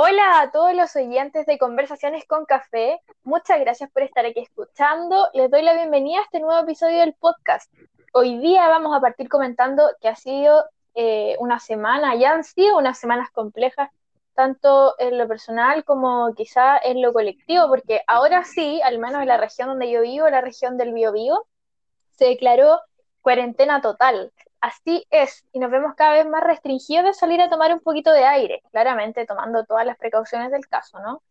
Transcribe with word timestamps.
Hola 0.00 0.42
a 0.42 0.52
todos 0.52 0.72
los 0.74 0.94
oyentes 0.94 1.44
de 1.44 1.58
Conversaciones 1.58 2.24
con 2.24 2.44
Café. 2.44 3.00
Muchas 3.24 3.58
gracias 3.58 3.90
por 3.90 4.04
estar 4.04 4.24
aquí 4.24 4.38
escuchando. 4.38 5.26
Les 5.34 5.50
doy 5.50 5.62
la 5.62 5.74
bienvenida 5.74 6.20
a 6.20 6.22
este 6.22 6.38
nuevo 6.38 6.62
episodio 6.62 7.00
del 7.00 7.14
podcast. 7.14 7.68
Hoy 8.12 8.38
día 8.38 8.68
vamos 8.68 8.96
a 8.96 9.00
partir 9.00 9.28
comentando 9.28 9.82
que 10.00 10.06
ha 10.06 10.14
sido 10.14 10.66
eh, 10.94 11.34
una 11.40 11.58
semana, 11.58 12.14
ya 12.14 12.30
han 12.30 12.44
sido 12.44 12.78
unas 12.78 12.96
semanas 12.96 13.30
complejas, 13.32 13.90
tanto 14.34 14.94
en 15.00 15.18
lo 15.18 15.26
personal 15.26 15.82
como 15.82 16.32
quizá 16.36 16.78
en 16.78 17.02
lo 17.02 17.12
colectivo, 17.12 17.66
porque 17.66 18.02
ahora 18.06 18.44
sí, 18.44 18.80
al 18.82 19.00
menos 19.00 19.22
en 19.22 19.26
la 19.26 19.36
región 19.36 19.66
donde 19.66 19.90
yo 19.90 20.02
vivo, 20.02 20.28
la 20.30 20.42
región 20.42 20.78
del 20.78 20.92
Biobío, 20.92 21.44
se 22.12 22.26
declaró 22.26 22.78
cuarentena 23.20 23.80
total. 23.80 24.32
Así 24.60 25.06
es, 25.10 25.44
y 25.52 25.60
nos 25.60 25.70
vemos 25.70 25.94
cada 25.94 26.14
vez 26.14 26.26
más 26.26 26.42
restringidos 26.42 27.04
de 27.04 27.14
salir 27.14 27.40
a 27.40 27.48
tomar 27.48 27.72
un 27.72 27.80
poquito 27.80 28.10
de 28.12 28.24
aire, 28.24 28.62
claramente 28.72 29.24
tomando 29.24 29.64
todas 29.64 29.86
las 29.86 29.96
precauciones 29.96 30.50
del 30.50 30.66
caso, 30.66 30.98
¿no? 30.98 31.22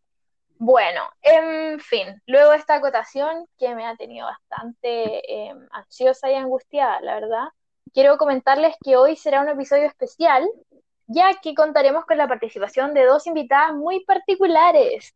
Bueno, 0.60 1.02
en 1.22 1.80
fin, 1.80 2.22
luego 2.26 2.52
de 2.52 2.58
esta 2.58 2.76
acotación 2.76 3.46
que 3.60 3.76
me 3.76 3.86
ha 3.86 3.96
tenido 3.96 4.26
bastante 4.26 5.50
em, 5.50 5.68
ansiosa 5.72 6.32
y 6.32 6.36
angustiada, 6.36 7.00
la 7.02 7.16
verdad, 7.16 7.48
quiero 7.94 8.18
comentarles 8.18 8.76
que 8.84 8.98
hoy 8.98 9.16
será 9.16 9.42
un 9.42 9.50
episodio 9.50 9.86
especial, 9.86 10.48
ya 11.06 11.34
que 11.42 11.54
contaremos 11.54 12.06
con 12.06 12.18
la 12.18 12.28
participación 12.28 12.94
de 12.94 13.06
dos 13.06 13.28
invitadas 13.28 13.74
muy 13.74 14.04
particulares. 14.06 15.16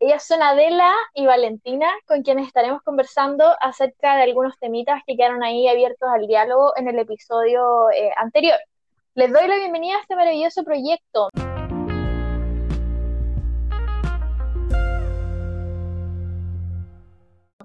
Ellas 0.00 0.24
son 0.24 0.40
Adela 0.42 0.94
y 1.12 1.26
Valentina, 1.26 1.88
con 2.06 2.22
quienes 2.22 2.46
estaremos 2.46 2.82
conversando 2.82 3.44
acerca 3.60 4.14
de 4.14 4.22
algunos 4.22 4.56
temitas 4.60 5.02
que 5.04 5.16
quedaron 5.16 5.42
ahí 5.42 5.66
abiertos 5.66 6.08
al 6.08 6.28
diálogo 6.28 6.72
en 6.76 6.86
el 6.86 7.00
episodio 7.00 7.90
eh, 7.90 8.12
anterior. 8.16 8.56
Les 9.14 9.32
doy 9.32 9.48
la 9.48 9.56
bienvenida 9.56 9.96
a 9.96 10.00
este 10.00 10.14
maravilloso 10.14 10.62
proyecto. 10.62 11.30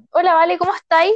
Hola, 0.09 0.33
Vale, 0.33 0.57
¿cómo 0.57 0.73
estáis? 0.73 1.13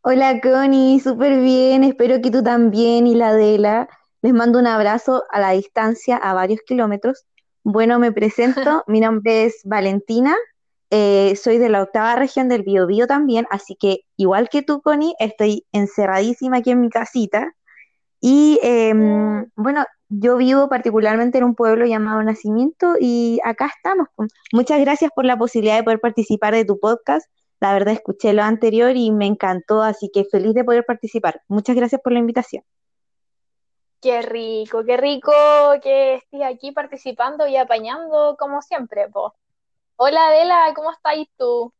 Hola, 0.00 0.40
Connie, 0.40 1.00
súper 1.00 1.38
bien, 1.40 1.84
espero 1.84 2.22
que 2.22 2.30
tú 2.30 2.42
también 2.42 3.06
y 3.06 3.14
la 3.14 3.28
Adela. 3.28 3.90
Les 4.22 4.32
mando 4.32 4.58
un 4.58 4.68
abrazo 4.68 5.24
a 5.28 5.38
la 5.38 5.50
distancia, 5.50 6.16
a 6.16 6.32
varios 6.32 6.60
kilómetros. 6.62 7.26
Bueno, 7.64 7.98
me 7.98 8.12
presento, 8.12 8.84
mi 8.86 9.00
nombre 9.00 9.44
es 9.44 9.60
Valentina, 9.64 10.36
eh, 10.90 11.36
soy 11.36 11.58
de 11.58 11.68
la 11.68 11.82
octava 11.82 12.16
región 12.16 12.48
del 12.48 12.62
Biobío 12.62 13.06
también, 13.06 13.46
así 13.50 13.76
que 13.76 14.00
igual 14.16 14.48
que 14.48 14.62
tú, 14.62 14.80
Connie, 14.80 15.14
estoy 15.18 15.66
encerradísima 15.72 16.58
aquí 16.58 16.70
en 16.70 16.80
mi 16.80 16.88
casita. 16.88 17.54
Y 18.20 18.58
em, 18.62 19.46
bueno, 19.54 19.84
yo 20.08 20.36
vivo 20.38 20.68
particularmente 20.68 21.38
en 21.38 21.44
un 21.44 21.54
pueblo 21.54 21.86
llamado 21.86 22.22
Nacimiento 22.22 22.94
y 22.98 23.38
acá 23.44 23.70
estamos. 23.76 24.08
Muchas 24.52 24.80
gracias 24.80 25.10
por 25.14 25.24
la 25.24 25.36
posibilidad 25.36 25.76
de 25.76 25.84
poder 25.84 26.00
participar 26.00 26.54
de 26.54 26.64
tu 26.64 26.80
podcast. 26.80 27.28
La 27.60 27.72
verdad 27.72 27.94
escuché 27.94 28.32
lo 28.32 28.42
anterior 28.42 28.96
y 28.96 29.12
me 29.12 29.26
encantó, 29.26 29.82
así 29.82 30.10
que 30.12 30.24
feliz 30.24 30.54
de 30.54 30.64
poder 30.64 30.84
participar. 30.86 31.42
Muchas 31.48 31.76
gracias 31.76 32.00
por 32.02 32.12
la 32.12 32.20
invitación. 32.20 32.64
Qué 34.00 34.22
rico, 34.22 34.84
qué 34.84 34.96
rico 34.96 35.32
que 35.82 36.14
estés 36.14 36.42
aquí 36.44 36.72
participando 36.72 37.48
y 37.48 37.56
apañando 37.56 38.36
como 38.38 38.62
siempre, 38.62 39.08
po. 39.08 39.34
Hola 39.96 40.28
Adela, 40.28 40.72
¿cómo 40.76 40.92
estás 40.92 41.16
tú? 41.36 41.72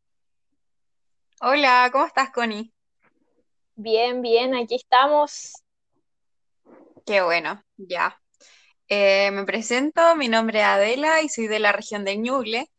Hola, 1.41 1.89
¿cómo 1.93 2.07
estás, 2.07 2.31
Connie? 2.31 2.73
Bien, 3.77 4.21
bien, 4.23 4.55
aquí 4.57 4.75
estamos. 4.75 5.53
Qué 7.07 7.23
bueno, 7.23 7.63
ya. 7.77 8.21
Eh, 8.89 9.31
me 9.33 9.45
presento, 9.45 10.17
mi 10.17 10.29
nombre 10.29 10.61
es 10.61 10.65
Adela 10.67 11.23
y 11.23 11.29
soy 11.29 11.47
de 11.47 11.61
la 11.61 11.73
región 11.73 12.05
de 12.05 12.17
Ñuble. 12.17 12.71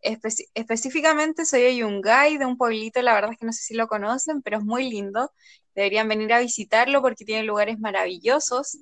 específicamente 0.00 1.44
soy 1.44 1.62
de 1.62 1.76
Yungay, 1.76 2.38
de 2.38 2.46
un 2.46 2.56
pueblito, 2.56 3.02
la 3.02 3.14
verdad 3.14 3.32
es 3.32 3.38
que 3.38 3.46
no 3.46 3.52
sé 3.52 3.62
si 3.62 3.74
lo 3.74 3.88
conocen, 3.88 4.42
pero 4.42 4.58
es 4.58 4.64
muy 4.64 4.90
lindo. 4.90 5.32
Deberían 5.78 6.08
venir 6.08 6.32
a 6.32 6.40
visitarlo 6.40 7.00
porque 7.00 7.24
tiene 7.24 7.44
lugares 7.44 7.78
maravillosos. 7.78 8.78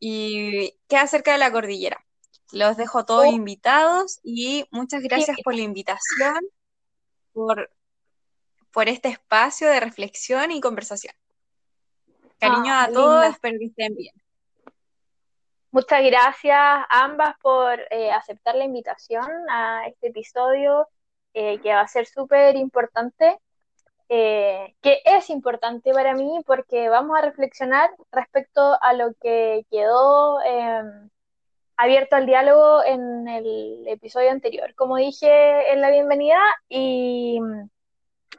Y 0.00 0.72
queda 0.88 1.06
cerca 1.06 1.30
de 1.30 1.38
la 1.38 1.52
cordillera. 1.52 2.04
Los 2.50 2.76
dejo 2.76 3.04
todos 3.04 3.26
oh. 3.26 3.32
invitados 3.32 4.18
y 4.24 4.64
muchas 4.72 5.04
gracias 5.04 5.36
por 5.44 5.54
la 5.54 5.60
invitación, 5.60 6.40
por, 7.32 7.70
por 8.72 8.88
este 8.88 9.08
espacio 9.10 9.68
de 9.68 9.78
reflexión 9.78 10.50
y 10.50 10.60
conversación. 10.60 11.14
Cariño 12.40 12.72
ah, 12.72 12.84
a 12.84 12.92
todos, 12.92 13.24
espero 13.26 13.58
que 13.60 13.66
estén 13.66 13.94
bien. 13.94 14.14
Muchas 15.70 16.02
gracias 16.04 16.58
a 16.58 17.04
ambas 17.04 17.36
por 17.40 17.78
eh, 17.90 18.10
aceptar 18.10 18.56
la 18.56 18.64
invitación 18.64 19.30
a 19.48 19.86
este 19.86 20.08
episodio 20.08 20.88
eh, 21.34 21.60
que 21.60 21.72
va 21.72 21.82
a 21.82 21.88
ser 21.88 22.06
súper 22.06 22.56
importante 22.56 23.38
eh, 24.08 24.74
que 24.82 25.02
es 25.04 25.30
importante 25.30 25.92
para 25.92 26.14
mí 26.14 26.40
porque 26.46 26.88
vamos 26.88 27.18
a 27.18 27.22
reflexionar 27.22 27.90
respecto 28.12 28.78
a 28.80 28.92
lo 28.92 29.14
que 29.20 29.66
quedó 29.70 30.40
em, 30.42 31.10
abierto 31.76 32.16
al 32.16 32.26
diálogo 32.26 32.84
en 32.84 33.28
el 33.28 33.86
episodio 33.88 34.30
anterior. 34.30 34.74
Como 34.74 34.96
dije 34.96 35.72
en 35.72 35.80
la 35.80 35.90
bienvenida, 35.90 36.40
y 36.68 37.40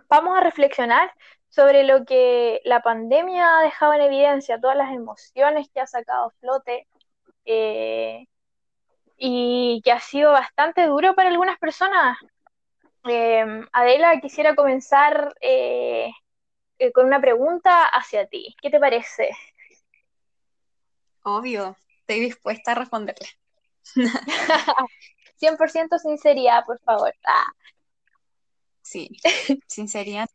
vamos 0.09 0.37
a 0.37 0.41
reflexionar 0.41 1.11
sobre 1.49 1.83
lo 1.83 2.05
que 2.05 2.61
la 2.65 2.81
pandemia 2.81 3.59
ha 3.59 3.63
dejado 3.63 3.93
en 3.93 4.01
evidencia, 4.01 4.59
todas 4.59 4.77
las 4.77 4.91
emociones 4.93 5.69
que 5.73 5.79
ha 5.81 5.87
sacado 5.87 6.31
flote. 6.39 6.87
Eh, 7.45 8.27
y 9.17 9.81
que 9.83 9.91
ha 9.91 9.99
sido 9.99 10.31
bastante 10.31 10.85
duro 10.85 11.15
para 11.15 11.29
algunas 11.29 11.57
personas, 11.57 12.17
Em, 13.09 13.67
Adela, 13.71 14.19
quisiera 14.19 14.55
comenzar 14.55 15.33
eh, 15.41 16.09
eh, 16.79 16.91
con 16.91 17.05
una 17.05 17.21
pregunta 17.21 17.85
hacia 17.85 18.27
ti. 18.27 18.55
¿Qué 18.61 18.69
te 18.69 18.79
parece? 18.79 19.29
Obvio, 21.23 21.75
estoy 21.99 22.19
dispuesta 22.21 22.71
a 22.71 22.75
responderle. 22.75 23.27
100% 25.39 25.99
sinceridad, 25.99 26.65
por 26.65 26.79
favor. 26.79 27.13
Ah. 27.25 27.51
Sí, 28.81 29.09
sinceridad. 29.67 30.29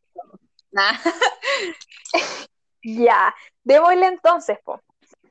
ya, 2.83 3.35
démosle 3.63 4.07
entonces, 4.07 4.59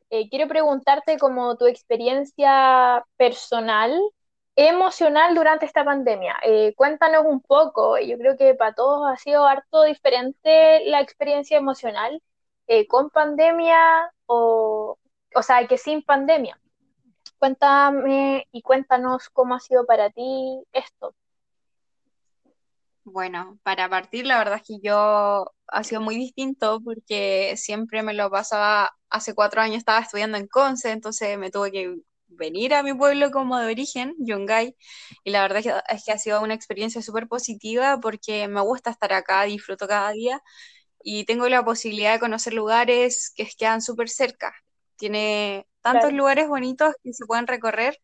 eh, 0.09 0.29
quiero 0.29 0.47
preguntarte 0.47 1.17
como 1.17 1.55
tu 1.57 1.65
experiencia 1.65 3.03
personal 3.17 3.99
emocional 4.55 5.35
durante 5.35 5.65
esta 5.65 5.83
pandemia. 5.83 6.37
Eh, 6.43 6.73
cuéntanos 6.75 7.25
un 7.25 7.41
poco, 7.41 7.97
yo 7.99 8.17
creo 8.17 8.37
que 8.37 8.53
para 8.55 8.73
todos 8.73 9.07
ha 9.07 9.17
sido 9.17 9.45
harto 9.45 9.83
diferente 9.83 10.85
la 10.85 11.01
experiencia 11.01 11.57
emocional 11.57 12.21
eh, 12.67 12.87
con 12.87 13.09
pandemia 13.09 14.11
o, 14.25 14.97
o 15.35 15.43
sea, 15.43 15.67
que 15.67 15.77
sin 15.77 16.03
pandemia. 16.03 16.59
Cuéntame 17.37 18.47
y 18.51 18.61
cuéntanos 18.61 19.29
cómo 19.29 19.55
ha 19.55 19.59
sido 19.59 19.85
para 19.85 20.09
ti 20.11 20.61
esto. 20.73 21.15
Bueno, 23.03 23.57
para 23.63 23.89
partir, 23.89 24.27
la 24.27 24.37
verdad 24.37 24.57
es 24.61 24.67
que 24.67 24.79
yo 24.79 25.51
ha 25.67 25.83
sido 25.83 26.01
muy 26.01 26.15
distinto 26.15 26.79
porque 26.83 27.55
siempre 27.57 28.03
me 28.03 28.13
lo 28.13 28.29
pasaba, 28.29 28.91
hace 29.09 29.33
cuatro 29.33 29.61
años 29.61 29.77
estaba 29.77 29.99
estudiando 29.99 30.37
en 30.37 30.47
Conce, 30.47 30.91
entonces 30.91 31.37
me 31.39 31.49
tuve 31.49 31.71
que 31.71 31.95
venir 32.31 32.73
a 32.73 32.83
mi 32.83 32.93
pueblo 32.93 33.31
como 33.31 33.57
de 33.59 33.71
origen, 33.71 34.15
Yungay, 34.19 34.75
y 35.23 35.31
la 35.31 35.41
verdad 35.41 35.83
es 35.89 36.03
que, 36.03 36.11
ha 36.11 36.17
sido 36.17 36.41
una 36.41 36.53
experiencia 36.53 37.01
súper 37.01 37.27
positiva 37.27 37.99
porque 38.01 38.47
me 38.47 38.61
gusta 38.61 38.89
estar 38.91 39.13
acá, 39.13 39.43
disfruto 39.43 39.87
cada 39.87 40.11
día 40.11 40.41
y 41.03 41.25
tengo 41.25 41.49
la 41.49 41.63
posibilidad 41.63 42.13
de 42.13 42.19
conocer 42.19 42.53
lugares 42.53 43.31
que 43.35 43.47
quedan 43.57 43.81
súper 43.81 44.09
cerca. 44.09 44.53
Tiene 44.97 45.67
tantos 45.81 46.13
lugares 46.13 46.47
bonitos 46.47 46.93
que 47.03 47.13
se 47.13 47.25
pueden 47.25 47.47
recorrer, 47.47 47.97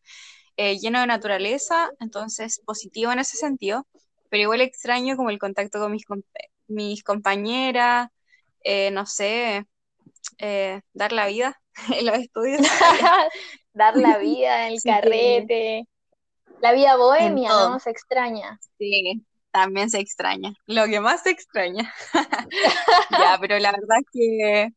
eh, 0.56 0.78
lleno 0.78 1.00
de 1.00 1.06
naturaleza, 1.06 1.90
entonces 2.00 2.60
positivo 2.64 3.12
en 3.12 3.20
ese 3.20 3.36
sentido, 3.36 3.86
pero 4.30 4.42
igual 4.42 4.60
extraño 4.60 5.16
como 5.16 5.30
el 5.30 5.38
contacto 5.38 5.78
con 5.78 5.92
mis, 5.92 6.04
mis 6.66 7.02
compañeras, 7.04 8.08
eh, 8.64 8.90
no 8.90 9.06
sé, 9.06 9.66
eh, 10.38 10.80
dar 10.92 11.12
la 11.12 11.26
vida 11.26 11.60
en 11.94 12.06
los 12.06 12.16
estudios. 12.16 12.60
dar 13.72 13.96
la 13.96 14.18
vida 14.18 14.66
en 14.66 14.74
el 14.74 14.82
carrete. 14.82 15.84
La 16.60 16.72
vida 16.72 16.96
bohemia, 16.96 17.50
¿no? 17.50 17.78
Se 17.78 17.90
extraña. 17.90 18.58
Sí, 18.78 19.24
también 19.52 19.90
se 19.90 20.00
extraña. 20.00 20.54
Lo 20.66 20.86
que 20.86 21.00
más 21.00 21.22
se 21.22 21.30
extraña. 21.30 21.92
ya, 23.10 23.38
pero 23.40 23.58
la 23.60 23.70
verdad 23.70 23.98
es 24.00 24.06
que 24.12 24.68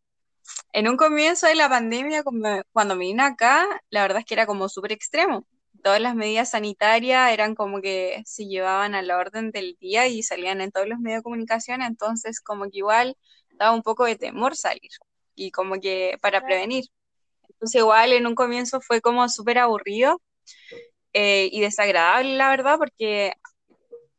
en 0.74 0.88
un 0.88 0.98
comienzo 0.98 1.48
de 1.48 1.56
la 1.56 1.70
pandemia, 1.70 2.24
cuando 2.24 2.96
me 2.96 3.06
vine 3.06 3.24
acá, 3.24 3.66
la 3.90 4.02
verdad 4.02 4.20
es 4.20 4.26
que 4.26 4.36
era 4.36 4.46
como 4.46 4.70
súper 4.70 4.92
extremo. 4.92 5.48
Todas 5.84 6.00
las 6.00 6.14
medidas 6.14 6.52
sanitarias 6.52 7.32
eran 7.32 7.56
como 7.56 7.82
que 7.82 8.22
se 8.26 8.46
llevaban 8.46 8.94
a 8.94 9.02
la 9.02 9.18
orden 9.18 9.50
del 9.50 9.76
día 9.80 10.08
y 10.08 10.22
salían 10.22 10.62
en 10.62 10.72
todos 10.72 10.88
los 10.88 11.00
medios 11.00 11.20
de 11.20 11.24
comunicación, 11.24 11.82
entonces 11.82 12.40
como 12.42 12.66
que 12.66 12.78
igual 12.78 13.18
daba 13.54 13.74
un 13.74 13.82
poco 13.82 14.06
de 14.06 14.16
temor 14.16 14.56
salir 14.56 14.92
y 15.36 15.52
como 15.52 15.80
que 15.80 16.18
para 16.22 16.42
prevenir. 16.44 16.86
Entonces 17.50 17.82
igual 17.82 18.14
en 18.14 18.28
un 18.28 18.36
comienzo 18.36 18.82
fue 18.82 19.02
como 19.02 19.28
súper 19.30 19.60
aburrido, 19.60 20.22
eh, 21.14 21.50
y 21.52 21.62
desagradable, 21.62 22.36
la 22.38 22.50
verdad, 22.50 22.78
porque 22.78 23.34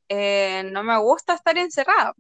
eh, 0.09 0.64
no 0.73 0.85
me 0.85 0.99
gusta 0.99 1.35
estar 1.35 1.56
encerrada. 1.59 2.14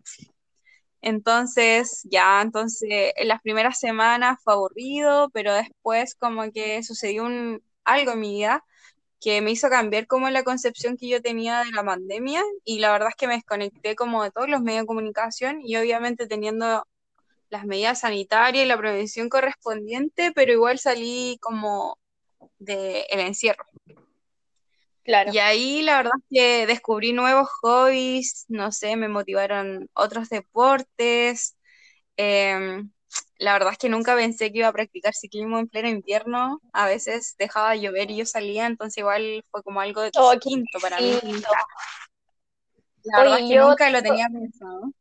Entonces, 1.00 2.02
ya, 2.04 2.40
entonces, 2.42 3.12
en 3.16 3.28
las 3.28 3.42
primeras 3.42 3.78
semanas 3.80 4.38
fue 4.44 4.54
aburrido, 4.54 5.30
pero 5.30 5.52
después 5.54 6.14
como 6.14 6.50
que 6.52 6.82
sucedió 6.84 7.24
un, 7.24 7.62
algo 7.84 8.12
en 8.12 8.20
mi 8.20 8.34
vida 8.34 8.64
que 9.20 9.40
me 9.42 9.52
hizo 9.52 9.70
cambiar 9.70 10.06
como 10.08 10.30
la 10.30 10.44
concepción 10.44 10.96
que 10.96 11.08
yo 11.08 11.22
tenía 11.22 11.60
de 11.64 11.72
la 11.72 11.84
pandemia 11.84 12.42
y 12.64 12.80
la 12.80 12.92
verdad 12.92 13.10
es 13.10 13.16
que 13.16 13.28
me 13.28 13.34
desconecté 13.34 13.96
como 13.96 14.22
de 14.24 14.32
todos 14.32 14.48
los 14.48 14.62
medios 14.62 14.82
de 14.82 14.86
comunicación 14.88 15.60
y 15.62 15.76
obviamente 15.76 16.26
teniendo 16.26 16.86
las 17.52 17.66
medidas 17.66 18.00
sanitarias 18.00 18.64
y 18.64 18.66
la 18.68 18.78
prevención 18.78 19.28
correspondiente, 19.28 20.32
pero 20.32 20.52
igual 20.52 20.78
salí 20.78 21.36
como 21.42 21.98
del 22.58 23.04
el 23.10 23.20
encierro. 23.20 23.66
Claro. 25.04 25.30
Y 25.32 25.38
ahí 25.38 25.82
la 25.82 25.98
verdad 25.98 26.12
es 26.18 26.24
que 26.30 26.66
descubrí 26.66 27.12
nuevos 27.12 27.48
hobbies, 27.60 28.46
no 28.48 28.72
sé, 28.72 28.96
me 28.96 29.08
motivaron 29.08 29.86
otros 29.92 30.30
deportes. 30.30 31.58
Em, 32.16 32.90
la 33.38 33.52
verdad 33.52 33.72
es 33.72 33.78
que 33.78 33.90
nunca 33.90 34.16
pensé 34.16 34.50
que 34.50 34.60
iba 34.60 34.68
a 34.68 34.72
practicar 34.72 35.12
ciclismo 35.12 35.58
en 35.58 35.68
pleno 35.68 35.88
invierno. 35.88 36.58
A 36.72 36.86
veces 36.86 37.34
dejaba 37.38 37.72
de 37.72 37.80
llover 37.80 38.10
y 38.10 38.16
yo 38.16 38.24
salía, 38.24 38.64
entonces 38.66 38.96
igual 38.96 39.44
fue 39.50 39.62
como 39.62 39.80
algo 39.82 40.00
de 40.00 40.10
Oh, 40.16 40.32
distinto 40.32 40.78
para 40.80 40.98
mí. 40.98 41.18
lindo. 41.22 41.48
La 43.02 43.18
verdad 43.18 43.34
Oye, 43.34 43.42
es 43.42 43.48
que 43.50 43.54
yo 43.56 43.68
nunca 43.68 43.90
lo 43.90 44.02
tenía 44.02 44.28
pensado. 44.28 44.92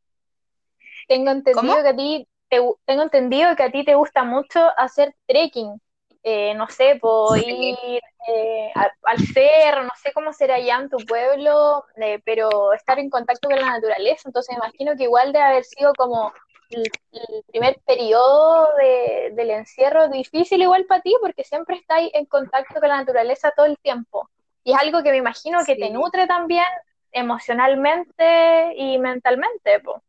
tengo 1.08 1.30
entendido 1.30 1.54
¿Cómo? 1.54 1.82
que 1.82 1.88
a 1.88 1.96
ti 1.96 2.28
te, 2.52 2.60
tengo 2.86 3.02
entendido 3.04 3.56
que 3.56 3.64
a 3.64 3.72
ti 3.72 3.84
te 3.84 3.94
gusta 3.96 4.24
mucho 4.24 4.60
hacer 4.78 5.14
trekking. 5.26 5.80
Eh, 6.24 6.54
no 6.54 6.68
sé, 6.68 6.98
por 7.00 7.38
Sí, 7.38 7.40
ir 7.40 8.00
eh, 8.28 8.70
a- 8.76 8.92
al 9.04 9.18
cerro, 9.20 9.82
no 9.84 9.90
sé 10.02 10.12
cómo 10.12 10.32
será 10.34 10.56
allá 10.56 10.76
en 10.78 10.90
tu 10.90 11.04
pueblo, 11.06 11.84
eh, 11.96 12.20
pero 12.24 12.72
estar 12.74 12.98
en 13.00 13.10
contacto 13.10 13.48
con 13.48 13.58
la 13.60 13.66
naturaleza. 13.72 14.28
Entonces, 14.28 14.56
me 14.56 14.64
imagino 14.66 14.96
que 14.96 15.04
igual 15.04 15.32
debe 15.32 15.44
haber 15.46 15.64
sido 15.64 15.94
como 15.96 16.32
el, 16.70 16.92
el 17.12 17.44
primer 17.50 17.80
periodo 17.86 18.68
de- 18.78 19.30
del 19.34 19.50
encierro 19.50 20.08
difícil 20.08 20.62
igual 20.62 20.86
para 20.86 21.02
ti, 21.02 21.14
porque 21.22 21.44
siempre 21.44 21.76
estás 21.76 22.02
en 22.12 22.26
contacto 22.26 22.80
con 22.80 22.88
la 22.90 22.98
naturaleza 22.98 23.52
todo 23.56 23.66
el 23.66 23.78
tiempo. 23.78 24.28
Y 24.64 24.72
es 24.72 24.78
algo 24.78 25.02
que 25.02 25.10
me 25.10 25.16
imagino 25.18 25.64
que 25.66 25.76
te 25.76 25.90
nutre 25.90 26.26
también 26.26 26.64
emocionalmente 27.12 28.74
y 28.76 28.98
mentalmente, 28.98 29.80
po. 29.80 30.02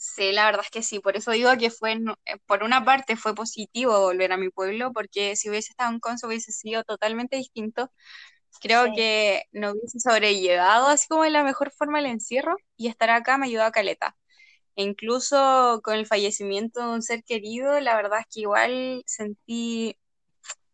Sí, 0.00 0.30
la 0.32 0.46
verdad 0.46 0.62
es 0.64 0.70
que 0.70 0.82
sí, 0.82 1.00
por 1.00 1.16
eso 1.16 1.32
digo 1.32 1.50
que 1.58 1.70
fue, 1.70 1.94
eh, 2.26 2.36
por 2.46 2.62
una 2.62 2.84
parte 2.84 3.16
fue 3.16 3.34
positivo 3.34 4.00
volver 4.00 4.32
a 4.32 4.36
mi 4.36 4.48
pueblo, 4.50 4.92
porque 4.92 5.34
si 5.36 5.50
hubiese 5.50 5.72
estado 5.72 5.92
en 5.92 5.98
Conce 6.00 6.26
hubiese 6.26 6.52
sido 6.52 6.84
totalmente 6.84 7.36
distinto. 7.36 7.92
Creo 8.60 8.86
Sí. 8.86 8.92
que 8.92 9.44
no 9.52 9.72
hubiese 9.72 10.00
sobrellevado 10.00 10.88
así 10.88 11.08
como 11.08 11.24
de 11.24 11.30
la 11.30 11.44
mejor 11.44 11.72
forma 11.72 12.00
el 12.00 12.06
encierro 12.06 12.56
y 12.76 12.88
estar 12.88 13.10
acá 13.10 13.38
me 13.38 13.46
ayudó 13.46 13.64
a 13.64 13.72
caleta. 13.72 14.16
E 14.76 14.84
incluso 14.84 15.80
con 15.84 15.94
el 15.96 16.06
fallecimiento 16.06 16.80
de 16.80 16.94
un 16.94 17.02
ser 17.02 17.24
querido, 17.24 17.80
la 17.80 17.96
verdad 17.96 18.20
es 18.20 18.26
que 18.34 18.40
igual 18.42 19.02
sentí, 19.06 19.96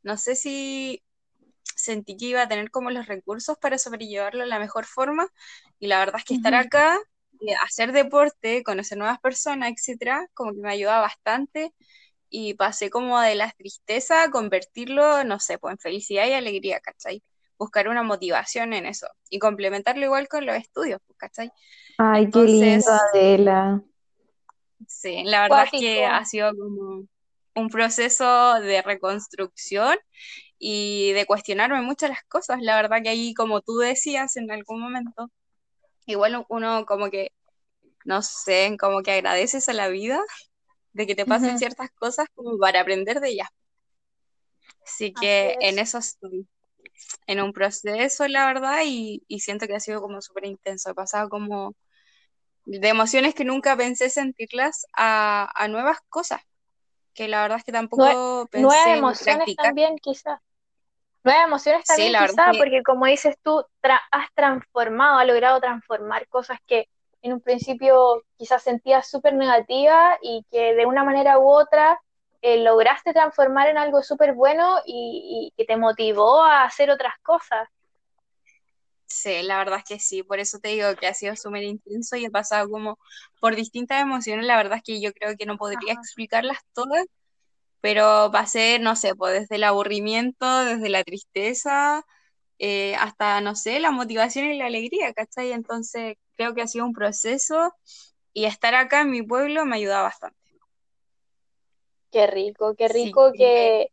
no 0.03 0.17
sé 0.19 0.37
si 0.37 1.03
sentí 1.77 2.17
que 2.17 2.27
iba 2.27 2.43
a 2.43 2.49
tener 2.49 2.71
como 2.71 2.91
los 2.91 3.07
recursos 3.07 3.59
para 3.59 3.79
sobrellevarlo 3.79 4.43
de 4.43 4.49
la 4.49 4.59
mejor 4.59 4.87
forma 4.87 5.29
y 5.79 5.89
la 5.89 5.99
verdad 6.01 6.17
es 6.21 6.25
que 6.25 6.35
estar 6.35 6.55
acá, 6.55 6.99
hacer 7.65 7.93
deporte, 7.93 8.63
conocer 8.63 8.99
nuevas 8.99 9.21
personas, 9.21 9.73
etcétera, 9.73 10.27
como 10.35 10.53
que 10.53 10.61
me 10.61 10.71
ayuda 10.73 11.01
bastante 11.01 11.73
y 12.29 12.55
pasé 12.55 12.91
como 12.91 13.21
de 13.21 13.35
la 13.37 13.53
tristeza 13.53 14.25
a 14.25 14.31
convertirlo, 14.31 15.23
no 15.25 15.39
sé, 15.39 15.59
pues 15.59 15.73
en 15.73 15.79
felicidad 15.79 16.27
y 16.27 16.33
alegría, 16.33 16.81
¿cachai? 16.81 17.23
Buscar 17.59 17.89
una 17.89 18.03
motivación 18.03 18.73
en 18.73 18.87
eso 18.87 19.07
y 19.31 19.39
complementarlo 19.39 20.05
igual 20.05 20.27
con 20.29 20.45
los 20.45 20.57
estudios, 20.57 21.01
pues, 21.07 21.17
¿cachai? 21.17 21.51
Ay, 21.99 22.29
qué 22.31 22.43
lindo, 22.43 22.91
Adela. 22.91 23.83
sí, 24.89 25.23
la 25.25 25.43
verdad 25.43 25.67
es 25.73 25.81
que 25.81 26.05
ha 26.05 26.25
sido 26.25 26.51
como 26.57 27.07
un 27.55 27.69
proceso 27.69 28.61
de 28.61 28.83
reconstrucción 28.83 29.97
y 30.59 31.13
de 31.13 31.27
cuestionarme 31.27 31.83
muchas 31.83 32.11
las 32.11 32.25
cosas. 32.25 32.59
La 32.61 32.77
verdad 32.77 33.03
que 33.03 33.11
ahí, 33.11 33.35
como 33.35 33.61
tú 33.61 33.77
decías 33.77 34.37
en 34.37 34.51
algún 34.51 34.81
momento, 34.81 35.31
igual 36.07 36.45
uno 36.49 36.87
como 36.87 37.11
que, 37.11 37.33
no 38.05 38.23
sé, 38.23 38.77
como 38.81 39.03
que 39.03 39.13
agradeces 39.13 39.69
a 39.71 39.75
la 39.75 39.89
vida 39.89 40.21
de 40.95 41.07
que 41.09 41.15
te 41.17 41.27
pasen 41.27 41.59
ciertas 41.59 41.91
cosas 41.93 42.29
como 42.35 42.59
para 42.59 42.83
aprender 42.83 43.21
de 43.21 43.31
ellas. 43.31 43.49
Así 44.85 45.15
Así 45.15 45.17
que 45.17 45.57
en 45.61 45.79
es. 45.79 45.79
eso 45.79 45.99
estoy, 45.99 46.47
en 47.27 47.41
un 47.43 47.53
proceso, 47.53 48.29
la 48.29 48.47
verdad, 48.47 48.81
y, 48.87 49.25
y 49.29 49.41
siento 49.41 49.67
que 49.67 49.75
ha 49.77 49.81
sido 49.81 50.01
como 50.03 50.21
súper 50.23 50.47
intenso. 50.47 50.91
He 50.91 50.95
pasado 50.95 51.29
como 51.29 51.75
de 52.67 52.89
emociones 52.89 53.35
que 53.35 53.45
nunca 53.45 53.77
pensé 53.77 54.11
sentirlas 54.11 54.87
a, 54.97 55.51
a 55.55 55.69
nuevas 55.69 55.99
cosas, 56.11 56.41
que 57.15 57.29
la 57.29 57.43
verdad 57.43 57.59
es 57.61 57.65
que 57.65 57.73
tampoco 57.73 58.49
nuevas 58.53 58.89
pensé 58.91 58.95
ni 59.03 59.09
emociones 59.09 59.55
también, 59.55 59.97
quizás. 59.99 60.41
Nuevas 61.25 61.47
emociones 61.47 61.85
Sí, 61.85 61.87
también, 61.87 62.11
la 62.11 62.21
que 62.21 62.27
porque 62.57 62.83
como 62.83 63.07
dices 63.07 63.37
tú, 63.43 63.65
tra- 63.83 64.01
has 64.11 64.29
transformado, 64.35 65.19
has 65.19 65.27
logrado 65.27 65.61
transformar 65.61 66.29
cosas 66.29 66.59
que 66.67 66.89
en 67.23 67.33
un 67.33 67.41
principio 67.41 68.23
quizás 68.37 68.63
sentías 68.63 69.09
súper 69.11 69.35
negativas 69.35 70.19
y 70.23 70.45
que 70.51 70.75
de 70.75 70.87
una 70.87 71.03
manera 71.05 71.39
u 71.39 71.49
otra 71.49 71.99
eh, 72.43 72.63
lograste 72.63 73.13
transformar 73.15 73.69
en 73.69 73.79
algo 73.79 74.03
súper 74.03 74.35
bueno 74.35 74.79
y, 74.87 75.51
y 75.51 75.57
que 75.57 75.65
te 75.67 75.77
motivó 75.79 76.43
a 76.45 76.65
hacer 76.65 76.91
otras 76.91 77.15
cosas. 77.23 77.69
Sí, 79.07 79.43
la 79.43 79.59
verdad 79.59 79.79
es 79.79 79.85
que 79.85 79.99
sí, 80.01 80.23
por 80.23 80.41
eso 80.41 80.59
te 80.59 80.69
digo 80.71 80.89
que 80.97 81.07
ha 81.07 81.15
sido 81.15 81.37
súper 81.37 81.63
intenso 81.63 82.17
y 82.17 82.25
he 82.25 82.31
pasado 82.31 82.69
como 82.69 82.99
por 83.41 83.55
distintas 83.55 84.03
emociones, 84.03 84.45
la 84.47 84.57
verdad 84.57 84.79
es 84.79 84.83
que 84.83 85.01
yo 85.01 85.13
creo 85.13 85.37
que 85.37 85.47
no 85.47 85.57
podría 85.57 85.93
Ajá. 85.93 85.93
explicarlas 85.93 86.59
todas, 86.75 87.05
pero 87.85 88.31
pasé, 88.33 88.79
no 88.79 88.97
sé, 88.97 89.15
pues 89.15 89.41
desde 89.41 89.57
el 89.57 89.65
aburrimiento, 89.65 90.65
desde 90.65 90.89
la 90.89 91.05
tristeza, 91.05 92.03
eh, 92.59 92.95
hasta, 92.95 93.43
no 93.43 93.55
sé, 93.55 93.79
la 93.79 93.91
motivación 93.91 94.47
y 94.47 94.57
la 94.57 94.65
alegría, 94.65 95.13
¿cachai? 95.13 95.53
Entonces 95.53 96.17
creo 96.35 96.55
que 96.55 96.63
ha 96.63 96.67
sido 96.67 96.87
un 96.87 96.95
proceso 96.95 97.75
y 98.33 98.47
estar 98.47 98.75
acá 98.75 99.03
en 99.03 99.11
mi 99.11 99.21
pueblo 99.21 99.67
me 99.67 99.77
ayuda 99.77 100.01
bastante. 100.01 100.39
Qué 102.11 102.27
rico, 102.27 102.75
qué 102.75 102.89
rico 102.89 103.33
que 103.33 103.39
que, 103.39 103.93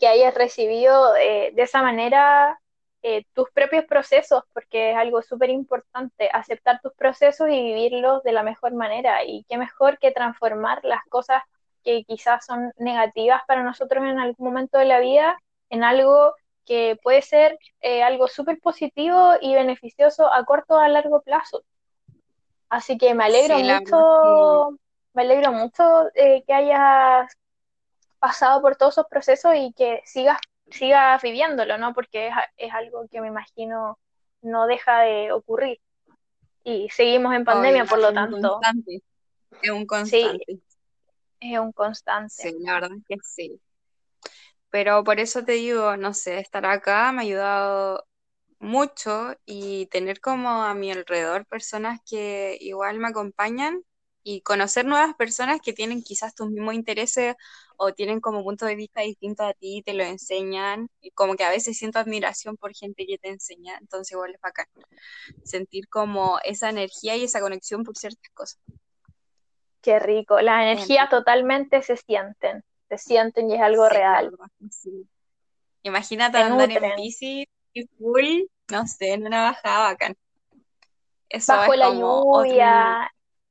que 0.00 0.08
hayas 0.08 0.34
recibido 0.34 1.14
eh, 1.14 1.52
de 1.54 1.62
esa 1.62 1.82
manera 1.82 2.60
eh, 3.02 3.26
tus 3.32 3.48
propios 3.52 3.84
procesos, 3.84 4.42
porque 4.52 4.90
es 4.90 4.96
algo 4.96 5.22
súper 5.22 5.50
importante, 5.50 6.28
aceptar 6.32 6.80
tus 6.82 6.94
procesos 6.94 7.48
y 7.48 7.62
vivirlos 7.62 8.24
de 8.24 8.32
la 8.32 8.42
mejor 8.42 8.74
manera. 8.74 9.24
Y 9.24 9.46
qué 9.48 9.56
mejor 9.56 10.00
que 10.00 10.10
transformar 10.10 10.80
las 10.82 11.04
cosas 11.08 11.44
que 11.82 12.04
quizás 12.04 12.44
son 12.44 12.72
negativas 12.78 13.42
para 13.46 13.62
nosotros 13.62 14.04
en 14.04 14.18
algún 14.18 14.46
momento 14.46 14.78
de 14.78 14.84
la 14.84 15.00
vida 15.00 15.38
en 15.70 15.84
algo 15.84 16.34
que 16.66 16.98
puede 17.02 17.22
ser 17.22 17.58
eh, 17.80 18.02
algo 18.02 18.28
súper 18.28 18.60
positivo 18.60 19.34
y 19.40 19.54
beneficioso 19.54 20.32
a 20.32 20.44
corto 20.44 20.74
o 20.74 20.78
a 20.78 20.88
largo 20.88 21.22
plazo. 21.22 21.64
Así 22.68 22.98
que 22.98 23.14
me 23.14 23.24
alegro 23.24 23.56
sí, 23.56 23.64
mucho, 23.64 24.78
me 25.14 25.22
alegro 25.22 25.52
mucho 25.52 25.82
eh, 26.14 26.44
que 26.46 26.52
hayas 26.52 27.36
pasado 28.18 28.60
por 28.60 28.76
todos 28.76 28.94
esos 28.94 29.06
procesos 29.06 29.54
y 29.56 29.72
que 29.72 30.02
sigas, 30.04 30.38
sigas 30.70 31.20
viviéndolo, 31.22 31.78
¿no? 31.78 31.94
Porque 31.94 32.28
es, 32.28 32.34
es 32.56 32.72
algo 32.72 33.06
que 33.10 33.20
me 33.20 33.28
imagino 33.28 33.98
no 34.42 34.66
deja 34.66 35.00
de 35.00 35.32
ocurrir. 35.32 35.80
Y 36.62 36.88
seguimos 36.90 37.32
en 37.32 37.42
obvio, 37.42 37.44
pandemia, 37.46 37.84
por 37.86 37.98
lo 37.98 38.08
es 38.08 38.10
un 38.10 38.14
tanto, 38.14 38.52
constante, 38.52 39.02
es 39.62 39.70
un 39.70 39.80
sí, 39.80 39.86
constante. 39.86 40.60
Es 41.40 41.58
un 41.58 41.72
constante. 41.72 42.30
Sí, 42.30 42.54
la 42.60 42.74
verdad 42.74 42.90
es 42.96 43.04
que 43.08 43.16
sí. 43.22 43.60
Pero 44.70 45.02
por 45.02 45.18
eso 45.18 45.44
te 45.44 45.52
digo, 45.52 45.96
no 45.96 46.14
sé, 46.14 46.38
estar 46.38 46.64
acá 46.64 47.10
me 47.12 47.18
ha 47.18 47.22
ayudado 47.22 48.06
mucho 48.60 49.34
y 49.46 49.86
tener 49.86 50.20
como 50.20 50.48
a 50.62 50.74
mi 50.74 50.92
alrededor 50.92 51.46
personas 51.46 52.00
que 52.08 52.56
igual 52.60 52.98
me 52.98 53.08
acompañan 53.08 53.82
y 54.22 54.42
conocer 54.42 54.84
nuevas 54.84 55.14
personas 55.14 55.60
que 55.62 55.72
tienen 55.72 56.02
quizás 56.02 56.34
tus 56.34 56.50
mismos 56.50 56.74
intereses 56.74 57.34
o 57.78 57.94
tienen 57.94 58.20
como 58.20 58.44
puntos 58.44 58.68
de 58.68 58.76
vista 58.76 59.00
distintos 59.00 59.46
a 59.46 59.54
ti, 59.54 59.82
te 59.84 59.94
lo 59.94 60.04
enseñan, 60.04 60.88
y 61.00 61.10
como 61.12 61.36
que 61.36 61.44
a 61.44 61.50
veces 61.50 61.78
siento 61.78 61.98
admiración 61.98 62.58
por 62.58 62.74
gente 62.74 63.06
que 63.06 63.16
te 63.16 63.30
enseña, 63.30 63.78
entonces 63.80 64.12
igual 64.12 64.34
es 64.34 64.40
bacán 64.42 64.66
sentir 65.44 65.88
como 65.88 66.38
esa 66.44 66.70
energía 66.70 67.16
y 67.16 67.24
esa 67.24 67.40
conexión 67.40 67.82
por 67.84 67.96
ciertas 67.96 68.30
cosas. 68.34 68.60
Qué 69.82 69.98
rico. 69.98 70.40
Las 70.40 70.62
energías 70.62 71.04
Entonces, 71.04 71.10
totalmente 71.10 71.82
se 71.82 71.96
sienten, 71.96 72.64
se 72.88 72.98
sienten 72.98 73.50
y 73.50 73.54
es 73.54 73.60
algo 73.60 73.88
sí, 73.88 73.94
real. 73.94 74.32
sí. 74.70 75.08
Imagínate 75.82 76.36
Te 76.36 76.42
andar 76.42 76.70
en 76.72 76.94
bici 76.94 77.46
y 77.74 77.86
full, 77.98 78.44
no 78.70 78.86
sé, 78.86 79.12
en 79.14 79.26
una 79.26 79.42
bajada 79.44 79.80
bacán. 79.92 80.16
Eso 81.28 81.52
Bajo 81.52 81.72
es 81.72 81.74
la 81.74 81.88
como 81.88 82.20
otro 82.38 82.62
nivel. 82.62 82.98
lluvia, 83.00 83.10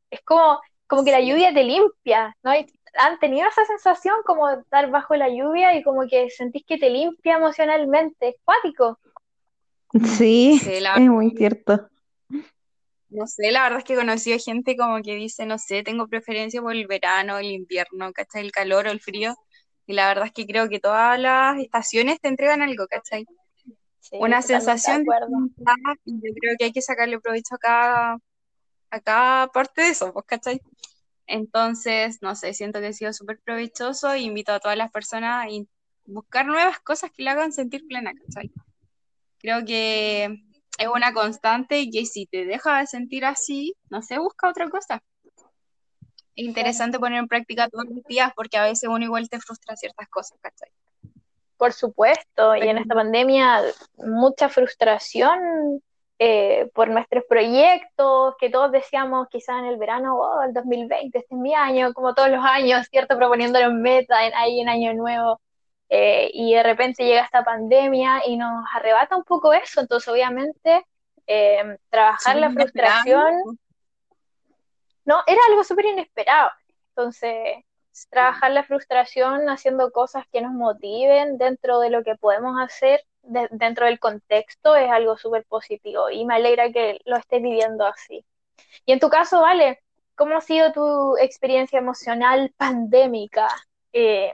es 0.09 0.21
como, 0.25 0.59
como 0.88 1.03
que 1.03 1.12
la 1.12 1.21
lluvia 1.21 1.53
te 1.53 1.63
limpia, 1.63 2.36
¿no? 2.43 2.55
Y 2.55 2.65
¿Han 2.95 3.19
tenido 3.19 3.48
esa 3.48 3.65
sensación 3.65 4.15
como 4.25 4.48
de 4.50 4.62
estar 4.62 4.89
bajo 4.89 5.15
la 5.15 5.29
lluvia 5.29 5.75
y 5.75 5.83
como 5.83 6.07
que 6.07 6.29
sentís 6.31 6.65
que 6.65 6.77
te 6.79 6.89
limpia 6.89 7.36
emocionalmente? 7.38 8.29
Es 8.29 8.36
cuático. 8.43 9.00
Sí, 10.17 10.62
Sí, 10.63 10.79
la 10.79 10.95
es 10.95 11.09
muy 11.09 11.31
cierto. 11.31 11.89
No 13.09 13.25
sé, 13.25 13.51
la 13.51 13.63
verdad 13.63 13.79
es 13.79 13.85
que 13.85 13.93
he 13.93 13.97
conocido 13.97 14.37
gente 14.37 14.77
como 14.77 15.01
que 15.01 15.15
dice, 15.15 15.45
no 15.45 15.57
sé, 15.57 15.81
tengo 15.83 16.07
preferencia 16.07 16.61
por 16.61 16.75
el 16.75 16.85
verano, 16.85 17.39
el 17.39 17.47
invierno, 17.47 18.13
¿cachai? 18.13 18.43
El 18.43 18.51
calor 18.51 18.87
o 18.87 18.91
el 18.91 19.01
frío. 19.01 19.35
Y 19.87 19.93
la 19.93 20.07
verdad 20.07 20.25
es 20.27 20.31
que 20.31 20.45
creo 20.45 20.69
que 20.69 20.79
todas 20.79 21.19
las 21.19 21.57
estaciones 21.59 22.19
te 22.21 22.27
entregan 22.27 22.61
algo, 22.61 22.85
¿cachai? 22.87 23.25
Sí, 23.99 24.17
Una 24.19 24.37
de 24.37 24.43
sensación 24.43 25.05
y 26.05 26.13
yo 26.13 26.33
creo 26.39 26.55
que 26.57 26.65
hay 26.65 26.71
que 26.71 26.81
sacarle 26.81 27.19
provecho 27.19 27.55
a 27.55 27.57
cada, 27.57 28.17
a 28.91 28.99
cada 28.99 29.47
parte 29.47 29.81
de 29.81 29.89
eso, 29.89 30.13
pues, 30.13 30.25
¿cachai? 30.27 30.61
Entonces, 31.25 32.19
no 32.21 32.35
sé, 32.35 32.53
siento 32.53 32.79
que 32.79 32.87
ha 32.87 32.93
sido 32.93 33.11
súper 33.13 33.39
provechoso 33.39 34.11
e 34.13 34.19
invito 34.19 34.53
a 34.53 34.59
todas 34.59 34.77
las 34.77 34.91
personas 34.91 35.47
a 35.47 35.49
buscar 36.05 36.45
nuevas 36.45 36.79
cosas 36.79 37.11
que 37.11 37.23
le 37.23 37.31
hagan 37.31 37.51
sentir 37.51 37.87
plena, 37.87 38.13
¿cachai? 38.13 38.51
Creo 39.39 39.65
que 39.65 40.43
es 40.79 40.88
una 40.88 41.13
constante 41.13 41.79
y 41.79 41.91
que 41.91 42.05
si 42.05 42.25
te 42.25 42.45
deja 42.45 42.79
de 42.79 42.88
sentir 42.88 43.25
así, 43.25 43.75
no 43.89 44.01
sé, 44.01 44.17
busca 44.17 44.50
otra 44.50 44.69
cosa. 44.69 45.03
Es 46.36 46.45
interesante 46.45 46.98
poner 47.00 47.19
en 47.19 47.27
práctica 47.27 47.67
todos 47.67 47.86
los 47.86 48.03
días 48.05 48.31
porque 48.33 48.57
a 48.57 48.63
veces 48.63 48.89
uno 48.89 49.03
igual 49.03 49.29
te 49.29 49.39
frustra 49.39 49.75
ciertas 49.75 50.07
cosas, 50.07 50.39
¿cachai? 50.41 50.69
Por 51.57 51.74
supuesto, 51.74 52.55
y 52.55 52.62
en 52.62 52.77
esta 52.77 52.95
pandemia 52.95 53.62
mucha 53.98 54.48
frustración 54.48 55.81
eh, 56.17 56.71
por 56.74 56.89
nuestros 56.89 57.25
proyectos, 57.27 58.36
que 58.39 58.50
todos 58.50 58.71
decíamos 58.71 59.27
quizás 59.29 59.59
en 59.59 59.65
el 59.65 59.77
verano, 59.77 60.17
oh, 60.17 60.41
el 60.43 60.53
2020, 60.53 61.17
este 61.17 61.36
es 61.36 61.39
mi 61.41 61.53
año, 61.53 61.93
como 61.93 62.13
todos 62.13 62.29
los 62.29 62.43
años, 62.43 62.88
¿cierto? 62.89 63.17
Proponiéndonos 63.17 63.74
metas 63.74 64.17
en, 64.24 64.33
ahí 64.33 64.62
en 64.62 64.69
Año 64.69 64.93
Nuevo, 64.93 65.41
eh, 65.89 66.29
y 66.34 66.53
de 66.53 66.63
repente 66.63 67.03
llega 67.05 67.24
esta 67.24 67.43
pandemia 67.43 68.22
y 68.27 68.38
nos 68.38 68.63
arrebata 68.74 69.15
un 69.17 69.24
poco 69.24 69.53
eso, 69.53 69.81
entonces 69.81 70.08
obviamente 70.08 70.86
eh, 71.27 71.77
trabajar 71.89 72.36
la 72.38 72.50
inesperado. 72.51 73.03
frustración, 73.03 73.60
no, 75.05 75.22
era 75.27 75.39
algo 75.50 75.63
súper 75.63 75.86
inesperado, 75.86 76.51
entonces 76.89 77.63
trabajar 78.10 78.51
la 78.51 78.63
frustración 78.63 79.50
haciendo 79.50 79.91
cosas 79.91 80.25
que 80.31 80.41
nos 80.41 80.53
motiven 80.53 81.38
dentro 81.38 81.79
de 81.79 81.89
lo 81.89 82.03
que 82.03 82.15
podemos 82.15 82.55
hacer, 82.62 83.03
de- 83.24 83.50
dentro 83.51 83.86
del 83.88 84.00
contexto, 84.00 84.75
es 84.75 84.89
algo 84.89 85.17
súper 85.17 85.46
positivo 85.46 86.10
y 86.10 86.25
me 86.25 86.36
alegra 86.36 86.72
que 86.72 87.00
lo 87.05 87.17
estés 87.17 87.41
viviendo 87.41 87.86
así. 87.86 88.25
Y 88.86 88.93
en 88.93 89.00
tu 89.00 89.10
caso, 89.10 89.41
Vale, 89.41 89.81
¿cómo 90.15 90.38
ha 90.38 90.41
sido 90.41 90.72
tu 90.72 91.17
experiencia 91.17 91.79
emocional 91.79 92.53
pandémica? 92.58 93.48
Eh, 93.93 94.34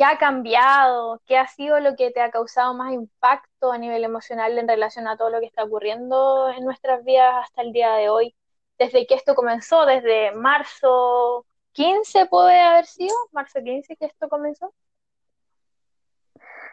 ¿qué 0.00 0.06
ha 0.06 0.16
cambiado? 0.16 1.20
¿Qué 1.26 1.36
ha 1.36 1.46
sido 1.46 1.78
lo 1.78 1.94
que 1.94 2.10
te 2.10 2.22
ha 2.22 2.30
causado 2.30 2.72
más 2.72 2.94
impacto 2.94 3.70
a 3.70 3.76
nivel 3.76 4.02
emocional 4.02 4.56
en 4.56 4.66
relación 4.66 5.06
a 5.06 5.18
todo 5.18 5.28
lo 5.28 5.40
que 5.40 5.46
está 5.46 5.64
ocurriendo 5.64 6.48
en 6.48 6.64
nuestras 6.64 7.04
vidas 7.04 7.34
hasta 7.44 7.60
el 7.60 7.74
día 7.74 7.92
de 7.92 8.08
hoy? 8.08 8.34
Desde 8.78 9.06
que 9.06 9.14
esto 9.14 9.34
comenzó, 9.34 9.84
desde 9.84 10.32
marzo 10.32 11.44
15 11.72 12.24
puede 12.30 12.58
haber 12.58 12.86
sido, 12.86 13.14
marzo 13.32 13.60
15 13.62 13.94
que 13.96 14.06
esto 14.06 14.30
comenzó. 14.30 14.72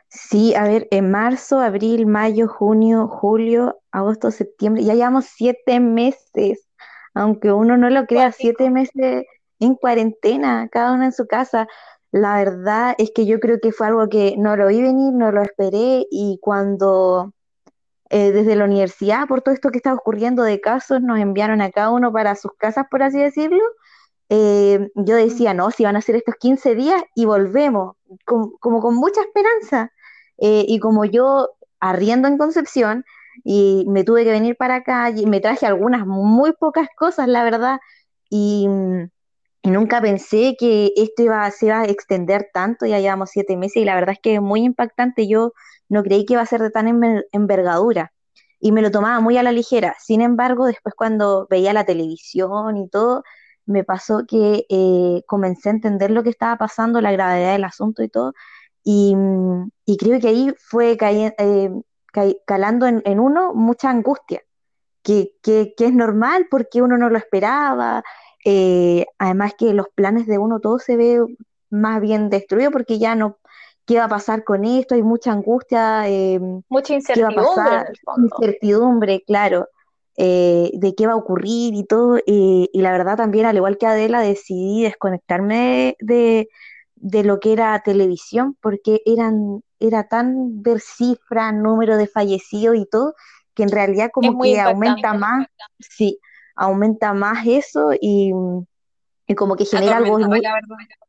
Sí, 0.08 0.56
a 0.56 0.64
ver, 0.64 0.88
en 0.92 1.12
marzo, 1.12 1.60
abril, 1.60 2.06
mayo, 2.06 2.48
junio, 2.48 3.10
julio, 3.10 3.82
agosto, 3.92 4.32
septiembre, 4.32 4.86
ya 4.86 4.94
llevamos 4.94 5.26
siete 5.26 5.82
meses, 5.82 6.66
aunque 7.14 7.52
uno 7.52 7.76
no 7.76 7.90
lo 7.90 8.06
crea, 8.06 8.32
siete 8.32 8.70
meses 8.70 9.26
en 9.60 9.76
cuarentena, 9.76 10.70
cada 10.72 10.94
uno 10.94 11.04
en 11.04 11.12
su 11.12 11.28
casa. 11.28 11.68
La 12.12 12.38
verdad 12.38 12.96
es 12.98 13.12
que 13.14 13.26
yo 13.26 13.40
creo 13.40 13.60
que 13.62 13.72
fue 13.72 13.88
algo 13.88 14.08
que 14.10 14.36
no 14.38 14.56
lo 14.56 14.68
vi 14.68 14.82
venir, 14.82 15.14
no 15.14 15.32
lo 15.32 15.42
esperé, 15.42 16.08
y 16.10 16.40
cuando 16.42 17.34
eh, 18.10 18.32
desde 18.32 18.56
la 18.56 18.66
universidad, 18.66 19.28
por 19.28 19.42
todo 19.42 19.54
esto 19.54 19.70
que 19.72 19.78
estaba 19.78 19.98
ocurriendo 19.98 20.44
de 20.44 20.62
casos, 20.62 21.02
nos 21.02 21.20
enviaron 21.20 21.62
a 21.62 21.72
cada 21.72 21.92
uno 21.92 22.12
para 22.14 22.36
sus 22.36 22.54
casas, 22.58 22.86
por 22.90 23.04
así 23.04 23.20
decirlo, 23.20 23.64
eh, 24.30 24.90
yo 24.96 25.16
decía, 25.16 25.54
no, 25.54 25.72
si 25.72 25.84
van 25.84 25.96
a 25.96 26.02
ser 26.02 26.16
estos 26.16 26.36
15 26.36 26.76
días 26.76 27.02
y 27.16 27.26
volvemos, 27.26 27.96
como 28.26 28.82
con 28.82 28.96
mucha 28.96 29.22
esperanza. 29.22 29.92
Eh, 30.38 30.66
y 30.68 30.80
como 30.80 31.06
yo 31.06 31.50
arriendo 31.80 32.28
en 32.28 32.38
Concepción 32.38 33.06
y 33.44 33.86
me 33.88 34.04
tuve 34.04 34.24
que 34.24 34.32
venir 34.32 34.58
para 34.58 34.76
acá, 34.76 35.10
y 35.12 35.26
me 35.26 35.40
traje 35.42 35.66
algunas 35.66 36.06
muy 36.08 36.54
pocas 36.54 36.88
cosas, 36.98 37.28
la 37.28 37.44
verdad, 37.44 37.80
y, 38.30 38.68
mm, 38.68 39.10
nunca 39.64 40.02
pensé 40.02 40.56
que 40.58 40.94
esto 40.96 41.24
iba, 41.24 41.50
se 41.52 41.68
iba 41.68 41.82
a 41.82 41.86
extender 41.86 42.50
tanto, 42.54 42.86
ya 42.86 43.00
llevamos 43.00 43.30
siete 43.32 43.58
meses 43.58 43.78
y 43.78 43.86
la 43.86 43.96
verdad 43.96 44.14
es 44.14 44.20
que 44.20 44.36
es 44.36 44.42
muy 44.42 44.62
impactante, 44.64 45.28
yo 45.28 45.54
no 45.90 46.04
creí 46.04 46.26
que 46.26 46.34
iba 46.34 46.42
a 46.42 46.46
ser 46.46 46.62
de 46.62 46.70
tan 46.72 46.88
enver- 46.88 47.26
envergadura. 47.32 48.14
Y 48.60 48.72
me 48.72 48.82
lo 48.82 48.90
tomaba 48.92 49.20
muy 49.20 49.38
a 49.38 49.44
la 49.44 49.52
ligera. 49.52 49.96
Sin 50.00 50.22
embargo, 50.22 50.66
después 50.66 50.96
cuando 50.96 51.48
veía 51.50 51.74
la 51.74 51.86
televisión 51.86 52.78
y 52.78 52.90
todo, 52.90 53.24
me 53.66 53.84
pasó 53.84 54.26
que 54.28 54.66
eh, 54.70 55.22
comencé 55.28 55.70
a 55.70 55.74
entender 55.74 56.12
lo 56.12 56.24
que 56.24 56.30
estaba 56.30 56.58
pasando, 56.58 57.02
la 57.02 57.12
gravedad 57.12 57.54
del 57.54 57.66
asunto 57.66 58.04
y 58.04 58.10
todo, 58.10 58.34
y, 58.84 59.16
creo 59.98 60.20
que 60.22 60.30
ahí 60.30 60.54
fue 60.58 60.98
eh, 61.00 61.72
ca- 62.14 62.34
calando 62.46 62.88
en, 62.88 63.20
uno 63.20 63.54
mucha 63.54 63.90
angustia, 63.90 64.42
que 65.04 65.34
es 65.44 65.94
normal 65.94 66.48
porque 66.50 66.82
uno 66.82 66.98
no 66.98 67.10
lo 67.10 67.18
esperaba, 67.18 68.04
eh, 68.46 69.06
además 69.18 69.54
que 69.58 69.74
los 69.74 69.88
planes 69.96 70.28
de 70.28 70.38
uno 70.38 70.60
todo 70.60 70.80
se 70.80 70.96
ve 70.96 71.22
más 71.70 72.02
bien 72.02 72.30
destruido 72.30 72.72
porque 72.72 73.00
ya 73.00 73.16
no, 73.16 73.38
¿qué 73.86 73.98
va 73.98 74.06
a 74.06 74.10
pasar 74.10 74.44
con 74.44 74.66
esto? 74.66 74.96
Hay 74.96 75.04
mucha 75.04 75.32
angustia, 75.32 76.08
eh, 76.08 76.40
Mucha 76.70 76.94
qué 77.14 77.24
va 77.24 77.30
a 77.30 77.32
incertidumbre 77.32 77.36
pasar, 77.36 77.94
incertidumbre, 78.18 79.24
claro, 79.26 79.68
eh, 80.18 80.72
de 80.74 80.96
qué 80.96 81.08
va 81.08 81.14
a 81.14 81.18
ocurrir 81.18 81.74
y 81.74 81.86
todo. 81.86 82.18
eh, 82.18 82.70
y 82.72 82.82
la 82.82 82.92
verdad 82.92 83.18
también, 83.18 83.46
al 83.46 83.56
igual 83.56 83.78
que 83.78 83.88
Adela, 83.88 84.22
decidí 84.22 84.84
desconectarme 84.84 85.96
de, 86.00 86.50
de 86.96 87.24
lo 87.24 87.40
que 87.40 87.54
era 87.54 87.82
televisión, 87.84 88.58
porque 88.62 89.02
eran, 89.06 89.62
era 89.80 90.08
tan 90.08 90.62
ver 90.62 90.80
cifras, 90.80 91.54
número 91.54 91.98
de 91.98 92.08
fallecidos 92.08 92.76
y 92.76 92.86
todo, 92.86 93.14
que 93.54 93.64
en 93.64 93.70
realidad 93.70 94.10
como 94.14 94.42
que 94.42 94.60
aumenta 94.60 95.14
más, 95.14 95.48
sí, 95.80 96.20
aumenta 96.58 97.14
más 97.14 97.46
eso 97.48 97.92
y, 98.00 98.34
y 99.28 99.36
como 99.36 99.56
que 99.56 99.66
genera 99.66 99.98
algo 99.98 100.20
muy, 100.20 100.42
la. 100.42 100.60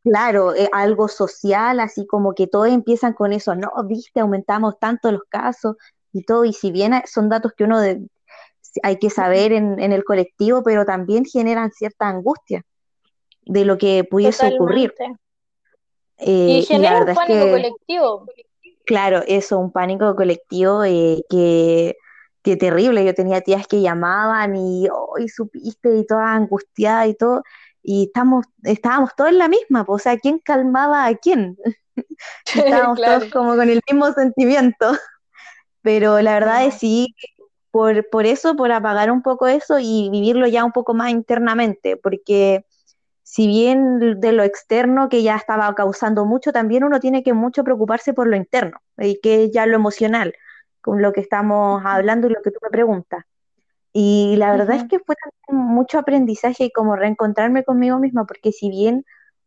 Claro, 0.05 0.55
eh, 0.55 0.69
algo 0.73 1.09
social, 1.09 1.81
así 1.81 2.07
como 2.07 2.35
que 2.35 2.47
todos 2.47 2.69
empiezan 2.69 3.13
con 3.15 3.33
eso, 3.33 3.55
no, 3.55 3.71
viste, 3.85 4.21
aumentamos 4.21 4.79
tanto 4.79 5.11
los 5.11 5.23
casos 5.29 5.77
y 6.13 6.23
todo, 6.23 6.45
y 6.45 6.53
si 6.53 6.71
bien 6.71 6.93
son 7.07 7.29
datos 7.29 7.53
que 7.57 7.65
uno 7.65 7.81
de- 7.81 8.07
hay 8.83 8.99
que 8.99 9.11
saber 9.11 9.53
en, 9.53 9.81
en 9.81 9.93
el 9.93 10.05
colectivo, 10.05 10.63
pero 10.63 10.85
también 10.85 11.25
generan 11.25 11.73
cierta 11.73 12.09
angustia 12.09 12.63
de 13.43 13.65
lo 13.65 13.77
que 13.79 14.05
pudiese 14.05 14.55
ocurrir. 14.55 14.95
Y 16.21 16.25
Eh, 16.31 16.59
y 16.59 16.61
la 16.61 16.67
genera 16.67 16.99
un 16.99 17.07
verdad 17.07 17.11
es 17.13 17.19
pánico 17.19 17.45
que, 17.45 17.51
colectivo. 17.51 18.27
claro, 18.85 19.23
eso, 19.27 19.59
un 19.59 19.73
pánico 19.73 20.15
colectivo 20.17 20.85
eh, 20.85 21.23
que, 21.29 21.97
que 22.49 22.57
terrible. 22.57 23.05
Yo 23.05 23.15
tenía 23.15 23.43
tías 23.43 23.67
que 23.67 23.83
llamaban 23.83 24.57
y 24.57 24.89
hoy 24.91 25.29
supiste 25.29 25.95
y 25.97 26.07
toda 26.07 26.33
angustiada 26.35 27.07
y 27.07 27.15
todo, 27.15 27.43
y 27.83 28.07
estamos, 28.07 28.47
estábamos 28.63 29.15
todos 29.15 29.31
en 29.31 29.39
la 29.39 29.49
misma, 29.49 29.85
pues, 29.85 30.01
o 30.01 30.03
sea, 30.05 30.19
¿quién 30.19 30.39
calmaba 30.39 31.05
a 31.07 31.15
quién? 31.15 31.59
Estábamos 32.55 32.99
todos 32.99 33.25
Claro. 33.25 33.31
como 33.33 33.57
con 33.57 33.69
el 33.69 33.81
mismo 33.91 34.13
sentimiento, 34.13 34.93
pero 35.83 36.23
la 36.23 36.33
verdad 36.35 36.65
es 36.65 36.75
sí, 36.75 37.15
por, 37.71 38.09
por 38.09 38.25
eso, 38.25 38.57
por 38.57 38.73
apagar 38.73 39.11
un 39.11 39.21
poco 39.21 39.47
eso 39.47 39.79
y 39.79 40.09
vivirlo 40.11 40.47
ya 40.47 40.65
un 40.65 40.73
poco 40.73 40.95
más 40.95 41.11
internamente, 41.11 41.99
porque 41.99 42.65
si 43.25 43.47
bien 43.47 44.21
de 44.21 44.33
lo 44.33 44.43
externo 44.43 45.11
que 45.11 45.23
ya 45.23 45.37
estaba 45.37 45.75
causando 45.75 46.25
mucho, 46.25 46.51
también 46.51 46.83
uno 46.83 46.99
tiene 46.99 47.23
que 47.23 47.35
mucho 47.35 47.63
preocuparse 47.63 48.15
por 48.15 48.27
lo 48.27 48.37
interno, 48.37 48.81
y 48.97 49.21
que 49.21 49.45
es 49.45 49.51
ya 49.53 49.67
lo 49.67 49.75
emocional, 49.75 50.33
con 50.83 51.03
lo 51.03 51.13
que 51.13 51.21
estamos 51.21 51.83
hablando 51.85 52.29
y 52.29 52.31
lo 52.33 52.43
que 52.43 52.51
tú 52.51 52.59
me 52.63 52.71
preguntas. 52.71 53.25
Y 53.93 54.37
la 54.39 54.53
verdad 54.53 54.77
es 54.77 54.85
que 54.85 54.99
fue 55.01 55.17
también 55.17 55.67
mucho 55.75 55.99
aprendizaje 55.99 56.65
y 56.67 56.71
como 56.73 56.97
reencontrarme 56.97 57.65
conmigo 57.65 57.99
misma, 57.99 58.27
porque 58.27 58.53
si 58.53 58.71
bien, 58.71 59.05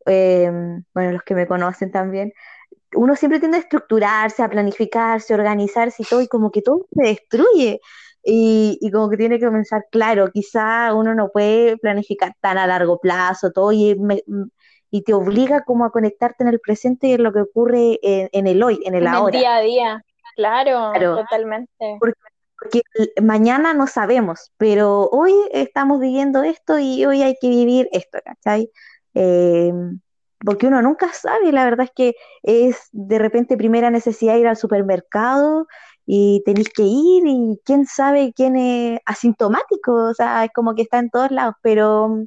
eh, 0.07 0.51
bueno, 0.93 1.11
los 1.13 1.23
que 1.23 1.35
me 1.35 1.47
conocen 1.47 1.91
también, 1.91 2.33
uno 2.95 3.15
siempre 3.15 3.39
tiende 3.39 3.57
a 3.57 3.61
estructurarse, 3.61 4.43
a 4.43 4.49
planificarse, 4.49 5.33
a 5.33 5.37
organizarse 5.37 6.03
y 6.03 6.05
todo, 6.05 6.21
y 6.21 6.27
como 6.27 6.51
que 6.51 6.61
todo 6.61 6.87
se 6.93 7.03
destruye. 7.03 7.79
Y, 8.23 8.77
y 8.81 8.91
como 8.91 9.09
que 9.09 9.17
tiene 9.17 9.39
que 9.39 9.45
comenzar, 9.45 9.85
claro, 9.91 10.29
quizá 10.31 10.93
uno 10.93 11.15
no 11.15 11.29
puede 11.31 11.77
planificar 11.77 12.33
tan 12.41 12.57
a 12.57 12.67
largo 12.67 12.99
plazo, 12.99 13.51
todo, 13.51 13.71
y, 13.71 13.95
me- 13.95 14.23
y 14.91 15.03
te 15.03 15.13
obliga 15.13 15.63
como 15.63 15.85
a 15.85 15.91
conectarte 15.91 16.43
en 16.43 16.49
el 16.49 16.59
presente 16.59 17.07
y 17.07 17.13
en 17.13 17.23
lo 17.23 17.33
que 17.33 17.41
ocurre 17.41 17.99
en, 18.03 18.29
en 18.31 18.47
el 18.47 18.61
hoy, 18.61 18.79
en 18.85 18.93
el 18.95 19.03
En 19.03 19.07
el 19.07 19.15
ahora. 19.15 19.39
día 19.39 19.55
a 19.55 19.61
día. 19.61 20.05
Claro, 20.35 20.91
Claro, 20.93 21.15
totalmente. 21.17 21.97
porque, 21.99 22.83
mañana 23.21 23.73
no 23.73 23.87
sabemos, 23.87 24.51
pero 24.57 25.09
hoy 25.11 25.33
estamos 25.51 25.99
viviendo 25.99 26.43
esto 26.43 26.77
y 26.77 27.05
hoy 27.05 27.23
hay 27.23 27.35
que 27.41 27.49
vivir 27.49 27.89
esto, 27.91 28.19
¿cachai? 28.23 28.69
Eh, 29.13 29.73
porque 30.43 30.67
uno 30.67 30.81
nunca 30.81 31.11
sabe, 31.13 31.51
la 31.51 31.65
verdad 31.65 31.85
es 31.85 31.91
que 31.95 32.15
es 32.43 32.89
de 32.91 33.19
repente 33.19 33.57
primera 33.57 33.89
necesidad 33.89 34.37
ir 34.37 34.47
al 34.47 34.57
supermercado 34.57 35.67
y 36.05 36.41
tenéis 36.45 36.69
que 36.69 36.83
ir 36.83 37.23
y 37.25 37.59
quién 37.63 37.85
sabe 37.85 38.33
quién 38.35 38.55
es 38.55 38.99
asintomático, 39.05 39.93
o 39.93 40.13
sea, 40.13 40.43
es 40.45 40.51
como 40.53 40.75
que 40.75 40.81
está 40.83 40.99
en 40.99 41.09
todos 41.09 41.31
lados, 41.31 41.55
pero, 41.61 42.25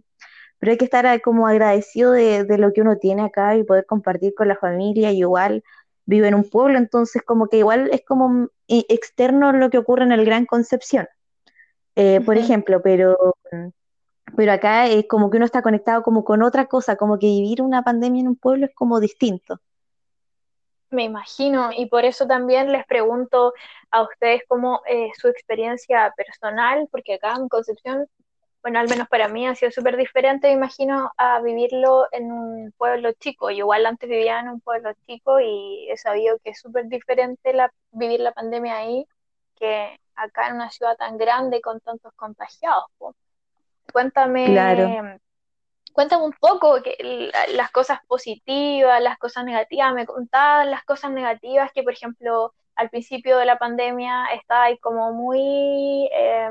pero 0.59 0.73
hay 0.73 0.79
que 0.79 0.85
estar 0.85 1.21
como 1.23 1.47
agradecido 1.47 2.13
de, 2.13 2.45
de 2.45 2.59
lo 2.59 2.73
que 2.73 2.83
uno 2.83 2.99
tiene 2.99 3.23
acá 3.23 3.57
y 3.57 3.65
poder 3.65 3.87
compartir 3.87 4.35
con 4.35 4.49
la 4.49 4.57
familia 4.57 5.11
y 5.11 5.19
igual 5.19 5.63
vive 6.07 6.29
en 6.29 6.35
un 6.35 6.49
pueblo, 6.49 6.79
entonces 6.79 7.23
como 7.23 7.49
que 7.49 7.59
igual 7.59 7.91
es 7.93 8.05
como 8.05 8.49
eh, 8.69 8.85
externo 8.89 9.53
lo 9.53 9.71
que 9.71 9.79
ocurre 9.79 10.05
en 10.05 10.13
el 10.13 10.25
Gran 10.25 10.47
Concepción, 10.47 11.09
eh, 11.97 12.21
por 12.21 12.37
ejemplo, 12.37 12.83
pero, 12.83 13.37
pero 14.37 14.53
acá 14.53 14.87
es 14.87 15.07
como 15.09 15.31
que 15.31 15.37
uno 15.37 15.47
está 15.47 15.63
conectado 15.63 16.03
como 16.03 16.25
con 16.25 16.43
otra 16.43 16.67
cosa, 16.67 16.97
como 16.97 17.19
que 17.19 17.27
vivir 17.27 17.63
una 17.63 17.83
pandemia 17.83 18.21
en 18.21 18.29
un 18.29 18.37
pueblo 18.37 18.67
es 18.67 18.75
como 18.75 19.01
distinto. 19.01 19.61
Me 20.91 21.05
imagino, 21.05 21.71
y 21.77 21.87
por 21.87 22.05
eso 22.05 22.27
también 22.27 22.71
les 22.71 22.87
pregunto 22.87 23.53
a 23.91 24.03
ustedes 24.03 24.43
cómo 24.47 24.81
eh, 24.87 25.11
su 25.19 25.27
experiencia 25.27 26.13
personal, 26.17 26.87
porque 26.91 27.15
acá 27.15 27.35
en 27.37 27.49
Concepción, 27.49 28.07
bueno, 28.65 28.79
al 28.79 28.89
menos 28.89 29.09
para 29.09 29.29
mí 29.29 29.47
ha 29.47 29.55
sido 29.55 29.71
súper 29.71 29.95
diferente, 29.95 30.47
me 30.47 30.55
imagino, 30.55 31.13
a 31.19 31.39
vivirlo 31.43 32.07
en 32.13 32.33
un 32.33 32.73
pueblo 32.79 33.13
chico. 33.13 33.51
Yo 33.51 33.59
igual 33.59 33.85
antes 33.85 34.09
vivía 34.09 34.41
en 34.41 34.49
un 34.49 34.63
pueblo 34.63 34.91
chico 35.07 35.39
y 35.39 35.87
he 35.91 35.99
sabido 35.99 36.39
que 36.43 36.51
es 36.51 36.61
súper 36.61 36.87
diferente 36.89 37.53
la, 37.53 37.71
vivir 37.91 38.21
la 38.21 38.33
pandemia 38.33 38.79
ahí 38.79 39.07
que 39.55 40.01
acá 40.17 40.49
en 40.49 40.55
una 40.55 40.71
ciudad 40.71 40.97
tan 40.97 41.19
grande 41.19 41.61
con 41.61 41.79
tantos 41.81 42.15
contagiados. 42.15 42.87
Cuéntame, 43.93 44.47
Claro. 44.47 45.21
cuéntame 45.93 46.25
un 46.25 46.33
poco 46.33 46.83
que, 46.83 47.31
las 47.53 47.71
cosas 47.71 47.99
positivas, 48.07 48.99
las 49.03 49.19
cosas 49.19 49.45
negativas. 49.45 49.93
Me 49.93 50.07
contabas 50.07 50.67
las 50.69 50.85
cosas 50.85 51.11
negativas 51.11 51.71
que, 51.71 51.83
por 51.83 51.93
ejemplo, 51.93 52.55
al 52.77 52.89
principio 52.89 53.37
de 53.37 53.45
la 53.45 53.59
pandemia 53.59 54.25
estaba 54.33 54.65
ahí 54.65 54.79
como 54.79 55.13
muy 55.13 56.09
eh, 56.15 56.51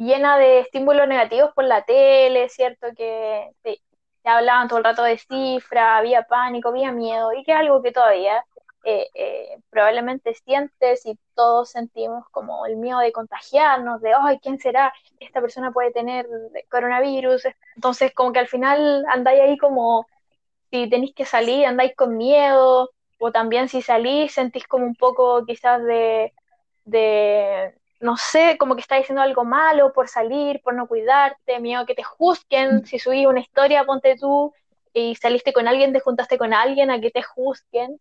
llena 0.00 0.38
de 0.38 0.60
estímulos 0.60 1.06
negativos 1.08 1.52
por 1.54 1.64
la 1.64 1.84
tele, 1.84 2.48
¿cierto? 2.48 2.88
Que 2.96 3.50
te, 3.62 3.80
hablaban 4.24 4.68
todo 4.68 4.78
el 4.78 4.84
rato 4.84 5.02
de 5.02 5.18
cifra, 5.18 5.98
había 5.98 6.22
pánico, 6.22 6.70
había 6.70 6.92
miedo, 6.92 7.32
y 7.32 7.44
que 7.44 7.52
es 7.52 7.58
algo 7.58 7.82
que 7.82 7.92
todavía 7.92 8.44
eh, 8.84 9.08
eh, 9.14 9.58
probablemente 9.70 10.34
sientes 10.34 11.04
y 11.06 11.18
todos 11.34 11.70
sentimos 11.70 12.24
como 12.30 12.66
el 12.66 12.76
miedo 12.76 13.00
de 13.00 13.12
contagiarnos, 13.12 14.00
de, 14.00 14.12
ay, 14.18 14.38
¿quién 14.40 14.58
será? 14.58 14.92
Esta 15.20 15.40
persona 15.42 15.70
puede 15.72 15.92
tener 15.92 16.26
coronavirus. 16.70 17.44
Entonces, 17.76 18.12
como 18.14 18.32
que 18.32 18.40
al 18.40 18.48
final 18.48 19.04
andáis 19.08 19.42
ahí 19.42 19.58
como, 19.58 20.06
si 20.70 20.88
tenéis 20.88 21.14
que 21.14 21.26
salir, 21.26 21.66
andáis 21.66 21.94
con 21.96 22.16
miedo, 22.16 22.90
o 23.18 23.32
también 23.32 23.68
si 23.68 23.82
salís, 23.82 24.32
sentís 24.32 24.66
como 24.66 24.86
un 24.86 24.94
poco 24.96 25.44
quizás 25.46 25.82
de, 25.84 26.32
de 26.84 27.74
no 28.00 28.16
sé, 28.16 28.56
como 28.58 28.74
que 28.74 28.80
estáis 28.80 29.02
diciendo 29.02 29.22
algo 29.22 29.44
malo 29.44 29.92
por 29.92 30.08
salir, 30.08 30.60
por 30.62 30.74
no 30.74 30.86
cuidarte, 30.86 31.60
miedo 31.60 31.86
que 31.86 31.94
te 31.94 32.02
juzguen, 32.02 32.84
si 32.86 32.98
subís 32.98 33.26
una 33.26 33.40
historia, 33.40 33.84
ponte 33.84 34.16
tú, 34.16 34.52
y 34.92 35.14
saliste 35.16 35.52
con 35.52 35.68
alguien, 35.68 35.92
te 35.92 36.00
juntaste 36.00 36.38
con 36.38 36.52
alguien, 36.52 36.90
a 36.90 37.00
que 37.00 37.10
te 37.10 37.22
juzguen 37.22 38.00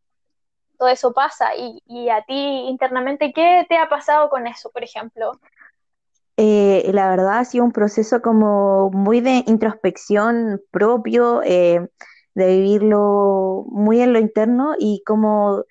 todo 0.80 0.90
eso 0.90 1.12
pasa. 1.12 1.56
Y, 1.56 1.84
y, 1.86 2.10
a 2.10 2.24
ti 2.24 2.34
internamente, 2.34 3.32
¿qué 3.34 3.66
te 3.70 3.78
ha 3.78 3.88
pasado 3.88 4.30
con 4.30 4.48
eso, 4.48 4.72
por 4.72 4.84
ejemplo? 4.84 5.34
Eh, 6.38 6.90
la 6.94 7.10
verdad 7.10 7.40
ha 7.40 7.46
sido 7.46 7.66
un 7.66 7.74
proceso 7.74 8.22
como 8.22 8.90
muy 8.92 9.20
de 9.20 9.44
introspección 9.46 10.62
propio, 10.72 11.42
eh, 11.44 11.86
de 12.34 12.48
vivirlo 12.48 13.66
muy 13.70 14.02
en 14.02 14.14
lo 14.14 14.20
interno 14.20 14.74
y 14.80 15.04
como 15.06 15.66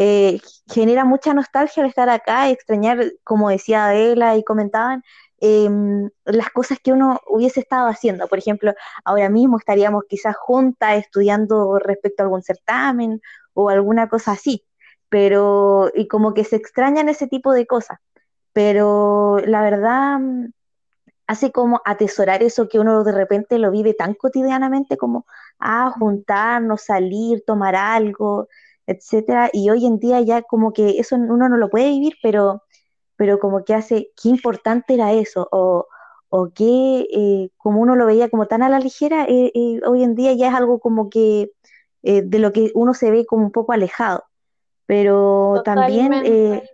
eh, 0.00 0.40
genera 0.72 1.04
mucha 1.04 1.34
nostalgia 1.34 1.82
al 1.82 1.88
estar 1.88 2.08
acá, 2.08 2.48
extrañar, 2.50 3.12
como 3.24 3.50
decía 3.50 3.86
Adela 3.86 4.36
y 4.36 4.44
comentaban, 4.44 5.02
em, 5.40 6.08
las 6.24 6.50
cosas 6.50 6.78
que 6.82 6.92
uno 6.92 7.20
hubiese 7.28 7.60
estado 7.60 7.88
haciendo. 7.88 8.28
Por 8.28 8.38
ejemplo, 8.38 8.74
ahora 9.04 9.28
mismo 9.28 9.58
estaríamos 9.58 10.04
quizás 10.08 10.36
juntas 10.36 10.98
estudiando 10.98 11.78
respecto 11.80 12.22
a 12.22 12.26
algún 12.26 12.42
certamen 12.42 13.20
o 13.54 13.70
alguna 13.70 14.08
cosa 14.08 14.32
así, 14.32 14.64
pero 15.08 15.90
y 15.94 16.06
como 16.08 16.32
que 16.34 16.44
se 16.44 16.56
extrañan 16.56 17.08
ese 17.08 17.26
tipo 17.26 17.52
de 17.52 17.66
cosas, 17.66 17.98
pero 18.52 19.38
la 19.46 19.62
verdad 19.62 20.18
mm, 20.20 20.52
hace 21.26 21.52
como 21.52 21.80
atesorar 21.84 22.42
eso 22.42 22.68
que 22.68 22.78
uno 22.80 23.04
de 23.04 23.12
repente 23.12 23.58
lo 23.58 23.70
vive 23.72 23.94
tan 23.94 24.14
cotidianamente 24.14 24.96
como, 24.96 25.26
ah, 25.58 25.90
juntarnos, 25.98 26.82
salir, 26.82 27.44
tomar 27.46 27.76
algo, 27.76 28.48
etcétera, 28.88 29.50
y 29.52 29.68
hoy 29.68 29.84
en 29.84 29.98
día 29.98 30.20
ya 30.22 30.40
como 30.42 30.72
que 30.72 30.98
eso 30.98 31.14
uno 31.16 31.48
no 31.48 31.58
lo 31.58 31.68
puede 31.68 31.90
vivir, 31.90 32.14
pero, 32.22 32.62
pero 33.16 33.38
como 33.38 33.62
que 33.62 33.74
hace, 33.74 34.10
qué 34.20 34.30
importante 34.30 34.94
era 34.94 35.12
eso, 35.12 35.46
o, 35.52 35.86
o 36.30 36.50
que 36.54 37.06
eh, 37.12 37.50
como 37.58 37.82
uno 37.82 37.96
lo 37.96 38.06
veía 38.06 38.30
como 38.30 38.46
tan 38.46 38.62
a 38.62 38.70
la 38.70 38.80
ligera, 38.80 39.26
eh, 39.28 39.52
eh, 39.54 39.80
hoy 39.86 40.02
en 40.02 40.14
día 40.14 40.32
ya 40.32 40.48
es 40.48 40.54
algo 40.54 40.80
como 40.80 41.10
que 41.10 41.50
de 42.00 42.38
lo 42.38 42.52
que 42.52 42.70
uno 42.74 42.94
se 42.94 43.10
ve 43.10 43.26
como 43.26 43.44
un 43.44 43.52
poco 43.52 43.72
alejado, 43.72 44.24
pero 44.86 45.60
también 45.64 46.12
Totalmente. 46.12 46.70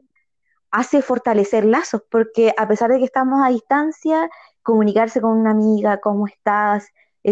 hace 0.71 1.03
fortalecer 1.03 1.65
lazos, 1.65 2.03
porque 2.09 2.55
a 2.57 2.69
pesar 2.69 2.93
de 2.93 2.99
que 2.99 3.05
estamos 3.07 3.41
a 3.43 3.49
distancia, 3.49 4.31
comunicarse 4.63 5.21
con 5.21 5.33
una 5.33 5.51
amiga, 5.51 5.99
cómo 5.99 6.29
estás, 6.29 6.87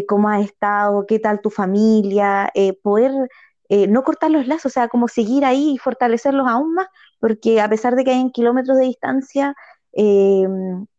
cómo 0.09 0.29
has 0.31 0.45
estado, 0.45 1.07
qué 1.07 1.21
tal 1.21 1.41
tu 1.41 1.51
familia, 1.51 2.51
poder 2.83 3.13
eh, 3.73 3.87
no 3.89 4.05
cortar 4.05 4.31
los 4.31 4.47
lazos, 4.47 4.67
o 4.67 4.71
sea, 4.71 4.89
como 4.89 5.09
seguir 5.09 5.45
ahí 5.47 5.73
y 5.75 5.79
fortalecerlos 5.79 6.47
aún 6.47 6.75
más, 6.75 6.89
porque 7.21 7.61
a 7.61 7.69
pesar 7.71 7.97
de 7.97 8.05
que 8.05 8.11
hay 8.13 8.31
kilómetros 8.33 8.77
de 8.79 8.85
distancia, 8.85 9.55
eh, 9.95 10.47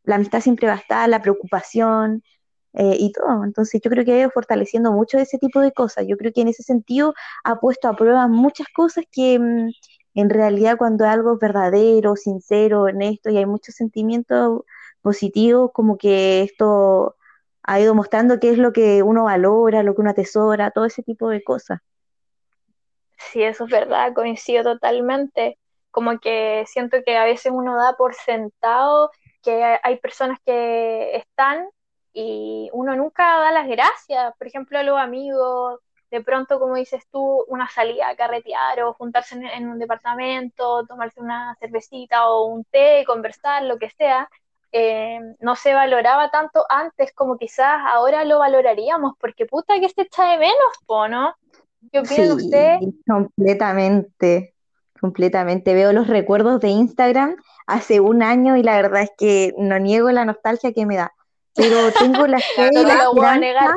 la 0.03 0.15
amistad 0.15 0.41
siempre 0.41 0.67
va 0.67 0.73
a 0.73 0.77
estar, 0.77 1.07
la 1.09 1.21
preocupación, 1.21 2.23
eh, 2.73 2.97
y 2.99 3.11
todo. 3.11 3.43
Entonces 3.43 3.79
yo 3.83 3.91
creo 3.91 4.03
que 4.05 4.13
ha 4.13 4.19
ido 4.21 4.31
fortaleciendo 4.31 4.91
mucho 4.91 5.19
ese 5.19 5.37
tipo 5.37 5.59
de 5.59 5.71
cosas. 5.71 6.05
Yo 6.07 6.17
creo 6.17 6.33
que 6.33 6.41
en 6.41 6.47
ese 6.47 6.63
sentido 6.63 7.13
ha 7.43 7.59
puesto 7.59 7.87
a 7.87 7.95
prueba 7.95 8.27
muchas 8.27 8.67
cosas 8.75 9.05
que 9.11 9.37
mm, 9.39 9.69
en 10.15 10.29
realidad 10.31 10.77
cuando 10.77 11.05
es 11.05 11.11
algo 11.11 11.37
verdadero, 11.37 12.15
sincero, 12.15 12.83
honesto 12.83 13.29
y 13.29 13.37
hay 13.37 13.45
muchos 13.45 13.75
sentimientos 13.75 14.63
positivos, 15.01 15.71
como 15.73 15.97
que 15.97 16.41
esto 16.43 17.15
ha 17.63 17.79
ido 17.79 17.93
mostrando 17.95 18.39
qué 18.39 18.51
es 18.51 18.57
lo 18.57 18.73
que 18.73 19.03
uno 19.03 19.25
valora, 19.25 19.83
lo 19.83 19.93
que 19.95 20.01
uno 20.01 20.09
atesora, 20.11 20.71
todo 20.71 20.85
ese 20.85 21.03
tipo 21.03 21.29
de 21.29 21.43
cosas. 21.43 21.79
Sí, 23.31 23.43
eso 23.43 23.65
es 23.65 23.69
verdad, 23.71 24.13
coincido 24.13 24.63
totalmente. 24.63 25.57
Como 25.91 26.19
que 26.19 26.63
siento 26.67 26.97
que 27.05 27.17
a 27.17 27.23
veces 27.25 27.51
uno 27.53 27.75
da 27.77 27.93
por 27.95 28.15
sentado 28.15 29.11
que 29.41 29.77
hay 29.83 29.97
personas 29.99 30.39
que 30.45 31.15
están 31.15 31.67
y 32.13 32.69
uno 32.73 32.95
nunca 32.95 33.39
da 33.39 33.51
las 33.51 33.67
gracias. 33.67 34.33
Por 34.37 34.47
ejemplo, 34.47 34.79
a 34.79 34.83
los 34.83 34.97
amigos, 34.99 35.79
de 36.11 36.21
pronto, 36.23 36.59
como 36.59 36.75
dices 36.75 37.03
tú, 37.11 37.43
una 37.47 37.69
salida 37.69 38.09
a 38.09 38.15
carretear 38.15 38.81
o 38.83 38.93
juntarse 38.93 39.35
en, 39.35 39.45
en 39.45 39.67
un 39.69 39.79
departamento, 39.79 40.85
tomarse 40.87 41.19
una 41.21 41.55
cervecita 41.59 42.27
o 42.29 42.45
un 42.45 42.63
té, 42.65 43.03
conversar, 43.05 43.63
lo 43.63 43.77
que 43.77 43.89
sea. 43.91 44.29
eh, 44.71 45.19
no 45.39 45.55
se 45.55 45.73
valoraba 45.73 46.29
tanto 46.31 46.65
antes 46.69 47.13
como 47.13 47.37
quizás 47.37 47.79
ahora 47.93 48.25
lo 48.25 48.39
valoraríamos, 48.39 49.13
porque 49.19 49.45
puta 49.45 49.79
que 49.79 49.89
se 49.89 50.01
echa 50.03 50.25
de 50.31 50.37
menos, 50.39 50.73
po, 50.87 51.07
¿no? 51.07 51.35
¿Qué 51.91 52.03
Sí, 52.05 52.95
completamente, 53.07 54.55
completamente. 54.99 55.73
Veo 55.73 55.93
los 55.93 56.07
recuerdos 56.07 56.59
de 56.61 56.69
Instagram 56.69 57.35
hace 57.67 57.99
un 57.99 58.23
año 58.23 58.57
y 58.57 58.63
la 58.63 58.75
verdad 58.75 59.03
es 59.03 59.11
que 59.17 59.53
no 59.57 59.79
niego 59.79 60.11
la 60.11 60.25
nostalgia 60.25 60.73
que 60.73 60.85
me 60.85 60.95
da, 60.97 61.13
pero 61.55 61.77
tengo 61.93 62.25
la 62.27 62.39
fe 62.39 62.69
No 62.73 62.83
la 62.83 62.97
te 62.97 63.03
lo 63.03 63.13
voy 63.13 63.25
a 63.27 63.37
negar. 63.37 63.71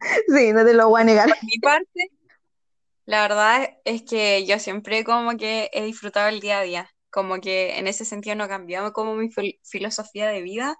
sí, 0.28 0.52
no 0.52 0.64
te 0.64 0.74
lo 0.74 0.88
voy 0.88 1.00
a 1.00 1.04
negar. 1.04 1.28
por 1.28 1.36
mi 1.44 1.58
parte, 1.60 2.10
la 3.04 3.22
verdad 3.22 3.68
es 3.84 4.02
que 4.02 4.44
yo 4.46 4.58
siempre 4.58 5.04
como 5.04 5.36
que 5.36 5.70
he 5.72 5.84
disfrutado 5.84 6.28
el 6.28 6.40
día 6.40 6.58
a 6.58 6.62
día, 6.62 6.90
como 7.10 7.40
que 7.40 7.78
en 7.78 7.86
ese 7.86 8.04
sentido 8.04 8.36
no 8.36 8.48
cambiado 8.48 8.92
como 8.92 9.14
mi 9.14 9.28
fil- 9.28 9.60
filosofía 9.64 10.28
de 10.28 10.42
vida 10.42 10.76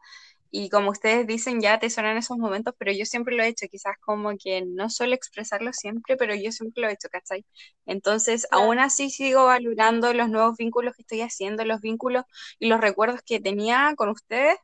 y 0.51 0.69
como 0.71 0.91
ustedes 0.91 1.27
dicen 1.27 1.61
ya 1.61 1.79
te 1.79 1.91
suenan 1.91 2.17
esos 2.17 2.39
momentos, 2.39 2.75
pero 2.79 2.93
yo 2.93 3.05
siempre 3.05 3.35
lo 3.37 3.43
he 3.43 3.49
hecho, 3.49 3.67
quizás 3.71 3.97
como 4.01 4.31
que 4.37 4.65
no 4.67 4.91
suelo 4.91 5.15
expresarlo 5.15 5.73
siempre, 5.73 6.17
pero 6.17 6.35
yo 6.35 6.53
siempre 6.53 6.83
lo 6.83 6.89
he 6.89 6.93
hecho, 6.93 7.09
¿cachai? 7.11 7.45
Entonces, 7.87 8.47
aún 8.51 8.79
así 8.79 9.11
sigo 9.11 9.45
valorando 9.47 10.13
los 10.15 10.29
nuevos 10.31 10.57
vínculos 10.57 10.95
que 10.97 11.03
estoy 11.03 11.21
haciendo, 11.23 11.65
los 11.65 11.81
vínculos 11.81 12.25
y 12.59 12.69
los 12.69 12.81
recuerdos 12.81 13.21
que 13.23 13.41
tenía 13.41 13.95
con 13.97 14.09
ustedes 14.11 14.57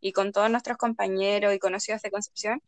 y 0.00 0.12
con 0.12 0.32
todos 0.32 0.50
nuestros 0.50 0.76
compañeros 0.78 1.54
y 1.54 1.58
conocidos 1.58 2.02
de 2.02 2.10
Concepción. 2.10 2.62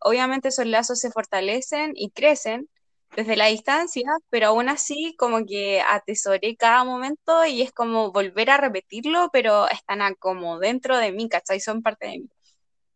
Obviamente 0.00 0.48
esos 0.48 0.66
lazos 0.66 1.00
se 1.00 1.10
fortalecen 1.10 1.92
y 1.94 2.10
crecen 2.10 2.68
desde 3.16 3.36
la 3.36 3.46
distancia, 3.46 4.04
pero 4.30 4.48
aún 4.48 4.68
así 4.68 5.14
como 5.18 5.44
que 5.46 5.80
atesoré 5.82 6.56
cada 6.56 6.84
momento 6.84 7.44
y 7.46 7.62
es 7.62 7.72
como 7.72 8.12
volver 8.12 8.50
a 8.50 8.58
repetirlo, 8.58 9.30
pero 9.32 9.68
están 9.68 10.02
a- 10.02 10.14
como 10.16 10.58
dentro 10.60 10.98
de 10.98 11.12
mí, 11.12 11.28
¿cachai? 11.28 11.60
Son 11.60 11.82
parte 11.82 12.06
de 12.08 12.18
mí. 12.20 12.30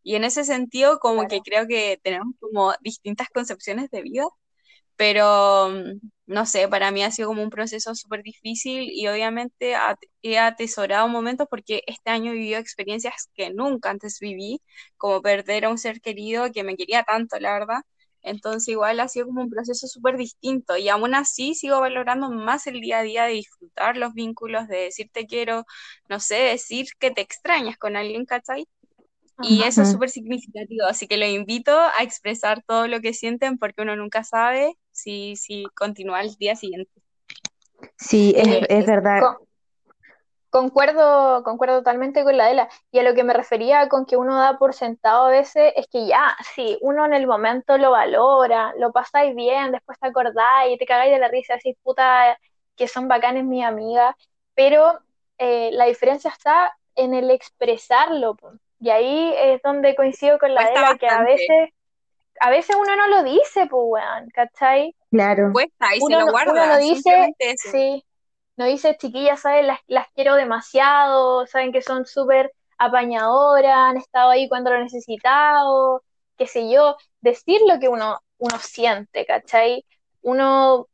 Y 0.03 0.15
en 0.15 0.23
ese 0.25 0.43
sentido 0.45 0.99
como 0.99 1.27
que 1.27 1.41
claro. 1.41 1.43
creo 1.43 1.67
que 1.67 1.99
tenemos 2.03 2.35
como 2.39 2.73
distintas 2.81 3.29
concepciones 3.29 3.89
de 3.91 4.01
vida, 4.03 4.25
pero 4.95 5.69
mm, 5.69 5.99
no 6.27 6.45
sé, 6.45 6.67
para 6.67 6.91
mí 6.91 7.03
ha 7.03 7.11
sido 7.11 7.29
como 7.29 7.43
un 7.43 7.49
proceso 7.49 7.95
súper 7.95 8.23
difícil 8.23 8.89
y 8.91 9.07
obviamente 9.07 9.75
he 10.21 10.37
atesorado 10.39 11.07
momentos 11.07 11.47
porque 11.49 11.83
este 11.87 12.09
año 12.11 12.31
he 12.31 12.35
vivido 12.35 12.59
experiencias 12.59 13.29
que 13.35 13.51
nunca 13.51 13.89
antes 13.89 14.19
viví, 14.19 14.61
como 14.97 15.21
perder 15.21 15.65
a 15.65 15.69
un 15.69 15.77
ser 15.77 16.01
querido 16.01 16.51
que 16.51 16.63
me 16.63 16.75
quería 16.77 17.03
tanto, 17.03 17.39
la 17.39 17.53
verdad. 17.53 17.81
Entonces 18.23 18.67
igual 18.69 18.99
ha 18.99 19.07
sido 19.07 19.27
como 19.27 19.41
un 19.41 19.49
proceso 19.49 19.87
súper 19.87 20.17
distinto 20.17 20.77
y 20.77 20.89
aún 20.89 21.15
así 21.15 21.55
sigo 21.55 21.79
valorando 21.79 22.29
más 22.29 22.67
el 22.67 22.79
día 22.79 22.99
a 22.99 23.03
día 23.03 23.25
de 23.25 23.33
disfrutar 23.33 23.97
los 23.97 24.13
vínculos, 24.13 24.67
de 24.67 24.77
decir 24.77 25.09
te 25.11 25.25
quiero, 25.25 25.65
no 26.09 26.19
sé, 26.19 26.35
decir 26.35 26.87
que 26.99 27.11
te 27.11 27.21
extrañas 27.21 27.77
con 27.77 27.95
alguien, 27.95 28.25
¿cachai? 28.25 28.67
Y 29.43 29.63
eso 29.63 29.81
es 29.81 29.91
súper 29.91 30.09
significativo, 30.09 30.85
así 30.85 31.07
que 31.07 31.17
lo 31.17 31.25
invito 31.25 31.71
a 31.71 32.03
expresar 32.03 32.63
todo 32.63 32.87
lo 32.87 33.01
que 33.01 33.13
sienten 33.13 33.57
porque 33.57 33.81
uno 33.81 33.95
nunca 33.95 34.23
sabe 34.23 34.73
si, 34.91 35.35
si 35.35 35.63
continúa 35.75 36.21
el 36.21 36.35
día 36.35 36.55
siguiente. 36.55 36.91
Sí, 37.97 38.33
es, 38.35 38.65
es 38.69 38.85
verdad. 38.85 39.21
Concuerdo, 40.51 41.43
concuerdo 41.43 41.77
totalmente 41.77 42.23
con 42.23 42.37
la 42.37 42.45
Adela. 42.45 42.69
Y 42.91 42.99
a 42.99 43.03
lo 43.03 43.15
que 43.15 43.23
me 43.23 43.33
refería 43.33 43.89
con 43.89 44.05
que 44.05 44.17
uno 44.17 44.37
da 44.37 44.59
por 44.59 44.75
sentado 44.75 45.25
a 45.25 45.31
veces 45.31 45.73
es 45.75 45.87
que 45.87 46.05
ya, 46.05 46.37
sí, 46.53 46.77
uno 46.81 47.05
en 47.05 47.13
el 47.13 47.25
momento 47.25 47.79
lo 47.79 47.89
valora, 47.89 48.73
lo 48.77 48.91
pasáis 48.91 49.35
bien, 49.35 49.71
después 49.71 49.97
te 49.99 50.07
acordáis 50.07 50.75
y 50.75 50.77
te 50.77 50.85
cagáis 50.85 51.11
de 51.11 51.19
la 51.19 51.29
risa, 51.29 51.55
así 51.55 51.75
puta, 51.81 52.37
que 52.75 52.87
son 52.87 53.07
bacanes 53.07 53.45
mis 53.45 53.65
amigas, 53.65 54.13
pero 54.53 54.99
eh, 55.39 55.71
la 55.71 55.85
diferencia 55.85 56.29
está 56.29 56.77
en 56.95 57.15
el 57.15 57.31
expresarlo. 57.31 58.37
Y 58.79 58.89
ahí 58.89 59.33
es 59.35 59.61
donde 59.63 59.95
coincido 59.95 60.37
con 60.37 60.53
la 60.53 60.61
Adela, 60.61 60.97
que 60.99 61.07
a 61.07 61.23
veces 61.23 61.69
a 62.39 62.49
veces 62.49 62.75
uno 62.75 62.95
no 62.95 63.07
lo 63.07 63.23
dice, 63.23 63.67
pues, 63.67 63.83
weón, 63.85 64.29
¿cachai? 64.33 64.95
Claro. 65.11 65.51
Cuesta 65.53 65.95
y 65.95 65.99
uno, 66.01 66.19
se 66.19 66.25
lo 66.25 66.31
guarda. 66.31 66.51
Uno 66.51 66.65
no 66.65 66.77
dice, 66.79 67.35
sí, 67.57 68.03
no 68.57 68.65
dice, 68.65 68.97
chiquillas, 68.97 69.41
¿sabes? 69.41 69.65
Las, 69.65 69.79
las 69.87 70.07
quiero 70.13 70.35
demasiado, 70.35 71.45
saben 71.47 71.71
que 71.71 71.81
son 71.81 72.05
súper 72.05 72.51
apañadoras, 72.77 73.75
han 73.75 73.97
estado 73.97 74.31
ahí 74.31 74.49
cuando 74.49 74.71
lo 74.71 74.77
he 74.77 74.83
necesitado, 74.83 76.03
qué 76.37 76.47
sé 76.47 76.71
yo, 76.71 76.97
decir 77.21 77.61
lo 77.67 77.79
que 77.79 77.87
uno, 77.87 78.19
uno 78.37 78.57
siente, 78.59 79.25
¿cachai? 79.25 79.85
Uno 80.21 80.87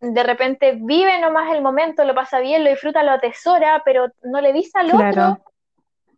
de 0.00 0.22
repente 0.22 0.78
vive 0.80 1.18
nomás 1.20 1.52
el 1.52 1.62
momento, 1.62 2.04
lo 2.04 2.14
pasa 2.14 2.40
bien, 2.40 2.64
lo 2.64 2.70
disfruta, 2.70 3.02
lo 3.02 3.12
atesora, 3.12 3.82
pero 3.84 4.08
no 4.22 4.40
le 4.40 4.52
dice 4.52 4.78
al 4.78 4.94
otro 4.94 5.40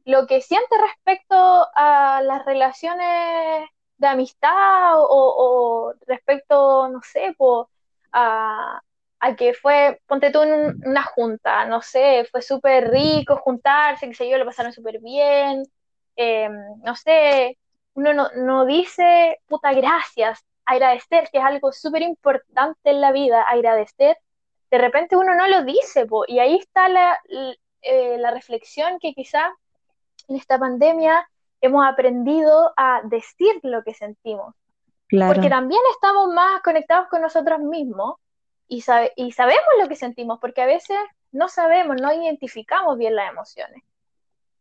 lo 0.04 0.26
que 0.26 0.40
siente 0.40 0.76
respecto 0.78 1.68
a 1.74 2.20
las 2.22 2.44
relaciones 2.44 3.68
de 3.96 4.06
amistad 4.06 4.94
o, 4.96 5.94
respecto, 6.06 6.88
no 6.88 7.00
sé, 7.02 7.36
a, 8.12 8.80
que 9.36 9.54
fue, 9.54 10.00
ponte 10.06 10.30
tú 10.30 10.42
en 10.42 10.80
una 10.84 11.02
junta, 11.04 11.64
no 11.66 11.80
sé, 11.80 12.26
fue 12.30 12.42
súper 12.42 12.90
rico 12.90 13.36
juntarse, 13.36 14.08
que 14.08 14.14
sé 14.14 14.28
yo, 14.28 14.36
lo 14.36 14.44
pasaron 14.44 14.72
súper 14.72 15.00
bien, 15.00 15.62
em, 16.16 16.52
no 16.82 16.96
sé, 16.96 17.58
uno 17.94 18.12
no, 18.34 18.66
dice, 18.66 19.38
puta, 19.46 19.72
gracias, 19.72 20.44
agradecer, 20.64 21.28
que 21.30 21.38
es 21.38 21.44
algo 21.44 21.72
súper 21.72 22.02
importante 22.02 22.90
en 22.90 23.00
la 23.00 23.12
vida, 23.12 23.42
agradecer, 23.42 24.16
de 24.70 24.78
repente 24.78 25.16
uno 25.16 25.34
no 25.34 25.46
lo 25.46 25.64
dice, 25.64 26.06
y 26.26 26.38
ahí 26.40 26.56
está 26.56 26.88
la, 26.88 27.18
eh, 27.82 28.18
la 28.18 28.30
reflexión 28.32 28.98
que 28.98 29.14
quizá 29.14 29.52
en 30.28 30.36
esta 30.36 30.58
pandemia 30.58 31.28
hemos 31.60 31.86
aprendido 31.86 32.72
a 32.76 33.02
decir 33.04 33.60
lo 33.62 33.82
que 33.84 33.94
sentimos. 33.94 34.54
Porque 35.08 35.50
también 35.50 35.80
estamos 35.92 36.32
más 36.32 36.62
conectados 36.62 37.08
con 37.08 37.20
nosotros 37.20 37.60
mismos 37.60 38.16
y, 38.72 38.82
y 39.16 39.32
sabemos 39.32 39.66
lo 39.80 39.88
que 39.88 39.96
sentimos, 39.96 40.38
porque 40.40 40.62
a 40.62 40.66
veces 40.66 40.96
no 41.30 41.48
sabemos, 41.48 41.96
no 42.00 42.12
identificamos 42.12 42.96
bien 42.96 43.14
las 43.14 43.30
emociones. 43.30 43.82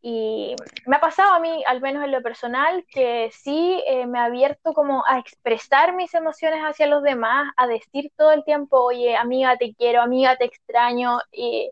Y 0.02 0.54
me 0.86 0.96
ha 0.96 1.00
pasado 1.00 1.32
a 1.32 1.40
mí, 1.40 1.62
al 1.66 1.80
menos 1.80 2.04
en 2.04 2.12
lo 2.12 2.22
personal, 2.22 2.84
que 2.88 3.30
sí 3.32 3.82
eh, 3.86 4.06
me 4.06 4.18
ha 4.18 4.24
abierto 4.24 4.74
como 4.74 5.04
a 5.06 5.18
expresar 5.18 5.94
mis 5.94 6.12
emociones 6.12 6.60
hacia 6.60 6.88
los 6.88 7.02
demás, 7.02 7.52
a 7.56 7.66
decir 7.66 8.12
todo 8.16 8.32
el 8.32 8.44
tiempo, 8.44 8.82
oye, 8.82 9.16
amiga, 9.16 9.56
te 9.56 9.74
quiero, 9.74 10.02
amiga, 10.02 10.36
te 10.36 10.44
extraño, 10.44 11.20
y 11.30 11.70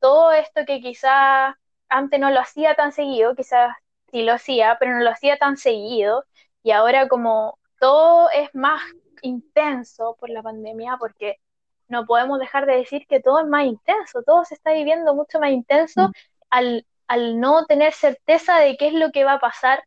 todo 0.00 0.32
esto 0.32 0.62
que 0.66 0.80
quizás 0.80 1.54
antes 1.88 2.20
no 2.20 2.30
lo 2.30 2.40
hacía 2.40 2.74
tan 2.74 2.92
seguido, 2.92 3.34
quizás 3.34 3.74
sí 4.10 4.22
lo 4.22 4.32
hacía, 4.32 4.76
pero 4.80 4.92
no 4.92 5.02
lo 5.04 5.10
hacía 5.10 5.36
tan 5.38 5.56
seguido. 5.56 6.24
Y 6.62 6.70
ahora 6.70 7.08
como 7.08 7.58
todo 7.80 8.30
es 8.30 8.54
más 8.54 8.80
intenso 9.22 10.16
por 10.18 10.30
la 10.30 10.42
pandemia, 10.42 10.96
porque 10.98 11.38
no 11.88 12.06
podemos 12.06 12.38
dejar 12.38 12.66
de 12.66 12.76
decir 12.76 13.06
que 13.08 13.20
todo 13.20 13.40
es 13.40 13.46
más 13.46 13.64
intenso, 13.64 14.22
todo 14.22 14.44
se 14.44 14.54
está 14.54 14.72
viviendo 14.72 15.14
mucho 15.14 15.38
más 15.38 15.50
intenso 15.50 16.08
mm. 16.08 16.12
al, 16.50 16.86
al 17.08 17.40
no 17.40 17.64
tener 17.66 17.92
certeza 17.92 18.58
de 18.58 18.76
qué 18.76 18.88
es 18.88 18.94
lo 18.94 19.10
que 19.10 19.24
va 19.24 19.34
a 19.34 19.40
pasar 19.40 19.82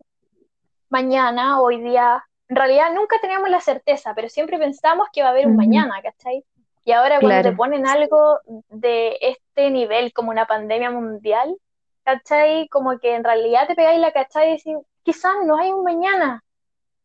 mañana, 0.89 1.61
hoy 1.61 1.81
día. 1.81 2.23
En 2.47 2.55
realidad 2.55 2.93
nunca 2.93 3.17
teníamos 3.21 3.49
la 3.49 3.61
certeza, 3.61 4.13
pero 4.15 4.29
siempre 4.29 4.57
pensamos 4.57 5.07
que 5.13 5.21
va 5.21 5.29
a 5.29 5.31
haber 5.31 5.47
un 5.47 5.55
mañana, 5.55 6.01
¿cachai? 6.01 6.43
Y 6.83 6.91
ahora 6.91 7.19
cuando 7.19 7.49
te 7.49 7.55
ponen 7.55 7.87
algo 7.87 8.39
de 8.69 9.17
este 9.21 9.69
nivel 9.69 10.11
como 10.13 10.31
una 10.31 10.47
pandemia 10.47 10.89
mundial, 10.89 11.55
¿cachai? 12.03 12.67
Como 12.69 12.97
que 12.97 13.13
en 13.13 13.23
realidad 13.23 13.67
te 13.67 13.75
pegáis 13.75 13.99
la 13.99 14.11
cachai 14.11 14.49
y 14.49 14.57
decís, 14.57 14.77
quizás 15.03 15.33
no 15.45 15.57
hay 15.57 15.71
un 15.71 15.83
mañana. 15.83 16.43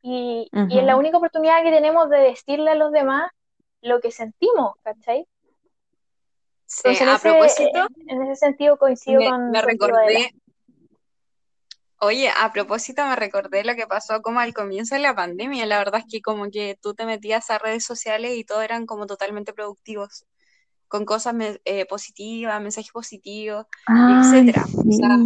Y, 0.00 0.48
es 0.52 0.85
la 0.85 0.96
única 0.96 1.16
oportunidad 1.16 1.62
que 1.62 1.70
tenemos 1.70 2.09
de 2.11 2.18
decirle 2.18 2.70
a 2.70 2.74
los 2.74 2.92
demás 2.92 3.30
lo 3.85 4.01
que 4.01 4.11
sentimos, 4.11 4.75
¿cachai? 4.83 5.27
Sí, 6.66 6.88
a 7.07 7.18
propósito, 7.18 7.87
en 8.07 8.23
ese 8.23 8.37
sentido 8.37 8.77
coincido 8.79 9.20
con. 9.31 9.51
Me 9.51 9.62
recordé. 9.62 10.31
Oye, 12.01 12.29
a 12.29 12.53
propósito 12.53 13.07
me 13.07 13.16
recordé 13.16 13.64
lo 13.64 13.75
que 13.75 13.87
pasó 13.87 14.20
como 14.20 14.40
al 14.40 14.53
comienzo 14.53 14.94
de 14.94 15.01
la 15.01 15.14
pandemia. 15.14 15.64
La 15.66 15.79
verdad 15.79 16.01
es 16.01 16.07
que 16.11 16.20
como 16.20 16.51
que 16.51 16.77
tú 16.83 16.94
te 16.94 17.07
metías 17.07 17.49
a 17.51 17.59
redes 17.59 17.85
sociales 17.85 18.37
y 18.37 18.44
todo 18.44 18.62
eran 18.62 18.85
como 18.85 19.07
totalmente 19.07 19.53
productivos 19.53 20.27
con 20.88 21.05
cosas 21.05 21.35
eh, 21.64 21.87
positivas, 21.87 22.61
mensajes 22.61 22.92
positivos, 22.92 23.66
etcétera. 23.88 24.64
Eh, 24.68 24.88
o 24.88 24.92
sea, 24.92 25.16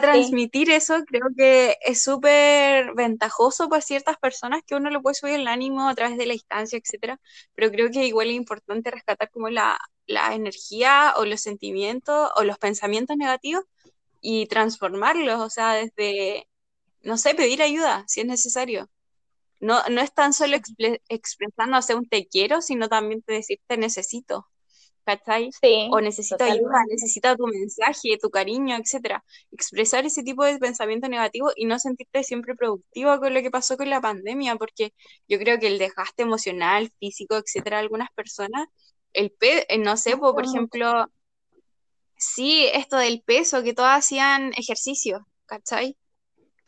transmitir 0.00 0.70
eso 0.70 1.04
creo 1.06 1.28
que 1.36 1.76
es 1.82 2.02
súper 2.02 2.94
ventajoso 2.94 3.68
para 3.68 3.82
ciertas 3.82 4.18
personas 4.18 4.62
que 4.66 4.74
uno 4.74 4.90
le 4.90 5.00
puede 5.00 5.14
subir 5.14 5.34
el 5.34 5.48
ánimo 5.48 5.88
a 5.88 5.94
través 5.94 6.18
de 6.18 6.26
la 6.26 6.34
distancia, 6.34 6.78
etcétera, 6.78 7.20
pero 7.54 7.70
creo 7.70 7.90
que 7.90 8.04
igual 8.06 8.28
es 8.28 8.34
importante 8.34 8.90
rescatar 8.90 9.30
como 9.30 9.48
la, 9.48 9.78
la 10.06 10.34
energía 10.34 11.14
o 11.16 11.24
los 11.24 11.40
sentimientos 11.40 12.30
o 12.36 12.44
los 12.44 12.58
pensamientos 12.58 13.16
negativos 13.16 13.64
y 14.20 14.46
transformarlos, 14.46 15.40
o 15.40 15.50
sea, 15.50 15.74
desde, 15.74 16.48
no 17.02 17.16
sé, 17.18 17.34
pedir 17.34 17.62
ayuda 17.62 18.04
si 18.06 18.20
es 18.20 18.26
necesario. 18.26 18.90
No, 19.60 19.82
no 19.90 20.00
es 20.00 20.12
tan 20.14 20.32
solo 20.32 20.56
expresándose 21.08 21.94
un 21.94 22.08
te 22.08 22.26
quiero, 22.26 22.62
sino 22.62 22.88
también 22.88 23.22
te 23.22 23.34
decir 23.34 23.60
te 23.66 23.76
necesito, 23.76 24.46
¿cachai? 25.08 25.50
Sí, 25.58 25.88
o 25.90 26.00
necesito 26.02 26.44
ayuda, 26.44 26.84
necesito 26.90 27.34
tu 27.34 27.46
mensaje, 27.46 28.18
tu 28.20 28.28
cariño, 28.28 28.76
etcétera. 28.76 29.24
Expresar 29.52 30.04
ese 30.04 30.22
tipo 30.22 30.44
de 30.44 30.58
pensamiento 30.58 31.08
negativo 31.08 31.50
y 31.56 31.64
no 31.64 31.78
sentirte 31.78 32.22
siempre 32.22 32.54
productivo 32.54 33.18
con 33.18 33.32
lo 33.32 33.40
que 33.40 33.50
pasó 33.50 33.78
con 33.78 33.88
la 33.88 34.02
pandemia, 34.02 34.56
porque 34.56 34.92
yo 35.26 35.38
creo 35.38 35.58
que 35.58 35.68
el 35.68 35.78
desgaste 35.78 36.24
emocional, 36.24 36.92
físico, 37.00 37.36
etcétera, 37.36 37.78
de 37.78 37.84
algunas 37.84 38.10
personas, 38.12 38.68
el 39.14 39.30
pe 39.30 39.64
eh, 39.72 39.78
no 39.78 39.96
sé, 39.96 40.18
por 40.18 40.44
ejemplo, 40.44 41.06
sí, 42.18 42.66
esto 42.74 42.98
del 42.98 43.22
peso, 43.22 43.62
que 43.62 43.72
todas 43.72 43.98
hacían 43.98 44.52
ejercicio, 44.58 45.26
¿cachai? 45.46 45.96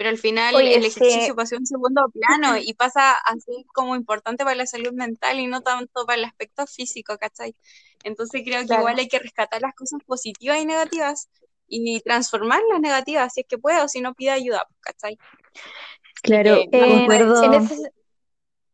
pero 0.00 0.08
al 0.08 0.16
final 0.16 0.58
el 0.58 0.82
ejercicio 0.82 1.36
pasó 1.36 1.56
en 1.56 1.66
segundo 1.66 2.08
plano 2.08 2.56
y 2.64 2.72
pasa 2.72 3.12
así 3.26 3.66
como 3.74 3.94
importante 3.94 4.44
para 4.44 4.56
la 4.56 4.64
salud 4.64 4.94
mental 4.94 5.38
y 5.38 5.46
no 5.46 5.60
tanto 5.60 6.06
para 6.06 6.16
el 6.16 6.24
aspecto 6.24 6.66
físico, 6.66 7.18
¿cachai? 7.18 7.54
Entonces 8.04 8.42
creo 8.44 8.66
que 8.66 8.74
igual 8.74 8.98
hay 8.98 9.08
que 9.08 9.18
rescatar 9.18 9.60
las 9.62 9.74
cosas 9.74 10.00
positivas 10.06 10.58
y 10.58 10.66
negativas 10.66 11.28
y 11.68 12.00
transformar 12.00 12.60
las 12.70 12.80
negativas 12.80 13.32
si 13.32 13.42
es 13.42 13.46
que 13.46 13.58
puedo, 13.58 13.86
si 13.88 14.00
no 14.00 14.14
pide 14.14 14.30
ayuda, 14.30 14.66
¿cachai? 14.80 15.18
Claro, 16.22 16.56
eh, 16.56 16.68
en, 16.72 17.54
ese, 17.54 17.92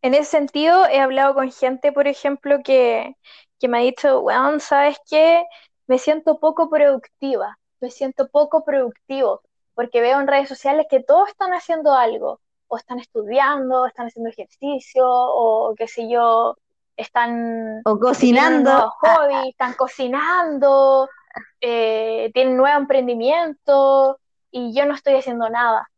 en 0.03 0.15
ese 0.15 0.25
sentido 0.25 0.87
he 0.87 1.01
hablado 1.01 1.35
con 1.35 1.53
gente, 1.53 1.93
por 1.93 2.09
ejemplo, 2.09 2.61
que, 2.65 3.15
que 3.61 3.69
me 3.69 3.79
ha 3.79 3.83
dicho, 3.83 4.23
bueno, 4.23 4.59
¿sabes 4.61 4.97
qué? 5.09 5.45
Me 5.87 5.99
siento 5.99 6.41
poco 6.41 6.71
productiva, 6.71 7.59
me 7.81 7.91
siento 7.91 8.29
poco 8.29 8.65
productivo 8.65 9.43
porque 9.77 10.01
veo 10.01 10.19
en 10.19 10.27
redes 10.27 10.49
sociales 10.49 10.87
que 10.89 11.01
todos 11.01 11.29
están 11.29 11.53
haciendo 11.53 11.93
algo, 11.93 12.41
o 12.67 12.79
están 12.79 12.99
estudiando, 12.99 13.83
o 13.83 13.87
están 13.87 14.07
haciendo 14.07 14.31
ejercicio, 14.31 15.05
o 15.07 15.75
qué 15.77 15.87
sé 15.87 16.09
yo, 16.11 16.57
están... 16.97 17.83
O 17.85 17.99
cocinando. 17.99 18.91
Hobbies, 19.01 19.51
están 19.51 19.75
cocinando, 19.75 21.09
eh, 21.61 22.31
tienen 22.33 22.57
nuevo 22.57 22.79
emprendimiento, 22.79 24.19
y 24.51 24.75
yo 24.75 24.87
no 24.87 24.95
estoy 24.95 25.15
haciendo 25.15 25.51
nada. 25.51 25.89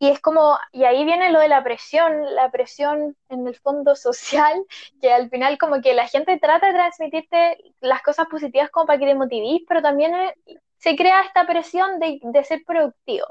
y 0.00 0.08
es 0.08 0.20
como, 0.20 0.56
y 0.72 0.84
ahí 0.84 1.04
viene 1.04 1.32
lo 1.32 1.40
de 1.40 1.48
la 1.48 1.64
presión, 1.64 2.34
la 2.34 2.50
presión 2.50 3.16
en 3.28 3.48
el 3.48 3.56
fondo 3.56 3.96
social, 3.96 4.54
que 5.00 5.12
al 5.12 5.28
final 5.28 5.58
como 5.58 5.80
que 5.80 5.92
la 5.92 6.06
gente 6.06 6.38
trata 6.38 6.68
de 6.68 6.74
transmitirte 6.74 7.58
las 7.80 8.02
cosas 8.02 8.26
positivas 8.28 8.70
como 8.70 8.86
para 8.86 8.98
que 8.98 9.06
te 9.06 9.14
motivís, 9.16 9.62
pero 9.66 9.82
también 9.82 10.14
eh, 10.14 10.34
se 10.76 10.94
crea 10.94 11.22
esta 11.22 11.46
presión 11.46 11.98
de, 11.98 12.20
de 12.22 12.44
ser 12.44 12.62
productivo. 12.64 13.26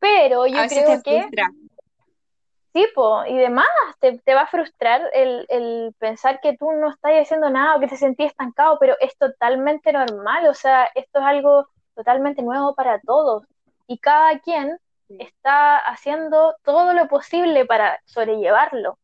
Pero 0.00 0.46
yo 0.46 0.58
creo 0.68 1.02
que... 1.02 1.26
Sí, 2.72 2.86
y 3.28 3.36
demás, 3.36 3.68
te, 4.00 4.18
te, 4.18 4.34
va 4.34 4.42
a 4.42 4.46
frustrar 4.46 5.02
el, 5.12 5.44
el, 5.50 5.94
pensar 5.98 6.40
que 6.40 6.56
tú 6.56 6.72
no 6.72 6.90
estás 6.90 7.12
haciendo 7.20 7.50
nada 7.50 7.76
o 7.76 7.80
que 7.80 7.86
te 7.86 7.98
sentís 7.98 8.28
estancado, 8.28 8.78
pero 8.80 8.96
es 8.98 9.14
totalmente 9.18 9.92
normal, 9.92 10.46
o 10.48 10.54
sea, 10.54 10.88
esto 10.94 11.18
es 11.20 11.24
algo 11.26 11.68
totalmente 11.94 12.40
nuevo 12.40 12.74
para 12.74 12.98
todos 13.00 13.44
y 13.86 13.98
cada 13.98 14.38
quien 14.38 14.78
está 15.18 15.76
haciendo 15.76 16.56
todo 16.64 16.94
lo 16.94 17.08
posible 17.08 17.66
para 17.66 18.00
sobrellevarlo. 18.06 18.98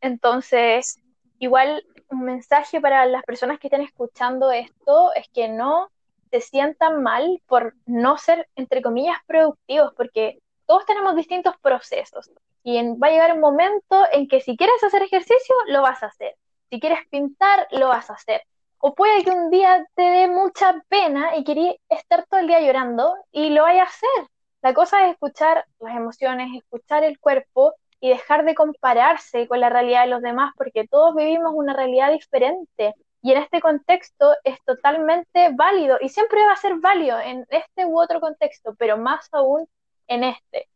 Entonces, 0.00 1.00
igual 1.40 1.84
un 2.08 2.22
mensaje 2.22 2.80
para 2.80 3.06
las 3.06 3.24
personas 3.24 3.58
que 3.58 3.66
estén 3.66 3.82
escuchando 3.82 4.52
esto 4.52 5.12
es 5.14 5.28
que 5.32 5.48
no 5.48 5.90
se 6.30 6.40
sientan 6.40 7.02
mal 7.02 7.42
por 7.46 7.74
no 7.86 8.16
ser, 8.16 8.48
entre 8.54 8.82
comillas, 8.82 9.16
productivos, 9.26 9.92
porque 9.96 10.38
todos 10.70 10.86
tenemos 10.86 11.16
distintos 11.16 11.56
procesos 11.60 12.30
y 12.62 12.80
va 12.96 13.08
a 13.08 13.10
llegar 13.10 13.32
un 13.32 13.40
momento 13.40 14.06
en 14.12 14.28
que 14.28 14.40
si 14.40 14.56
quieres 14.56 14.80
hacer 14.84 15.02
ejercicio, 15.02 15.56
lo 15.66 15.82
vas 15.82 16.00
a 16.04 16.06
hacer. 16.06 16.36
Si 16.70 16.78
quieres 16.78 17.00
pintar, 17.10 17.66
lo 17.72 17.88
vas 17.88 18.08
a 18.08 18.12
hacer. 18.12 18.42
O 18.78 18.94
puede 18.94 19.24
que 19.24 19.32
un 19.32 19.50
día 19.50 19.84
te 19.96 20.02
dé 20.02 20.28
mucha 20.28 20.80
pena 20.88 21.36
y 21.36 21.42
querías 21.42 21.74
estar 21.88 22.24
todo 22.26 22.38
el 22.38 22.46
día 22.46 22.60
llorando 22.60 23.16
y 23.32 23.50
lo 23.50 23.64
vayas 23.64 23.88
a 23.88 23.90
hacer. 23.90 24.30
La 24.62 24.72
cosa 24.72 25.06
es 25.06 25.14
escuchar 25.14 25.64
las 25.80 25.96
emociones, 25.96 26.56
escuchar 26.56 27.02
el 27.02 27.18
cuerpo 27.18 27.74
y 27.98 28.10
dejar 28.10 28.44
de 28.44 28.54
compararse 28.54 29.48
con 29.48 29.58
la 29.58 29.70
realidad 29.70 30.02
de 30.02 30.10
los 30.10 30.22
demás 30.22 30.52
porque 30.56 30.86
todos 30.86 31.16
vivimos 31.16 31.50
una 31.52 31.74
realidad 31.74 32.12
diferente 32.12 32.94
y 33.22 33.32
en 33.32 33.38
este 33.38 33.60
contexto 33.60 34.36
es 34.44 34.62
totalmente 34.64 35.50
válido 35.52 35.98
y 36.00 36.10
siempre 36.10 36.44
va 36.44 36.52
a 36.52 36.56
ser 36.56 36.76
válido 36.76 37.18
en 37.18 37.44
este 37.50 37.86
u 37.86 38.00
otro 38.00 38.20
contexto, 38.20 38.76
pero 38.78 38.96
más 38.98 39.28
aún 39.32 39.66
en 40.10 40.24
este. 40.24 40.68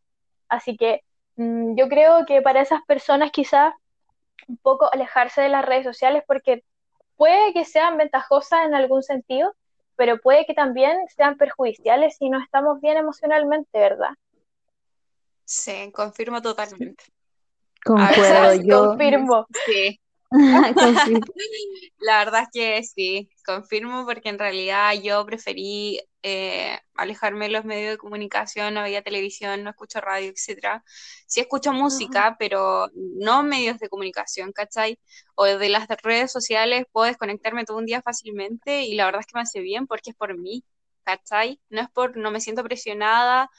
Así 0.48 0.76
que 0.76 1.02
mm, 1.36 1.76
yo 1.76 1.88
creo 1.88 2.24
que 2.24 2.40
para 2.40 2.62
esas 2.62 2.82
personas 2.86 3.30
quizás 3.32 3.74
un 4.48 4.56
poco 4.58 4.88
alejarse 4.92 5.42
de 5.42 5.48
las 5.48 5.64
redes 5.64 5.84
sociales 5.84 6.22
porque 6.26 6.64
puede 7.16 7.52
que 7.52 7.64
sean 7.64 7.98
ventajosas 7.98 8.64
en 8.64 8.74
algún 8.74 9.02
sentido, 9.02 9.54
pero 9.96 10.20
puede 10.20 10.46
que 10.46 10.54
también 10.54 10.96
sean 11.14 11.36
perjudiciales 11.36 12.16
si 12.16 12.30
no 12.30 12.40
estamos 12.40 12.80
bien 12.80 12.96
emocionalmente, 12.96 13.78
¿verdad? 13.78 14.10
Sí, 15.44 15.90
confirmo 15.92 16.40
totalmente. 16.40 17.04
Concuerdo, 17.84 18.54
yo. 18.64 18.88
Confirmo. 18.88 19.46
Sí. 19.66 20.00
La 21.98 22.18
verdad 22.24 22.42
es 22.42 22.48
que 22.52 22.82
sí, 22.82 23.30
confirmo 23.46 24.04
porque 24.04 24.28
en 24.28 24.38
realidad 24.38 24.92
yo 25.00 25.24
preferí 25.24 26.00
eh, 26.22 26.78
alejarme 26.94 27.46
de 27.46 27.52
los 27.52 27.64
medios 27.64 27.92
de 27.92 27.98
comunicación, 27.98 28.74
no 28.74 28.82
veía 28.82 29.02
televisión, 29.02 29.62
no 29.62 29.70
escucho 29.70 30.00
radio, 30.00 30.30
etcétera. 30.30 30.82
Sí 31.26 31.40
escucho 31.40 31.72
música, 31.72 32.36
pero 32.38 32.88
no 32.94 33.42
medios 33.42 33.78
de 33.78 33.88
comunicación, 33.88 34.52
¿cachai? 34.52 34.98
O 35.36 35.44
de 35.44 35.68
las 35.68 35.86
redes 36.02 36.32
sociales 36.32 36.84
puedo 36.92 37.06
desconectarme 37.06 37.64
todo 37.64 37.78
un 37.78 37.86
día 37.86 38.02
fácilmente 38.02 38.82
y 38.82 38.94
la 38.94 39.06
verdad 39.06 39.20
es 39.20 39.26
que 39.26 39.36
me 39.36 39.42
hace 39.42 39.60
bien 39.60 39.86
porque 39.86 40.10
es 40.10 40.16
por 40.16 40.36
mí, 40.36 40.64
¿cachai? 41.04 41.60
No 41.68 41.80
es 41.80 41.90
por, 41.90 42.16
no 42.16 42.30
me 42.30 42.40
siento 42.40 42.64
presionada, 42.64 43.50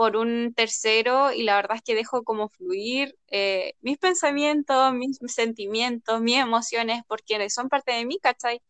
por 0.00 0.16
un 0.16 0.54
tercero 0.54 1.30
y 1.30 1.42
la 1.42 1.56
verdad 1.56 1.76
es 1.76 1.82
que 1.82 1.94
dejo 1.94 2.24
como 2.24 2.48
fluir 2.48 3.18
eh, 3.26 3.74
mis 3.82 3.98
pensamientos, 3.98 4.94
mis 4.94 5.18
sentimientos, 5.26 6.22
mis 6.22 6.38
emociones, 6.38 7.02
porque 7.06 7.50
son 7.50 7.68
parte 7.68 7.92
de 7.92 8.06
mí, 8.06 8.18
¿cachai? 8.18 8.62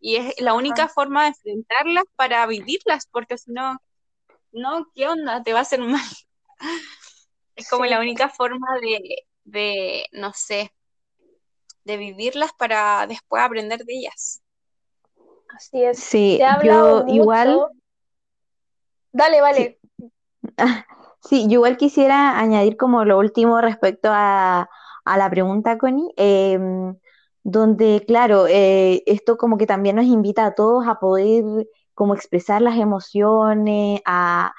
Y 0.00 0.16
es 0.16 0.40
la 0.40 0.54
única 0.54 0.88
forma 0.88 1.22
de 1.22 1.28
enfrentarlas 1.28 2.02
para 2.16 2.44
vivirlas, 2.46 3.06
porque 3.06 3.38
si 3.38 3.52
no, 3.52 3.78
no, 4.50 4.90
¿qué 4.92 5.06
onda? 5.06 5.40
Te 5.44 5.52
va 5.52 5.60
a 5.60 5.62
hacer 5.62 5.78
mal. 5.78 6.02
Es 7.54 7.70
como 7.70 7.84
la 7.86 8.00
única 8.00 8.28
forma 8.28 8.66
de, 8.80 9.24
de, 9.44 10.08
no 10.10 10.32
sé, 10.32 10.74
de 11.84 11.96
vivirlas 11.96 12.50
para 12.54 13.06
después 13.06 13.40
aprender 13.40 13.84
de 13.84 13.94
ellas. 13.94 14.42
Así 15.48 15.84
es. 15.84 16.00
Sí, 16.00 16.40
yo 16.64 17.04
igual. 17.06 17.68
Dale, 19.12 19.40
vale. 19.40 19.78
Sí, 19.80 19.81
yo 21.30 21.38
igual 21.38 21.76
quisiera 21.76 22.38
añadir 22.38 22.76
como 22.76 23.04
lo 23.04 23.18
último 23.18 23.60
respecto 23.60 24.08
a, 24.12 24.68
la 25.04 25.30
pregunta, 25.30 25.78
Connie, 25.78 26.12
em, 26.16 26.96
donde, 27.42 28.04
claro, 28.06 28.46
eh, 28.48 29.02
esto 29.06 29.36
como 29.36 29.58
que 29.58 29.66
también 29.66 29.96
nos 29.96 30.06
invita 30.06 30.46
a 30.46 30.54
todos 30.54 30.86
a 30.86 31.00
poder 31.00 31.44
como 31.94 32.14
expresar 32.14 32.62
las 32.62 32.78
emociones, 32.78 34.00
a, 34.06 34.52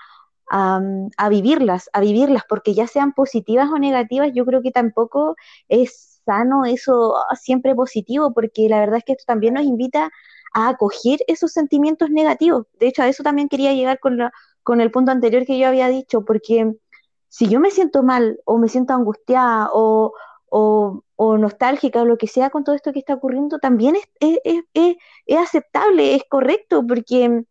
a, 0.49 1.29
vivirlas, 1.29 1.89
a 1.93 2.01
vivirlas, 2.01 2.43
porque 2.47 2.73
ya 2.73 2.87
sean 2.87 3.13
positivas 3.13 3.69
o 3.71 3.79
negativas, 3.79 4.31
yo 4.33 4.45
creo 4.45 4.61
que 4.61 4.71
tampoco 4.71 5.35
es 5.67 6.21
sano 6.25 6.65
eso 6.65 7.17
ah, 7.17 7.35
siempre 7.35 7.75
positivo, 7.75 8.33
porque 8.33 8.69
la 8.69 8.79
verdad 8.79 8.97
es 8.97 9.03
que 9.03 9.13
esto 9.13 9.25
también 9.27 9.55
nos 9.55 9.63
invita 9.63 10.11
a 10.53 10.69
acoger 10.69 11.19
esos 11.27 11.51
sentimientos 11.51 12.09
negativos. 12.09 12.67
De 12.79 12.87
hecho, 12.87 13.01
a 13.03 13.07
eso 13.09 13.23
también 13.23 13.49
quería 13.49 13.73
llegar 13.73 13.99
con 13.99 14.17
la 14.17 14.31
con 14.63 14.81
el 14.81 14.91
punto 14.91 15.11
anterior 15.11 15.45
que 15.45 15.59
yo 15.59 15.67
había 15.67 15.87
dicho, 15.89 16.25
porque 16.25 16.73
si 17.29 17.47
yo 17.47 17.59
me 17.59 17.71
siento 17.71 18.03
mal 18.03 18.39
o 18.45 18.57
me 18.57 18.69
siento 18.69 18.93
angustiada 18.93 19.69
o, 19.73 20.13
nostálgica 21.19 22.01
o 22.01 22.05
lo 22.05 22.17
que 22.17 22.27
sea 22.27 22.49
con 22.49 22.63
todo 22.63 22.75
esto 22.75 22.93
que 22.93 22.99
está 22.99 23.15
ocurriendo, 23.15 23.59
también 23.59 23.95
es, 23.95 24.39
es, 24.73 25.37
aceptable, 25.37 26.15
es 26.15 26.23
correcto, 26.29 26.85
porque 26.85 27.43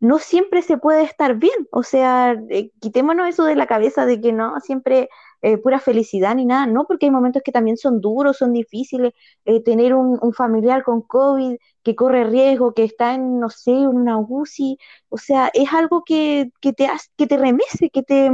no 0.00 0.18
siempre 0.18 0.62
se 0.62 0.76
puede 0.76 1.02
estar 1.04 1.36
bien. 1.36 1.68
O 1.70 1.82
sea, 1.82 2.36
eh, 2.50 2.72
quitémonos 2.80 3.28
eso 3.28 3.44
de 3.44 3.54
la 3.56 3.66
cabeza 3.66 4.06
de 4.06 4.20
que 4.20 4.32
no 4.32 4.58
siempre 4.60 5.08
eh, 5.42 5.56
pura 5.58 5.78
felicidad 5.78 6.34
ni 6.34 6.44
nada, 6.44 6.66
no, 6.66 6.84
porque 6.84 7.06
hay 7.06 7.12
momentos 7.12 7.42
que 7.44 7.52
también 7.52 7.76
son 7.76 8.00
duros, 8.00 8.38
son 8.38 8.52
difíciles, 8.52 9.12
eh, 9.44 9.62
tener 9.62 9.94
un, 9.94 10.18
familiar 10.34 10.82
con 10.82 11.02
COVID 11.02 11.56
que 11.82 11.94
corre 11.94 12.24
riesgo, 12.24 12.74
que 12.74 12.84
está 12.84 13.14
en, 13.14 13.38
no 13.40 13.48
sé, 13.48 13.70
una 13.70 14.18
UCI, 14.18 14.78
o 15.08 15.16
sea, 15.16 15.50
es 15.54 15.72
algo 15.72 16.02
que, 16.04 16.50
que 16.60 16.72
te, 16.72 16.88
que 17.16 17.26
te 17.26 17.36
remece, 17.36 17.90
que, 17.90 18.02
te, 18.02 18.30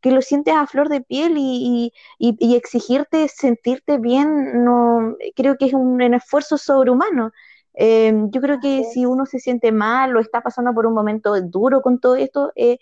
que 0.00 0.10
lo 0.10 0.20
sientes 0.22 0.54
a 0.54 0.66
flor 0.66 0.88
de 0.88 1.00
piel 1.00 1.34
y, 1.38 1.92
y, 2.18 2.54
exigirte 2.54 3.28
sentirte 3.28 3.98
bien, 3.98 4.64
no, 4.64 5.16
creo 5.34 5.56
que 5.56 5.66
es 5.66 5.74
un, 5.74 6.00
esfuerzo 6.02 6.58
sobrehumano. 6.58 7.32
Em, 7.74 8.30
yo 8.30 8.40
creo 8.42 8.60
que 8.60 8.84
si 8.84 9.06
uno 9.06 9.24
se 9.24 9.38
siente 9.38 9.72
mal 9.72 10.14
o 10.16 10.20
está 10.20 10.42
pasando 10.42 10.74
por 10.74 10.86
un 10.86 10.94
momento 10.94 11.34
duro 11.40 11.80
con 11.80 11.98
todo 12.00 12.16
esto, 12.16 12.52
eh, 12.54 12.78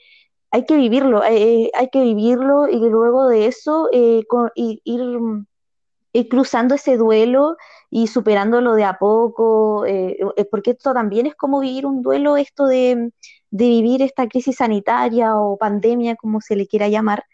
hay 0.50 0.64
que 0.64 0.76
vivirlo, 0.76 1.22
eh, 1.24 1.70
hay 1.74 1.88
que 1.90 2.02
vivirlo 2.02 2.68
y 2.68 2.78
luego 2.78 3.28
de 3.28 3.46
eso 3.46 3.88
eh, 3.92 4.24
ir, 4.54 6.28
cruzando 6.28 6.74
ese 6.74 6.96
duelo 6.96 7.56
y 7.88 8.08
superándolo 8.08 8.74
de 8.74 8.84
a 8.84 8.98
poco, 8.98 9.84
eh, 9.86 10.18
porque 10.50 10.72
esto 10.72 10.92
también 10.92 11.26
es 11.26 11.36
como 11.36 11.60
vivir 11.60 11.86
un 11.86 12.02
duelo, 12.02 12.36
esto 12.36 12.66
de, 12.66 13.12
vivir 13.50 14.02
esta 14.02 14.28
crisis 14.28 14.56
sanitaria 14.56 15.36
o 15.36 15.56
pandemia, 15.56 16.16
como 16.16 16.40
se 16.40 16.56
le 16.56 16.66
quiera 16.66 16.88
llamar. 16.88 17.24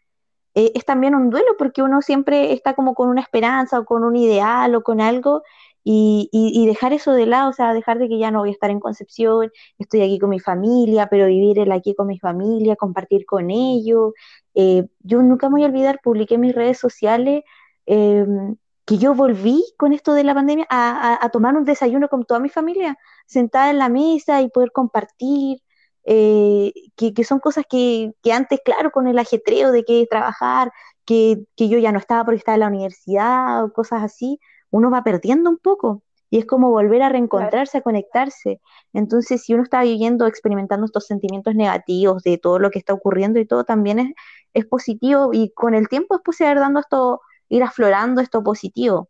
es 0.55 0.85
también 0.85 1.15
un 1.15 1.31
duelo 1.31 1.49
porque 1.59 1.83
uno 1.83 2.03
siempre 2.03 2.53
está 2.53 2.75
como 2.75 2.95
con 2.95 3.09
una 3.09 3.21
esperanza 3.23 3.81
o 3.81 3.85
con 3.85 4.05
un 4.05 4.17
ideal 4.17 4.75
o 4.75 4.83
con 4.83 5.01
algo 5.01 5.43
y, 5.89 6.67
dejar 6.67 6.93
eso 6.93 7.13
de 7.13 7.27
lado, 7.27 7.51
o 7.51 7.53
sea, 7.53 7.73
dejar 7.73 7.99
de 8.01 8.09
que 8.09 8.19
ya 8.19 8.33
no 8.33 8.41
voy 8.41 8.49
a 8.49 8.53
estar 8.53 8.71
en 8.71 8.81
Concepción, 8.81 9.53
estoy 9.79 10.03
aquí 10.03 10.19
con 10.19 10.31
mi 10.31 10.41
familia, 10.41 11.09
pero 11.09 11.27
vivir 11.27 11.61
el 11.61 11.71
aquí 11.71 11.95
con 11.95 12.09
mi 12.09 12.19
familia, 12.19 12.75
compartir 12.75 13.25
con 13.25 13.51
ellos. 13.53 14.13
Eh, 14.55 14.89
yo 15.01 15.23
nunca 15.23 15.49
me 15.49 15.55
voy 15.55 15.63
a 15.65 15.67
olvidar, 15.67 16.01
publiqué 16.03 16.35
en 16.35 16.41
mis 16.41 16.55
redes 16.57 16.79
sociales 16.79 17.45
em, 17.87 18.57
que 18.85 18.99
yo 18.99 19.15
volví 19.15 19.63
con 19.79 19.93
esto 19.93 20.15
de 20.15 20.25
la 20.25 20.35
pandemia 20.35 20.67
a, 20.71 21.29
tomar 21.33 21.55
un 21.57 21.65
desayuno 21.65 22.09
con 22.09 22.25
toda 22.25 22.41
mi 22.41 22.49
familia, 22.49 22.99
sentada 23.27 23.71
en 23.71 23.79
la 23.79 23.89
mesa 23.89 24.43
y 24.43 24.49
poder 24.51 24.73
compartir. 24.73 25.59
Eh, 26.05 26.73
que, 26.97 27.25
son 27.25 27.41
cosas 27.41 27.65
que, 27.69 28.13
antes, 28.33 28.61
claro, 28.65 28.91
con 28.93 29.07
el 29.09 29.19
ajetreo 29.19 29.73
de 29.73 29.85
que 29.85 30.07
trabajar, 30.11 30.73
que, 31.05 31.45
que 31.57 31.69
yo 31.69 31.79
ya 31.79 31.93
no 31.93 31.99
estaba 31.99 32.25
porque 32.25 32.39
estaba 32.39 32.57
en 32.57 32.61
la 32.61 32.69
universidad 32.69 33.65
o 33.65 33.73
cosas 33.73 34.03
así, 34.03 34.41
uno 34.71 34.91
va 34.91 35.03
perdiendo 35.03 35.51
un 35.51 35.59
poco 35.59 36.03
y 36.29 36.39
es 36.39 36.47
como 36.47 36.71
volver 36.71 37.03
a 37.03 37.09
reencontrarse, 37.09 37.79
a 37.79 37.83
conectarse. 37.83 38.61
Entonces, 38.93 39.45
si 39.45 39.55
uno 39.55 39.63
está 39.63 39.83
viviendo, 39.83 40.27
experimentando 40.27 40.87
estos 40.87 41.07
sentimientos 41.07 41.55
negativos 41.55 42.23
de 42.23 42.39
todo 42.39 42.59
lo 42.59 42.71
que 42.71 42.79
está 42.81 42.93
ocurriendo 42.95 43.39
y 43.39 43.47
todo, 43.47 43.65
también 43.65 43.99
es, 44.01 44.13
es 44.53 44.67
positivo 44.67 45.31
y 45.33 45.51
con 45.51 45.75
el 45.75 45.89
tiempo 45.89 46.17
es 46.17 46.23
posible 46.23 46.53
ir 46.53 46.59
dando 46.59 46.81
esto, 46.81 47.21
ir 47.49 47.63
aflorando 47.63 48.21
esto 48.21 48.43
positivo. 48.43 49.09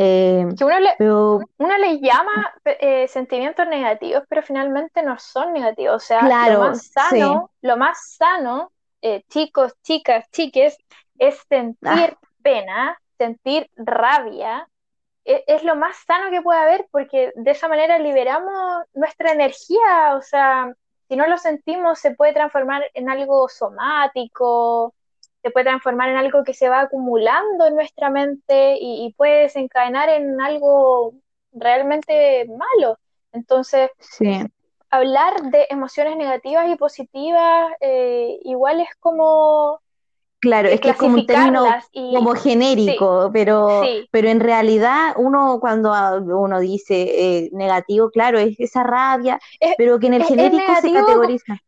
Eh, 0.00 0.46
que 0.56 0.64
uno 0.64 0.78
le, 0.78 0.94
uno 1.00 1.78
le 1.78 1.98
llama 2.00 2.54
eh, 2.64 3.08
sentimientos 3.08 3.66
negativos, 3.66 4.22
pero 4.28 4.42
finalmente 4.42 5.02
no 5.02 5.18
son 5.18 5.52
negativos. 5.52 5.96
O 5.96 6.06
sea, 6.06 6.50
lo 6.52 6.60
más 6.60 6.86
sano, 6.86 7.50
lo 7.62 7.76
más 7.76 8.16
sano 8.16 8.70
eh, 9.02 9.24
chicos, 9.28 9.72
chicas, 9.82 10.24
chiques, 10.30 10.78
es 11.18 11.42
sentir 11.48 11.90
Ah. 11.90 12.18
pena, 12.42 13.00
sentir 13.18 13.70
rabia. 13.76 14.68
E- 15.24 15.44
Es, 15.46 15.64
lo 15.64 15.76
más 15.76 15.96
sano 16.06 16.30
que 16.30 16.42
puede 16.42 16.60
haber 16.60 16.88
porque 16.90 17.32
de 17.36 17.50
esa 17.52 17.68
manera 17.68 17.98
liberamos 17.98 18.84
nuestra 18.94 19.32
energía. 19.32 20.16
O 20.16 20.22
sea, 20.22 20.72
si 21.08 21.16
no 21.16 21.26
lo 21.26 21.38
sentimos, 21.38 21.98
se 22.00 22.14
puede 22.14 22.32
transformar 22.34 22.84
en 22.94 23.10
algo 23.10 23.48
somático, 23.48 24.94
se 25.42 25.50
puede 25.50 25.66
transformar 25.66 26.10
en 26.10 26.16
algo 26.16 26.44
que 26.44 26.54
se 26.54 26.68
va 26.68 26.80
acumulando 26.82 27.66
en 27.66 27.74
nuestra 27.76 28.10
mente 28.10 28.76
y, 28.80 29.06
y 29.06 29.12
puede 29.14 29.42
desencadenar 29.42 30.08
en 30.10 30.40
algo 30.40 31.14
realmente 31.52 32.46
malo. 32.48 32.98
Entonces, 33.32 33.90
Sí, 34.00 34.26
hablar 34.90 35.40
de 35.50 35.66
emociones 35.70 36.16
negativas 36.16 36.68
y 36.68 36.76
positivas 36.76 37.72
eh, 37.80 38.38
igual 38.44 38.80
es 38.80 38.88
como 39.00 39.80
claro, 40.40 40.68
es 40.68 40.80
que 40.80 40.90
es 40.90 40.96
como 40.96 41.14
un 41.14 41.26
término 41.26 41.76
y 41.92 42.14
como 42.14 42.34
sí, 42.34 42.42
genérico, 42.42 43.30
pero, 43.32 43.80
sí, 43.82 44.08
pero 44.10 44.28
en 44.28 44.40
realidad 44.40 45.14
uno 45.16 45.58
cuando 45.60 45.92
ah, 45.92 46.16
uno 46.18 46.60
dice 46.60 46.94
eh, 47.44 47.50
negativo, 47.52 48.10
claro, 48.10 48.38
es 48.38 48.58
esa 48.60 48.82
rabia, 48.82 49.38
es, 49.60 49.76
pero 49.76 49.98
que 49.98 50.06
en 50.08 50.14
el 50.14 50.22
es, 50.22 50.28
es 50.28 50.28
genérico 50.28 50.74
se 50.76 50.90
categoriza. 50.90 51.58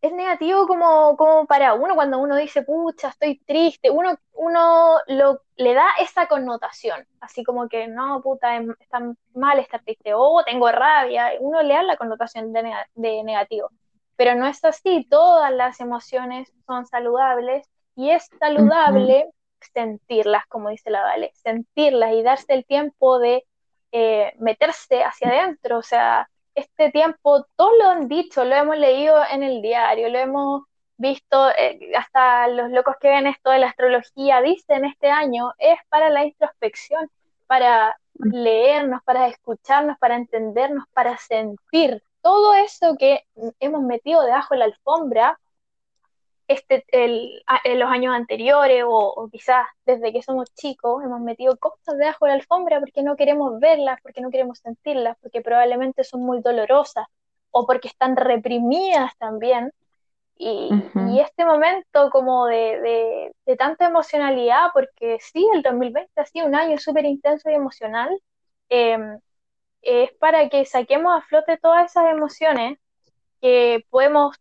es 0.00 0.12
negativo 0.12 0.66
como, 0.66 1.16
como 1.16 1.46
para 1.46 1.74
uno 1.74 1.94
cuando 1.94 2.18
uno 2.18 2.36
dice, 2.36 2.62
pucha, 2.62 3.08
estoy 3.08 3.40
triste, 3.44 3.90
uno, 3.90 4.16
uno 4.34 4.98
lo, 5.08 5.42
le 5.56 5.74
da 5.74 5.86
esa 6.00 6.28
connotación, 6.28 7.04
así 7.20 7.42
como 7.44 7.68
que 7.68 7.88
no, 7.88 8.20
puta, 8.22 8.54
em- 8.56 8.74
está 8.80 9.00
mal 9.34 9.58
estar 9.58 9.82
triste, 9.82 10.12
o 10.14 10.42
tengo 10.44 10.70
rabia, 10.70 11.32
uno 11.40 11.62
le 11.62 11.74
da 11.74 11.82
la 11.82 11.96
connotación 11.96 12.52
de, 12.52 12.62
de 12.94 13.24
negativo, 13.24 13.70
pero 14.18 14.34
no 14.34 14.48
es 14.48 14.64
así, 14.64 15.06
todas 15.08 15.52
las 15.52 15.78
emociones 15.78 16.52
son 16.66 16.86
saludables 16.86 17.64
y 17.94 18.10
es 18.10 18.28
saludable 18.40 19.30
sentirlas, 19.72 20.44
como 20.48 20.70
dice 20.70 20.90
la 20.90 21.02
Vale, 21.02 21.30
sentirlas 21.34 22.12
y 22.12 22.24
darse 22.24 22.52
el 22.52 22.66
tiempo 22.66 23.20
de 23.20 23.44
eh, 23.92 24.32
meterse 24.40 25.04
hacia 25.04 25.28
adentro, 25.28 25.78
o 25.78 25.82
sea 25.82 26.28
este 26.56 26.90
tiempo, 26.90 27.46
todos 27.54 27.72
lo 27.78 27.90
han 27.90 28.08
dicho, 28.08 28.44
lo 28.44 28.56
hemos 28.56 28.76
leído 28.76 29.16
en 29.30 29.44
el 29.44 29.62
diario, 29.62 30.08
lo 30.08 30.18
hemos 30.18 30.62
visto, 30.96 31.50
eh, 31.50 31.78
hasta 31.96 32.48
los 32.48 32.70
locos 32.72 32.96
que 33.00 33.10
ven 33.10 33.28
esto 33.28 33.50
de 33.50 33.60
la 33.60 33.68
astrología 33.68 34.42
dicen 34.42 34.84
este 34.84 35.10
año 35.10 35.52
es 35.58 35.78
para 35.88 36.10
la 36.10 36.24
introspección, 36.24 37.08
para 37.46 37.96
leernos, 38.14 39.00
para 39.04 39.28
escucharnos, 39.28 39.96
para 39.98 40.16
entendernos, 40.16 40.86
para 40.92 41.16
sentir 41.18 42.02
todo 42.22 42.54
eso 42.54 42.96
que 42.98 43.24
hemos 43.60 43.82
metido 43.82 44.22
debajo 44.22 44.54
de 44.54 44.58
la 44.58 44.64
alfombra 44.66 45.38
este, 46.48 46.84
el, 46.88 47.42
en 47.64 47.78
los 47.78 47.90
años 47.90 48.14
anteriores 48.14 48.82
o, 48.84 48.90
o 48.90 49.28
quizás 49.28 49.66
desde 49.84 50.12
que 50.12 50.22
somos 50.22 50.52
chicos 50.54 51.04
hemos 51.04 51.20
metido 51.20 51.58
cosas 51.58 51.98
debajo 51.98 52.24
de 52.24 52.30
la 52.30 52.36
alfombra 52.36 52.80
porque 52.80 53.02
no 53.02 53.16
queremos 53.16 53.60
verlas, 53.60 54.00
porque 54.02 54.22
no 54.22 54.30
queremos 54.30 54.58
sentirlas, 54.58 55.16
porque 55.20 55.42
probablemente 55.42 56.04
son 56.04 56.22
muy 56.22 56.40
dolorosas 56.40 57.06
o 57.50 57.66
porque 57.66 57.88
están 57.88 58.16
reprimidas 58.16 59.16
también. 59.18 59.72
Y, 60.40 60.70
este 61.20 61.44
momento 61.44 62.10
como 62.10 62.46
de, 62.46 62.80
de, 62.80 63.32
de 63.44 63.56
tanta 63.56 63.86
emocionalidad, 63.86 64.68
porque 64.72 65.18
sí, 65.20 65.44
el 65.52 65.62
2020 65.62 66.12
ha 66.20 66.24
sido 66.26 66.46
un 66.46 66.54
año 66.54 66.78
súper 66.78 67.04
intenso 67.06 67.50
y 67.50 67.54
emocional, 67.54 68.08
eh, 68.68 69.18
es 69.82 70.12
para 70.14 70.48
que 70.48 70.64
saquemos 70.64 71.16
a 71.16 71.22
flote 71.26 71.58
todas 71.58 71.90
esas 71.90 72.10
emociones 72.10 72.78
que 73.40 73.84
podemos 73.90 74.36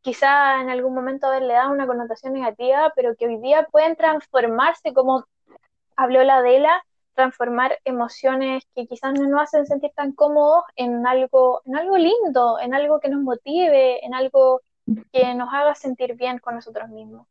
quizá 0.00 0.60
en 0.60 0.70
algún 0.70 0.94
momento 0.94 1.26
haberle 1.26 1.54
dado 1.54 1.72
una 1.72 1.86
connotación 1.86 2.32
negativa, 2.34 2.92
pero 2.94 3.16
que 3.16 3.26
hoy 3.26 3.38
día 3.40 3.66
pueden 3.70 3.96
transformarse, 3.96 4.94
como 4.94 5.24
habló 5.96 6.22
la 6.22 6.36
Adela, 6.36 6.84
transformar 7.14 7.78
emociones 7.84 8.62
que 8.74 8.86
quizás 8.86 9.14
no 9.14 9.28
nos 9.28 9.42
hacen 9.42 9.66
sentir 9.66 9.90
tan 9.96 10.12
cómodos 10.12 10.62
en 10.76 11.06
algo, 11.06 11.62
en 11.64 11.76
algo 11.76 11.96
lindo, 11.96 12.60
en 12.60 12.74
algo 12.74 13.00
que 13.00 13.08
nos 13.08 13.20
motive, 13.22 14.04
en 14.04 14.14
algo 14.14 14.60
que 15.12 15.34
nos 15.34 15.52
haga 15.52 15.74
sentir 15.74 16.14
bien 16.14 16.38
con 16.38 16.54
nosotros 16.54 16.88
mismos. 16.88 17.26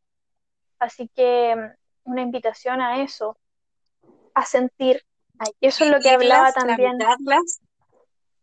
Así 0.79 1.09
que 1.15 1.55
mm, 1.55 2.11
una 2.11 2.21
invitación 2.21 2.81
a 2.81 3.01
eso, 3.01 3.37
a 4.33 4.43
sentir. 4.45 5.03
Eso 5.61 5.83
es 5.83 5.89
lo 5.91 5.99
que 5.99 6.09
hablaba 6.11 6.51
también, 6.51 6.97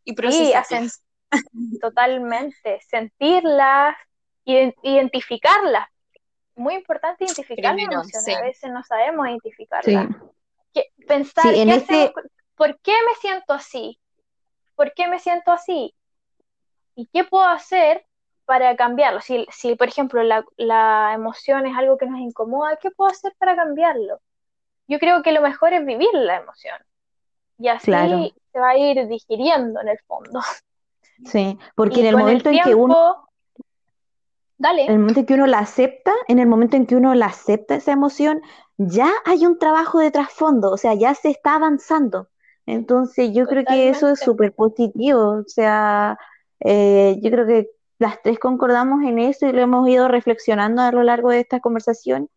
y 0.04 0.12
sí, 0.12 0.16
procesarlas. 0.16 1.02
totalmente, 1.80 2.80
sentirlas, 2.88 3.96
iden- 4.44 4.74
identificarlas 4.82 5.88
muy 6.54 6.74
importante 6.74 7.24
identificar 7.24 7.74
las 7.74 7.76
Primero, 7.76 7.92
emociones. 7.92 8.26
sí. 8.26 8.32
A 8.32 8.40
veces 8.42 8.70
no 8.70 8.82
sabemos 8.84 9.26
Sí, 9.26 9.32
identificarlas. 9.32 10.06
¿Qué- 10.74 10.86
sí, 10.96 11.06
pensar, 11.06 11.54
en 11.54 11.68
¿qué 11.68 12.12
con- 12.12 12.28
¿Por 12.56 12.78
qué 12.80 12.92
me 12.92 13.14
siento 13.20 13.52
así? 13.54 13.98
¿Por 14.76 14.92
qué 14.94 15.08
me 15.08 15.18
siento 15.18 15.50
así? 15.50 15.94
¿Y 16.94 17.06
qué 17.06 17.24
puedo 17.24 17.46
hacer 17.46 18.06
para 18.44 18.76
cambiarlo? 18.76 19.20
Si, 19.20 19.46
si 19.50 19.74
por 19.74 19.88
ejemplo, 19.88 20.22
la, 20.22 20.44
la 20.56 21.12
emoción 21.14 21.66
es 21.66 21.76
algo 21.76 21.96
que 21.96 22.06
nos 22.06 22.20
incomoda, 22.20 22.76
¿qué 22.76 22.90
puedo 22.90 23.10
hacer 23.10 23.34
para 23.38 23.56
cambiarlo? 23.56 24.20
Yo 24.88 24.98
creo 24.98 25.22
que 25.22 25.32
lo 25.32 25.40
mejor 25.40 25.72
es 25.72 25.84
vivir 25.84 26.10
la 26.12 26.36
emoción 26.36 26.76
y 27.58 27.68
claro, 27.78 28.16
así 28.16 28.34
se 28.52 28.58
va 28.58 28.70
a 28.70 28.76
ir 28.76 29.06
digiriendo 29.06 29.80
en 29.80 29.88
el 29.88 29.98
fondo. 30.06 30.40
sí, 31.26 31.58
porque 31.74 32.00
en 32.00 32.06
el 32.06 32.16
momento 32.16 32.50
en 32.50 32.60
que 32.62 32.74
uno 32.74 32.94
tiempo, 32.94 33.28
En 33.58 33.64
dale, 34.58 34.86
el 34.86 34.98
momento 34.98 35.20
en 35.20 35.26
que 35.26 35.34
uno 35.34 35.46
la 35.46 35.58
acepta, 35.60 36.12
en 36.28 36.38
el 36.38 36.46
momento 36.46 36.76
en 36.76 36.86
que 36.86 36.96
uno 36.96 37.14
la 37.14 37.26
acepta 37.26 37.76
esa 37.76 37.92
emoción, 37.92 38.42
ya 38.76 39.10
hay 39.24 39.46
un 39.46 39.58
trabajo 39.58 40.00
de 40.00 40.10
trasfondo, 40.10 40.70
o 40.70 40.76
sea, 40.76 40.94
ya 40.94 41.14
se 41.14 41.30
está 41.30 41.54
avanzando. 41.54 42.28
Entonces, 42.66 43.32
yo 43.32 43.46
creo 43.46 43.64
que 43.64 43.88
eso 43.88 44.08
es 44.08 44.20
súper 44.20 44.52
positivo, 44.54 45.40
o 45.40 45.44
sea, 45.46 46.16
eh, 46.60 47.18
yo 47.20 47.30
creo 47.30 47.46
que 47.46 47.70
las 47.98 48.22
tres 48.22 48.38
concordamos 48.38 49.02
en 49.04 49.18
eso 49.18 49.46
y 49.46 49.52
lo 49.52 49.62
hemos 49.62 49.88
ido 49.88 50.08
reflexionando 50.08 50.82
a 50.82 50.92
lo 50.92 51.02
largo 51.02 51.30
de 51.30 51.40
esta 51.40 51.60
conversación. 51.60 52.28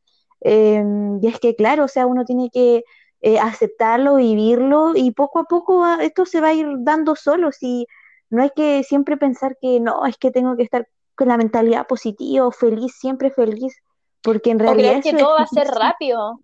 Eh, 0.45 0.83
y 1.21 1.27
es 1.27 1.39
que, 1.41 1.55
claro, 1.57 1.85
o 1.85 1.87
sea, 1.89 2.07
uno 2.07 2.25
tiene 2.25 2.49
que 2.51 2.83
eh, 3.21 3.39
aceptarlo, 3.39 4.15
vivirlo 4.17 4.93
y 4.95 5.11
poco 5.11 5.39
a 5.39 5.45
poco 5.45 5.79
va- 5.79 6.03
esto 6.03 6.25
se 6.25 6.41
va 6.41 6.49
a 6.49 6.53
ir 6.53 6.67
dando 6.79 7.15
solo. 7.15 7.51
Si 7.51 7.87
no 8.29 8.43
hay 8.43 8.51
que 8.55 8.83
siempre 8.83 9.17
pensar 9.17 9.57
que 9.61 9.79
no, 9.81 10.05
es 10.05 10.17
que 10.17 10.31
tengo 10.31 10.55
que 10.57 10.63
estar 10.63 10.87
con 11.15 11.29
la 11.29 11.37
mentalidad 11.37 11.87
positiva 11.87 12.47
o 12.47 12.51
feliz, 12.51 12.95
siempre 12.99 13.31
feliz, 13.31 13.75
porque 14.23 14.51
en 14.51 14.59
O 14.63 14.75
realidad 14.75 14.75
creer 14.75 14.99
que 15.01 15.13
eso 15.13 15.17
es 15.17 15.29
todo 15.29 15.35
va 15.35 15.43
a 15.43 15.47
ser 15.47 15.67
rápido. 15.67 16.39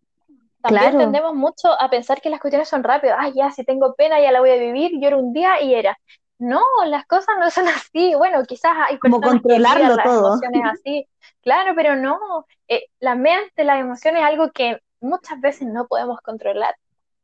También 0.62 0.96
Claro, 0.96 0.98
tendemos 0.98 1.36
mucho 1.36 1.70
a 1.80 1.90
pensar 1.90 2.22
que 2.22 2.30
las 2.30 2.40
cuestiones 2.42 2.70
son 2.70 2.84
rápidas. 2.84 3.18
Ah, 3.20 3.30
ya, 3.36 3.52
si 3.52 3.64
tengo 3.66 3.96
pena, 3.96 4.22
ya 4.22 4.32
la 4.32 4.40
voy 4.42 4.52
a 4.52 4.58
vivir. 4.58 4.92
Lloro 5.02 5.20
un 5.20 5.34
día 5.34 5.62
y 5.62 5.74
era. 5.76 5.98
No, 6.42 6.64
las 6.88 7.06
cosas 7.06 7.36
no 7.40 7.52
son 7.52 7.68
así. 7.68 8.16
Bueno, 8.16 8.44
quizás 8.46 8.74
hay 8.90 8.98
como 8.98 9.22
que 9.22 9.60
las 9.60 10.04
todo. 10.04 10.34
emociones 10.34 10.64
así. 10.74 11.08
Claro, 11.44 11.74
pero 11.76 11.96
no. 11.96 12.48
Eh, 12.68 12.88
la 13.00 13.14
mente, 13.14 13.64
las 13.64 13.80
emociones 13.80 14.22
es 14.22 14.28
algo 14.28 14.52
que 14.52 14.80
muchas 15.00 15.40
veces 15.40 15.68
no 15.68 15.88
podemos 15.88 16.20
controlar, 16.22 16.76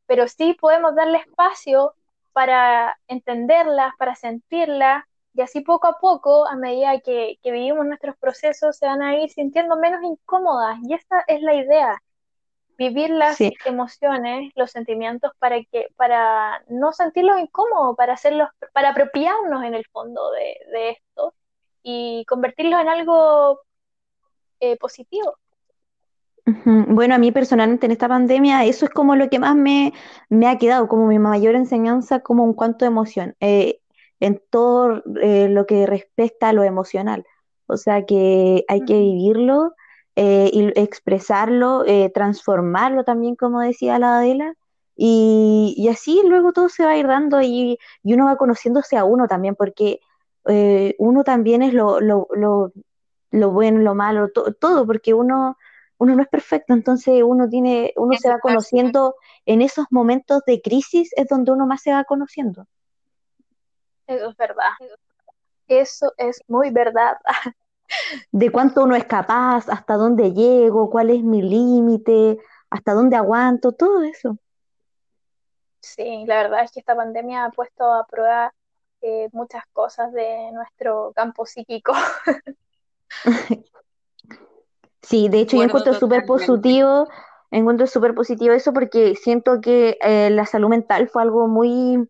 pero 0.06 0.28
sí 0.28 0.56
podemos 0.60 0.94
darle 0.94 1.18
espacio 1.18 1.94
para 2.32 2.96
entenderlas, 3.08 3.92
para 3.98 4.14
sentirlas. 4.14 5.04
Y 5.34 5.40
así 5.40 5.62
poco 5.62 5.88
a 5.88 5.98
poco, 5.98 6.46
a 6.46 6.54
medida 6.54 7.00
que, 7.00 7.38
que 7.42 7.50
vivimos 7.50 7.86
nuestros 7.86 8.16
procesos, 8.18 8.76
se 8.76 8.86
van 8.86 9.02
a 9.02 9.20
ir 9.20 9.30
sintiendo 9.30 9.76
menos 9.76 10.00
incómodas. 10.04 10.78
Y 10.84 10.94
esa 10.94 11.24
es 11.26 11.42
la 11.42 11.54
idea 11.54 12.00
vivir 12.78 13.10
las 13.10 13.38
Sí, 13.38 13.52
emociones, 13.64 14.52
los 14.56 14.70
sentimientos 14.70 15.32
para 15.38 15.62
que, 15.64 15.88
para 15.96 16.62
no 16.68 16.92
sentirlos 16.92 17.40
incómodos, 17.40 17.96
para 17.96 18.14
hacerlos, 18.14 18.48
para 18.72 18.90
apropiarnos 18.90 19.64
en 19.64 19.74
el 19.74 19.84
fondo 19.92 20.30
de, 20.32 20.56
de 20.72 20.90
esto 20.90 21.34
y 21.82 22.24
convertirlos 22.28 22.80
en 22.80 22.88
algo 22.88 23.60
eh, 24.60 24.76
positivo. 24.78 25.36
Bueno, 26.64 27.14
a 27.14 27.18
mí 27.18 27.30
personalmente 27.30 27.86
en 27.86 27.92
esta 27.92 28.08
pandemia 28.08 28.64
eso 28.64 28.86
es 28.86 28.90
como 28.90 29.16
lo 29.16 29.28
que 29.28 29.38
más 29.38 29.54
me, 29.54 29.92
me 30.30 30.48
ha 30.48 30.56
quedado, 30.58 30.88
como 30.88 31.06
mi 31.06 31.18
mayor 31.18 31.54
enseñanza 31.54 32.20
como 32.20 32.44
un 32.44 32.54
cuanto 32.54 32.84
de 32.84 32.90
emoción, 32.90 33.36
eh, 33.40 33.80
en 34.20 34.40
todo 34.50 35.02
eh, 35.20 35.48
lo 35.50 35.66
que 35.66 35.86
respecta 35.86 36.48
a 36.48 36.52
lo 36.54 36.62
emocional. 36.62 37.26
O 37.66 37.76
sea 37.76 38.06
que 38.06 38.64
hay 38.68 38.84
que 38.84 38.94
vivirlo 38.94 39.74
eh, 40.20 40.50
y 40.52 40.66
expresarlo, 40.80 41.84
eh, 41.86 42.10
transformarlo 42.12 43.04
también, 43.04 43.36
como 43.36 43.60
decía 43.60 44.00
la 44.00 44.18
Adela, 44.18 44.54
y, 44.96 45.74
y 45.76 45.88
así 45.88 46.20
luego 46.26 46.52
todo 46.52 46.68
se 46.68 46.84
va 46.84 46.90
a 46.92 46.96
ir 46.96 47.06
dando 47.06 47.40
y, 47.40 47.78
y 48.02 48.14
uno 48.14 48.24
va 48.26 48.36
conociéndose 48.36 48.96
a 48.96 49.04
uno 49.04 49.28
también, 49.28 49.54
porque 49.54 50.00
eh, 50.48 50.96
uno 50.98 51.22
también 51.22 51.62
es 51.62 51.72
lo, 51.72 52.00
lo, 52.00 52.26
lo, 52.34 52.72
lo 53.30 53.50
bueno, 53.52 53.78
lo 53.80 53.94
malo, 53.94 54.28
to- 54.30 54.52
todo, 54.54 54.84
porque 54.86 55.14
uno 55.14 55.56
uno 56.00 56.14
no 56.14 56.22
es 56.22 56.28
perfecto, 56.28 56.72
entonces 56.74 57.22
uno 57.24 57.48
tiene, 57.48 57.92
uno 57.96 58.16
se 58.16 58.28
va 58.28 58.38
conociendo 58.40 59.14
en 59.46 59.62
esos 59.62 59.86
momentos 59.90 60.42
de 60.46 60.60
crisis, 60.62 61.10
es 61.16 61.26
donde 61.28 61.52
uno 61.52 61.66
más 61.66 61.82
se 61.82 61.92
va 61.92 62.04
conociendo. 62.04 62.66
Eso 64.06 64.30
es 64.30 64.36
verdad. 64.36 64.72
Eso 65.68 66.12
es 66.16 66.40
muy 66.48 66.70
verdad. 66.70 67.18
de 68.32 68.50
cuánto 68.50 68.84
uno 68.84 68.96
es 68.96 69.04
capaz, 69.04 69.68
hasta 69.68 69.94
dónde 69.94 70.32
llego, 70.32 70.90
cuál 70.90 71.10
es 71.10 71.22
mi 71.22 71.42
límite, 71.42 72.38
hasta 72.70 72.92
dónde 72.92 73.16
aguanto, 73.16 73.72
todo 73.72 74.02
eso. 74.02 74.38
Sí, 75.80 76.24
la 76.26 76.42
verdad 76.42 76.64
es 76.64 76.72
que 76.72 76.80
esta 76.80 76.96
pandemia 76.96 77.46
ha 77.46 77.50
puesto 77.50 77.84
a 77.92 78.06
prueba 78.06 78.52
eh, 79.00 79.28
muchas 79.32 79.64
cosas 79.72 80.12
de 80.12 80.50
nuestro 80.52 81.12
campo 81.14 81.46
psíquico. 81.46 81.92
Sí, 85.02 85.30
de 85.30 85.40
hecho 85.40 85.56
yo 85.56 85.62
encuentro 85.62 85.94
súper 85.94 86.26
positivo, 86.26 87.08
encuentro 87.50 87.86
súper 87.86 88.14
positivo 88.14 88.52
eso 88.52 88.74
porque 88.74 89.14
siento 89.16 89.62
que 89.62 89.96
eh, 90.02 90.28
la 90.28 90.44
salud 90.44 90.68
mental 90.68 91.08
fue 91.08 91.22
algo 91.22 91.48
muy, 91.48 92.06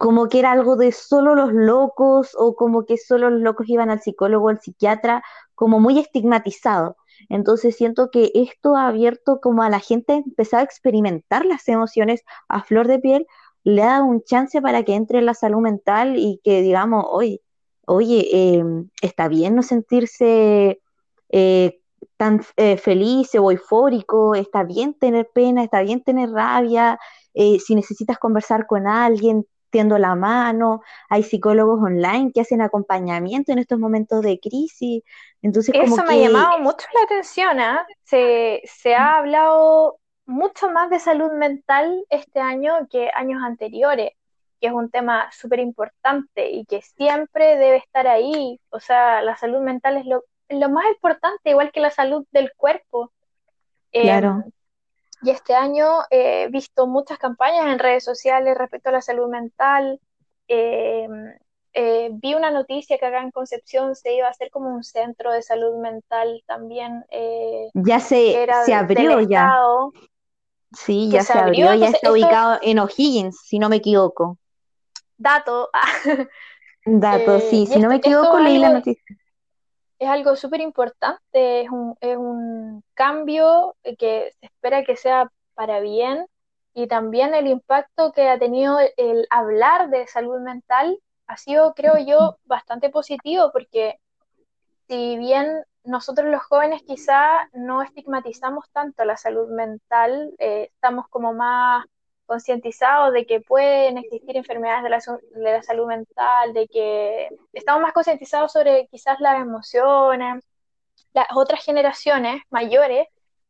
como 0.00 0.30
que 0.30 0.38
era 0.38 0.52
algo 0.52 0.76
de 0.76 0.92
solo 0.92 1.34
los 1.34 1.52
locos 1.52 2.34
o 2.38 2.56
como 2.56 2.86
que 2.86 2.96
solo 2.96 3.28
los 3.28 3.42
locos 3.42 3.68
iban 3.68 3.90
al 3.90 4.00
psicólogo, 4.00 4.48
al 4.48 4.58
psiquiatra, 4.58 5.22
como 5.54 5.78
muy 5.78 5.98
estigmatizado. 5.98 6.96
Entonces 7.28 7.76
siento 7.76 8.10
que 8.10 8.32
esto 8.34 8.76
ha 8.76 8.88
abierto 8.88 9.40
como 9.42 9.62
a 9.62 9.68
la 9.68 9.78
gente 9.78 10.14
empezar 10.14 10.60
a 10.60 10.62
experimentar 10.62 11.44
las 11.44 11.68
emociones 11.68 12.22
a 12.48 12.62
flor 12.64 12.88
de 12.88 12.98
piel, 12.98 13.26
le 13.62 13.82
dado 13.82 14.06
un 14.06 14.22
chance 14.24 14.62
para 14.62 14.84
que 14.84 14.94
entre 14.94 15.18
en 15.18 15.26
la 15.26 15.34
salud 15.34 15.60
mental 15.60 16.14
y 16.16 16.40
que 16.42 16.62
digamos, 16.62 17.04
oye, 17.10 17.42
oye, 17.86 18.26
em, 18.32 18.88
está 19.02 19.28
bien 19.28 19.54
no 19.54 19.62
sentirse 19.62 20.80
eh, 21.28 21.80
tan 22.16 22.40
eh, 22.56 22.78
feliz 22.78 23.34
o 23.34 23.50
eufórico, 23.50 24.34
está 24.34 24.64
bien 24.64 24.94
tener 24.94 25.28
pena, 25.34 25.62
está 25.62 25.82
bien 25.82 26.02
tener 26.02 26.30
rabia, 26.30 26.98
eh, 27.34 27.58
si 27.60 27.74
necesitas 27.74 28.18
conversar 28.18 28.66
con 28.66 28.86
alguien, 28.86 29.44
tiendo 29.70 29.98
la 29.98 30.14
mano, 30.14 30.82
hay 31.08 31.22
psicólogos 31.22 31.80
online 31.82 32.32
que 32.32 32.40
hacen 32.40 32.60
acompañamiento 32.60 33.52
en 33.52 33.58
estos 33.58 33.78
momentos 33.78 34.22
de 34.22 34.38
crisis. 34.38 35.02
Entonces, 35.42 35.74
Eso 35.74 36.04
me 36.04 36.14
ha 36.14 36.28
llamado 36.28 36.58
mucho 36.58 36.86
la 36.94 37.02
atención, 37.04 37.60
¿ah? 37.60 37.86
se, 38.04 38.60
se 38.64 38.94
ha 38.94 39.18
hablado 39.18 39.98
mucho 40.26 40.70
más 40.70 40.90
de 40.90 40.98
salud 40.98 41.32
mental 41.32 42.04
este 42.08 42.40
año 42.40 42.72
que 42.90 43.10
años 43.14 43.42
anteriores, 43.44 44.12
que 44.60 44.66
es 44.68 44.72
un 44.72 44.90
tema 44.90 45.30
súper 45.32 45.60
importante 45.60 46.50
y 46.50 46.64
que 46.66 46.82
siempre 46.82 47.56
debe 47.56 47.76
estar 47.76 48.06
ahí. 48.06 48.60
O 48.70 48.80
sea, 48.80 49.22
la 49.22 49.36
salud 49.36 49.60
mental 49.60 49.96
es 49.96 50.06
lo, 50.06 50.24
lo 50.48 50.68
más 50.68 50.84
importante, 50.88 51.50
igual 51.50 51.72
que 51.72 51.80
la 51.80 51.90
salud 51.90 52.26
del 52.30 52.52
cuerpo. 52.56 53.12
Claro. 53.92 54.44
Y 55.22 55.30
este 55.30 55.54
año 55.54 55.86
he 56.10 56.48
visto 56.48 56.86
muchas 56.86 57.18
campañas 57.18 57.66
en 57.66 57.78
redes 57.78 58.04
sociales 58.04 58.56
respecto 58.56 58.88
a 58.88 58.92
la 58.92 59.02
salud 59.02 59.28
mental. 59.28 60.00
Em, 60.48 61.34
eh, 61.72 62.10
vi 62.12 62.34
una 62.34 62.50
noticia 62.50 62.98
que 62.98 63.06
acá 63.06 63.20
en 63.22 63.30
Concepción 63.30 63.94
se 63.94 64.14
iba 64.14 64.26
a 64.26 64.30
hacer 64.30 64.50
como 64.50 64.74
un 64.74 64.82
centro 64.82 65.32
de 65.32 65.42
salud 65.42 65.78
mental 65.80 66.42
también. 66.46 67.04
Eh, 67.10 67.68
ya 67.74 68.00
se, 68.00 68.46
se 68.64 68.74
abrió 68.74 69.20
ya. 69.20 69.52
Sí, 70.72 71.10
ya 71.10 71.22
se, 71.22 71.36
abrió, 71.36 71.74
ya 71.74 71.88
está 71.88 72.12
ubicado 72.12 72.58
en 72.62 72.78
O'Higgins, 72.78 73.40
si 73.44 73.58
no 73.58 73.68
me 73.68 73.76
equivoco. 73.76 74.38
Dato. 75.18 75.68
Dato, 76.86 77.36
eh, 77.36 77.40
sí, 77.50 77.66
si 77.66 77.78
no 77.78 77.88
me 77.88 77.96
equivoco, 77.96 78.38
leí 78.38 78.58
la 78.58 78.70
noticia 78.70 79.19
es 80.00 80.08
algo 80.08 80.34
súper 80.34 80.60
importante, 80.62 81.62
es 81.62 81.70
un, 81.70 81.94
es 82.00 82.16
un 82.16 82.82
cambio 82.94 83.76
que 83.98 84.32
se 84.40 84.46
espera 84.46 84.82
que 84.82 84.96
sea 84.96 85.30
para 85.54 85.80
bien 85.80 86.26
y 86.72 86.86
también 86.88 87.34
el 87.34 87.46
impacto 87.46 88.12
que 88.12 88.28
ha 88.30 88.38
tenido 88.38 88.78
el, 88.96 89.26
hablar 89.28 89.90
de 89.90 90.06
salud 90.06 90.40
mental 90.40 90.98
ha 91.26 91.36
sido, 91.36 91.74
creo 91.74 91.98
yo, 91.98 92.38
bastante 92.44 92.88
positivo 92.88 93.50
porque 93.52 94.00
si 94.88 95.18
bien 95.18 95.64
nosotros 95.84 96.28
los 96.28 96.42
jóvenes 96.42 96.82
quizá 96.86 97.48
no 97.52 97.82
estigmatizamos 97.82 98.70
tanto 98.72 99.04
la 99.04 99.18
salud 99.18 99.50
mental, 99.50 100.34
eh, 100.38 100.70
estamos 100.74 101.08
como 101.08 101.34
más 101.34 101.84
concientizados 102.30 103.12
de 103.12 103.26
que 103.26 103.40
pueden 103.40 103.98
existir 103.98 104.36
enfermedades 104.36 104.84
de 104.84 104.90
la, 104.90 104.98
de 105.42 105.52
la 105.52 105.62
salud 105.64 105.88
mental, 105.88 106.54
de 106.54 106.68
que 106.68 107.28
estamos 107.52 107.82
más 107.82 107.92
concientizados 107.92 108.52
sobre 108.52 108.86
quizás 108.86 109.18
las 109.18 109.40
emociones, 109.40 110.44
las 111.12 111.26
otras 111.34 111.64
generaciones 111.64 112.40
mayores 112.48 113.08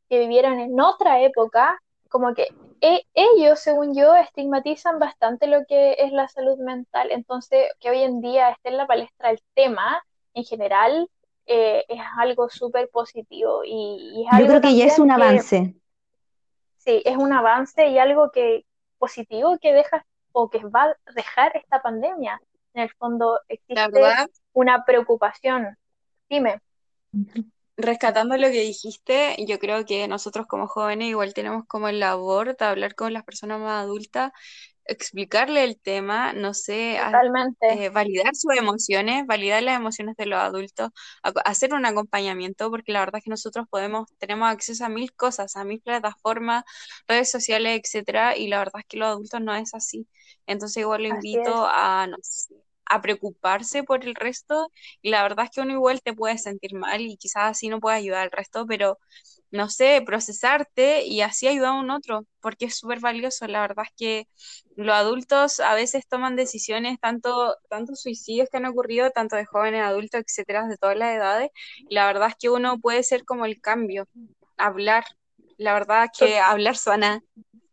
que 0.09 0.19
vivieron 0.19 0.59
en 0.59 0.81
otra 0.81 1.21
época, 1.21 1.79
como 2.09 2.33
que 2.33 2.49
e, 2.81 3.03
ellos, 3.13 3.61
según 3.61 3.95
yo, 3.95 4.15
estigmatizan 4.15 4.99
bastante 4.99 5.47
lo 5.47 5.67
que 5.69 5.97
es 5.99 6.11
la 6.13 6.29
salud 6.29 6.57
mental. 6.57 7.11
Entonces, 7.11 7.67
que 7.81 7.91
hoy 7.91 8.01
en 8.01 8.23
día 8.23 8.49
esté 8.49 8.71
en 8.71 8.79
la 8.79 8.87
palestra 8.87 9.31
el 9.31 9.43
tema 9.53 10.03
en 10.33 10.45
general 10.45 11.07
eh, 11.45 11.85
es 11.87 12.01
algo 12.17 12.49
súper 12.49 12.89
positivo. 12.89 13.61
Y, 13.63 14.25
yo 14.39 14.47
creo 14.47 14.63
que 14.63 14.75
ya 14.75 14.87
es 14.87 14.99
un 14.99 15.11
avance. 15.11 15.75
Sí, 16.79 17.03
es 17.05 17.19
un 17.19 17.31
avance 17.35 17.89
y 17.89 17.99
algo 17.99 18.31
que, 18.31 18.65
positivo 19.01 19.59
que 19.61 19.73
deja 19.73 20.07
o 20.31 20.49
que 20.49 20.59
va 20.59 20.85
a 20.85 21.13
dejar 21.17 21.57
esta 21.57 21.83
pandemia. 21.83 22.41
En 22.75 22.83
el 22.83 22.91
fondo 22.91 23.41
existe 23.49 23.91
una 24.53 24.85
preocupación. 24.85 25.77
Dime. 26.29 26.61
Rescatando 27.77 28.37
lo 28.37 28.49
que 28.49 28.61
dijiste, 28.61 29.35
yo 29.49 29.59
creo 29.59 29.85
que 29.85 30.07
nosotros 30.07 30.47
como 30.47 30.69
jóvenes 30.69 31.09
igual 31.09 31.35
tenemos 31.35 31.65
como 31.67 31.89
el 31.89 31.99
labor 31.99 32.57
de 32.57 32.65
hablar 32.65 32.95
con 32.95 33.13
las 33.13 33.25
personas 33.25 33.59
más 33.59 33.83
adultas 33.83 34.31
explicarle 34.85 35.65
el 35.65 35.79
tema, 35.81 36.33
no 36.33 36.55
sé, 36.55 36.97
eh, 36.97 37.89
validar 37.91 38.35
sus 38.35 38.57
emociones, 38.57 39.27
validar 39.27 39.63
las 39.63 39.77
emociones 39.77 40.17
de 40.17 40.27
los 40.27 40.39
adultos, 40.41 40.91
hacer 41.45 41.75
un 41.75 41.87
acompañamiento, 41.87 42.71
porque 42.71 42.93
la 42.93 43.01
verdad 43.01 43.19
es 43.19 43.25
que 43.25 43.31
nosotros 43.31 43.67
podemos, 43.71 44.09
tenemos 44.19 44.49
acceso 44.49 44.85
a 44.85 44.89
mil 44.89 45.13
cosas, 45.15 45.57
a 45.57 45.65
mil 45.65 45.81
plataformas, 45.81 46.65
redes 47.07 47.31
sociales, 47.31 47.81
etcétera, 47.83 48.37
y 48.37 48.49
la 48.49 48.59
verdad 48.59 48.81
es 48.81 48.87
que 48.87 48.97
los 48.97 49.09
adultos 49.09 49.41
no 49.41 49.55
es 49.55 49.75
así. 49.75 50.07
Entonces 50.47 50.79
igual 50.79 51.03
lo 51.03 51.09
invito 51.09 51.67
a, 51.67 52.07
no 52.09 52.17
a 52.91 53.01
preocuparse 53.03 53.85
por 53.85 54.05
el 54.05 54.15
resto, 54.15 54.71
y 55.03 55.11
la 55.11 55.23
verdad 55.23 55.47
es 55.47 55.53
que 55.53 55.61
uno 55.63 55.73
igual 55.73 56.03
te 56.03 56.13
puede 56.15 56.39
sentir 56.39 56.75
mal 56.75 57.01
y 57.01 57.17
quizás 57.17 57.53
así 57.53 57.69
no 57.69 57.81
puede 57.81 57.97
ayudar 57.97 58.23
al 58.25 58.33
resto, 58.33 58.67
pero 58.67 58.99
no 59.51 59.69
sé, 59.69 60.03
procesarte 60.07 61.05
y 61.07 61.23
así 61.23 61.49
ayudar 61.49 61.71
a 61.71 61.81
un 61.81 61.91
otro, 61.91 62.27
porque 62.41 62.67
es 62.67 62.77
súper 62.77 63.01
valioso. 63.01 63.47
La 63.47 63.61
verdad 63.63 63.85
es 63.87 63.93
que 63.97 64.29
los 64.77 64.95
adultos 64.95 65.61
a 65.61 65.75
veces 65.75 66.07
toman 66.09 66.37
decisiones, 66.37 66.99
tanto, 67.01 67.57
tanto 67.69 67.95
suicidios 67.97 68.49
que 68.51 68.59
han 68.59 68.67
ocurrido, 68.67 69.11
tanto 69.11 69.37
de 69.37 69.47
jóvenes, 69.47 69.83
adultos, 69.83 70.23
etcétera, 70.27 70.67
de 70.67 70.77
todas 70.77 70.97
las 70.97 71.17
edades. 71.17 71.51
Y 71.89 71.95
la 71.95 72.07
verdad 72.07 72.29
es 72.29 72.35
que 72.39 72.51
uno 72.51 72.79
puede 72.79 73.03
ser 73.03 73.25
como 73.25 73.45
el 73.45 73.61
cambio, 73.61 74.09
hablar. 74.57 75.05
La 75.59 75.75
verdad 75.75 76.05
es 76.05 76.19
que 76.19 76.39
hablar 76.39 76.77
suena 76.77 77.23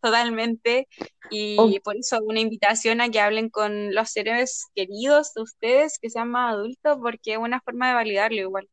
totalmente 0.01 0.87
y 1.29 1.57
oh. 1.59 1.69
por 1.83 1.95
eso 1.97 2.19
una 2.23 2.39
invitación 2.39 3.01
a 3.01 3.09
que 3.09 3.19
hablen 3.19 3.49
con 3.49 3.93
los 3.93 4.09
seres 4.09 4.65
queridos 4.75 5.33
de 5.33 5.41
ustedes 5.41 5.99
que 5.99 6.09
sean 6.09 6.29
más 6.29 6.53
adultos 6.53 6.97
porque 7.01 7.33
es 7.33 7.37
una 7.37 7.61
forma 7.61 7.89
de 7.89 7.95
validarlo 7.95 8.37
igual. 8.37 8.67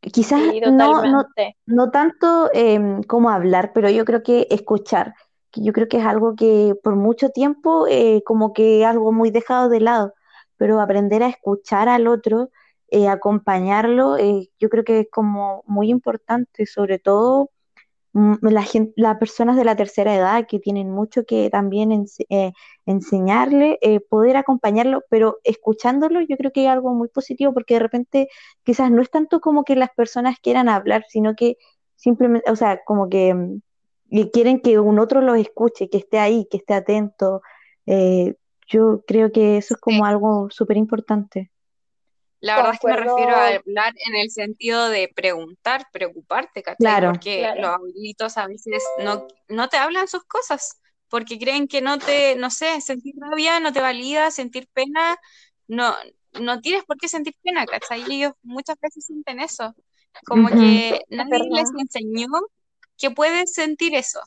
Quizás 0.00 0.40
no, 0.70 1.04
no, 1.04 1.24
no, 1.66 1.90
tanto 1.90 2.50
em, 2.54 3.02
como 3.02 3.30
hablar, 3.30 3.72
pero 3.74 3.90
yo 3.90 4.04
creo 4.04 4.22
que 4.22 4.46
escuchar, 4.48 5.14
que 5.50 5.62
yo 5.62 5.72
creo 5.72 5.88
que 5.88 5.98
es 5.98 6.04
algo 6.04 6.36
que 6.36 6.74
por 6.84 6.94
mucho 6.94 7.30
tiempo 7.30 7.86
eh, 7.88 8.22
como 8.24 8.52
que 8.52 8.84
algo 8.84 9.12
muy 9.12 9.30
dejado 9.30 9.68
de 9.68 9.80
lado, 9.80 10.14
pero 10.56 10.80
aprender 10.80 11.24
a 11.24 11.28
escuchar 11.28 11.88
al 11.88 12.06
otro, 12.06 12.50
eh, 12.90 13.08
acompañarlo, 13.08 14.16
eh, 14.16 14.50
yo 14.60 14.68
creo 14.68 14.84
que 14.84 15.00
es 15.00 15.08
como 15.10 15.64
muy 15.66 15.90
importante, 15.90 16.64
sobre 16.66 17.00
todo 17.00 17.50
Mm, 18.14 18.36
la 18.42 18.64
las 18.96 19.18
personas 19.18 19.56
de 19.56 19.64
la 19.64 19.76
tercera 19.76 20.14
edad 20.14 20.46
que 20.48 20.58
tienen 20.58 20.90
mucho 20.90 21.24
que 21.24 21.50
también 21.50 22.06
eh, 22.30 22.52
enseñarle, 22.86 23.78
eh, 23.82 24.00
poder 24.00 24.36
acompañarlo, 24.36 25.02
pero 25.10 25.38
escuchándolo 25.44 26.20
yo 26.22 26.36
creo 26.38 26.52
que 26.52 26.64
es 26.64 26.70
algo 26.70 26.94
muy 26.94 27.08
positivo 27.08 27.52
porque 27.52 27.74
de 27.74 27.80
repente 27.80 28.28
quizás 28.64 28.90
no 28.90 29.02
es 29.02 29.10
tanto 29.10 29.40
como 29.40 29.64
que 29.64 29.76
las 29.76 29.90
personas 29.90 30.38
quieran 30.40 30.68
hablar, 30.68 31.04
sino 31.08 31.34
que 31.34 31.58
simplemente, 31.96 32.50
o 32.50 32.56
sea, 32.56 32.80
como 32.84 33.08
que 33.08 33.34
mm, 33.34 33.60
quieren 34.32 34.60
que 34.60 34.78
un 34.78 34.98
otro 34.98 35.20
los 35.20 35.38
escuche, 35.38 35.88
que 35.90 35.98
esté 35.98 36.18
ahí, 36.18 36.46
que 36.50 36.58
esté 36.58 36.74
atento. 36.74 37.42
Eh, 37.86 38.34
yo 38.68 39.02
creo 39.06 39.32
que 39.32 39.58
eso 39.58 39.74
es 39.74 39.80
como 39.80 40.04
algo 40.06 40.48
súper 40.50 40.76
importante. 40.76 41.50
La 42.40 42.56
verdad 42.56 42.74
es 42.74 42.80
que 42.80 42.86
me 42.88 42.96
refiero 42.96 43.34
a 43.34 43.48
hablar 43.48 43.94
en 44.06 44.14
el 44.14 44.30
sentido 44.30 44.88
de 44.88 45.10
preguntar, 45.14 45.86
preocuparte, 45.92 46.62
¿cachai? 46.62 47.00
porque 47.00 47.48
los 47.56 47.70
abuelitos 47.70 48.36
a 48.36 48.46
veces 48.46 48.82
no, 48.98 49.26
no 49.48 49.68
te 49.68 49.76
hablan 49.76 50.06
sus 50.08 50.24
cosas, 50.24 50.80
porque 51.08 51.38
creen 51.38 51.66
que 51.66 51.80
no 51.80 51.98
te, 51.98 52.36
no 52.36 52.50
sé, 52.50 52.80
sentir 52.80 53.14
rabia 53.18 53.60
no 53.60 53.72
te 53.72 53.80
valida, 53.80 54.30
sentir 54.30 54.68
pena, 54.72 55.16
no, 55.66 55.94
no 56.40 56.60
tienes 56.60 56.84
por 56.84 56.96
qué 56.98 57.08
sentir 57.08 57.34
pena, 57.42 57.66
¿cachai? 57.66 58.04
Y 58.08 58.16
ellos 58.16 58.32
muchas 58.42 58.78
veces 58.80 59.04
sienten 59.06 59.40
eso, 59.40 59.74
como 60.24 60.48
que 60.48 61.00
nadie 61.08 61.48
les 61.50 61.70
enseñó 61.78 62.28
que 62.96 63.10
puedes 63.10 63.52
sentir 63.52 63.94
eso. 63.94 64.20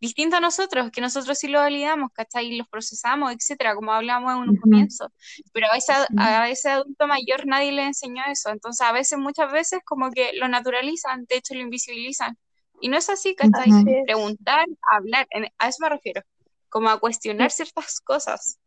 Distinto 0.00 0.36
a 0.36 0.40
nosotros, 0.40 0.90
que 0.90 1.00
nosotros 1.00 1.38
sí 1.38 1.48
lo 1.48 1.60
validamos, 1.60 2.10
¿cachai? 2.12 2.46
Y 2.46 2.56
los 2.56 2.68
procesamos, 2.68 3.32
etcétera, 3.32 3.74
como 3.74 3.92
hablamos 3.92 4.32
en 4.32 4.50
un 4.50 4.56
comienzo. 4.56 5.12
Pero 5.52 5.68
a 5.72 5.76
ese, 5.76 5.92
a 6.18 6.48
ese 6.48 6.70
adulto 6.70 7.06
mayor 7.06 7.46
nadie 7.46 7.72
le 7.72 7.84
enseñó 7.84 8.22
eso. 8.28 8.50
Entonces, 8.50 8.86
a 8.86 8.92
veces, 8.92 9.18
muchas 9.18 9.50
veces, 9.52 9.80
como 9.84 10.10
que 10.10 10.32
lo 10.34 10.48
naturalizan, 10.48 11.24
de 11.26 11.36
hecho, 11.36 11.54
lo 11.54 11.60
invisibilizan. 11.60 12.36
Y 12.80 12.88
no 12.88 12.98
es 12.98 13.08
así, 13.08 13.34
¿cachai? 13.34 13.70
Preguntar, 14.04 14.66
hablar, 14.82 15.26
a 15.58 15.68
eso 15.68 15.78
me 15.80 15.88
refiero, 15.88 16.22
como 16.68 16.90
a 16.90 17.00
cuestionar 17.00 17.50
ciertas 17.50 18.00
cosas 18.00 18.58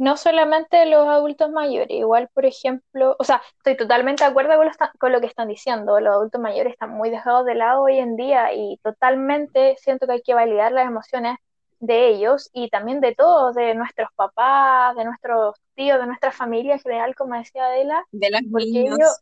no 0.00 0.16
solamente 0.16 0.86
los 0.86 1.06
adultos 1.06 1.50
mayores, 1.50 1.90
igual, 1.90 2.30
por 2.32 2.46
ejemplo, 2.46 3.16
o 3.18 3.24
sea, 3.24 3.42
estoy 3.58 3.76
totalmente 3.76 4.24
de 4.24 4.30
acuerdo 4.30 4.56
con 4.56 4.64
lo, 4.64 4.72
con 4.98 5.12
lo, 5.12 5.20
que 5.20 5.26
están 5.26 5.48
diciendo, 5.48 6.00
los 6.00 6.14
adultos 6.14 6.40
mayores 6.40 6.72
están 6.72 6.92
muy 6.92 7.10
dejados 7.10 7.44
de 7.44 7.54
lado 7.54 7.82
hoy 7.82 7.98
en 7.98 8.16
día 8.16 8.54
y 8.54 8.78
totalmente 8.82 9.76
siento 9.78 10.06
que 10.06 10.14
hay 10.14 10.22
que 10.22 10.32
validar 10.32 10.72
las 10.72 10.86
emociones 10.86 11.36
de 11.80 12.08
ellos 12.08 12.48
y 12.54 12.70
también 12.70 13.02
de 13.02 13.14
todos, 13.14 13.54
de 13.54 13.74
nuestros 13.74 14.08
papás, 14.16 14.96
de 14.96 15.04
nuestros 15.04 15.56
tíos, 15.74 16.00
de 16.00 16.06
nuestra 16.06 16.32
familia 16.32 16.72
en 16.72 16.80
general, 16.80 17.14
como 17.14 17.36
decía 17.36 17.66
Adela, 17.66 18.02
de 18.10 18.30
los 18.30 18.40
niños. 18.42 19.20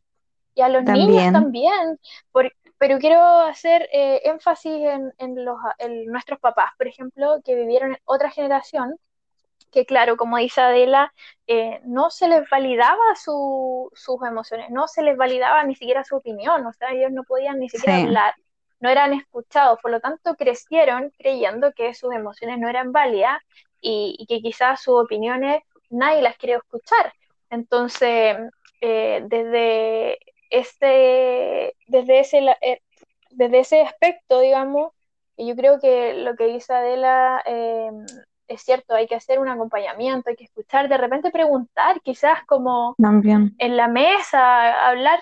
y 0.55 0.61
a 0.61 0.69
los 0.69 0.85
niños 0.85 1.33
también, 1.33 1.99
pero 2.79 2.99
quiero 3.01 3.21
hacer 3.21 3.89
eh, 3.93 4.21
énfasis 4.27 4.75
en, 4.75 5.13
en, 5.19 5.45
los, 5.45 5.59
en 5.79 6.07
nuestros 6.07 6.39
papás, 6.39 6.71
por 6.79 6.87
ejemplo, 6.87 7.41
que 7.45 7.57
vivieron 7.57 7.95
en 7.95 7.99
otra 8.05 8.31
generación, 8.31 8.97
que 9.71 9.85
claro, 9.87 10.17
como 10.17 10.39
dice 10.39 10.61
Adela, 10.61 11.13
eh, 11.47 11.81
no 11.85 12.11
se 12.11 12.29
les 12.29 12.49
validaba 12.49 13.15
sus 13.15 14.23
emociones, 14.27 14.71
no 14.71 14.89
se 14.89 15.03
les 15.03 15.17
validaba 15.17 15.65
ni 15.65 15.75
siquiera 15.75 16.05
su 16.05 16.17
opinión, 16.17 16.67
o 16.67 16.73
sea, 16.73 16.91
ellos 16.93 17.13
no 17.13 17.25
podían 17.25 17.59
ni 17.59 17.69
siquiera 17.69 17.99
hablar, 17.99 18.35
no 18.81 18.89
eran 18.89 19.13
escuchados, 19.13 19.79
por 19.81 19.91
lo 19.91 20.01
tanto 20.01 20.35
crecieron 20.35 21.13
creyendo 21.19 21.73
que 21.73 21.95
sus 21.95 22.15
emociones 22.15 22.59
no 22.59 22.69
eran 22.69 22.93
válidas 22.93 23.41
y, 23.81 24.25
que 24.29 24.41
quizás 24.41 24.81
sus 24.81 25.03
opiniones 25.03 25.63
nadie 25.91 26.23
las 26.23 26.37
quiere 26.37 26.57
escuchar. 26.57 27.13
Entonces, 27.51 28.37
eh, 28.81 29.23
desde, 29.27 30.19
este, 30.51 31.75
desde, 31.87 32.21
ese, 32.21 32.39
eh, 32.61 32.83
desde 33.31 33.59
ese 33.61 33.83
aspecto, 33.83 34.41
digamos, 34.41 34.93
yo 35.37 35.55
creo 35.55 35.79
que 35.81 36.15
lo 36.15 36.35
que 36.37 36.47
dice 36.47 36.73
Adela 36.73 37.43
es 38.49 38.63
cierto, 38.63 38.95
hay 38.95 39.07
que 39.07 39.15
hacer 39.15 39.39
un 39.39 39.49
acompañamiento, 39.49 40.31
hay 40.31 40.37
que 40.37 40.45
escuchar, 40.45 40.89
de 40.89 40.97
repente 40.97 41.31
preguntar, 41.31 42.01
quizás 42.01 42.45
como 42.47 42.97
en 43.59 43.77
la 43.77 43.89
mesa, 43.89 44.89
hablar 44.89 45.21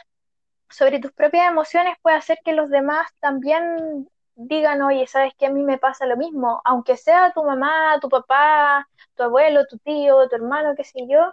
sobre 0.71 1.01
tus 1.01 1.13
propias 1.13 1.51
emociones 1.51 1.97
puede 2.03 2.17
hacer 2.17 2.39
que 2.45 2.53
los 2.53 2.71
demás 2.71 3.09
también 3.21 4.09
digan, 4.37 4.83
oye, 4.83 5.07
¿sabes 5.07 5.33
qué? 5.39 5.47
A 5.47 5.51
mí 5.51 5.63
me 5.63 5.79
pasa 5.79 6.07
lo 6.07 6.17
mismo, 6.17 6.61
aunque 6.65 6.97
sea 6.97 7.33
tu 7.33 7.43
mamá, 7.43 7.99
tu 8.01 8.09
papá, 8.09 8.89
tu 9.15 9.25
abuelo, 9.25 9.67
tu 9.67 9.79
tío, 9.79 10.29
tu 10.29 10.37
hermano, 10.37 10.75
qué 10.77 10.85
sé 10.85 11.07
yo, 11.09 11.33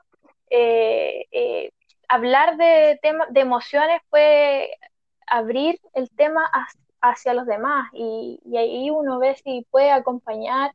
eh, 0.50 1.26
eh, 1.32 1.72
hablar 2.08 2.58
de, 2.58 3.00
tema, 3.02 3.26
de 3.30 3.42
emociones 3.42 4.02
puede 4.10 4.78
abrir 5.28 5.80
el 5.94 6.10
tema 6.12 6.50
hacia 7.02 7.34
los 7.34 7.46
demás 7.46 7.90
y, 7.94 8.40
y 8.46 8.58
ahí 8.58 8.90
uno 8.90 9.20
ve 9.20 9.36
si 9.36 9.66
puede 9.70 9.92
acompañar 9.92 10.74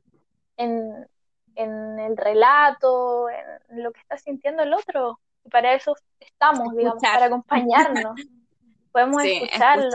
en, 0.59 1.09
el 1.57 2.17
relato, 2.17 3.29
en 3.31 3.83
lo 3.83 3.93
que 3.93 4.01
está 4.01 4.17
sintiendo 4.19 4.63
el 4.63 4.75
otro. 4.75 5.19
Y 5.45 5.49
para 5.49 5.75
eso 5.75 5.97
estamos, 6.21 6.77
digamos, 6.77 7.03
para 7.03 7.27
acompañarnos. 7.27 8.15
Podemos 8.93 9.25
escucharlo. 9.25 9.91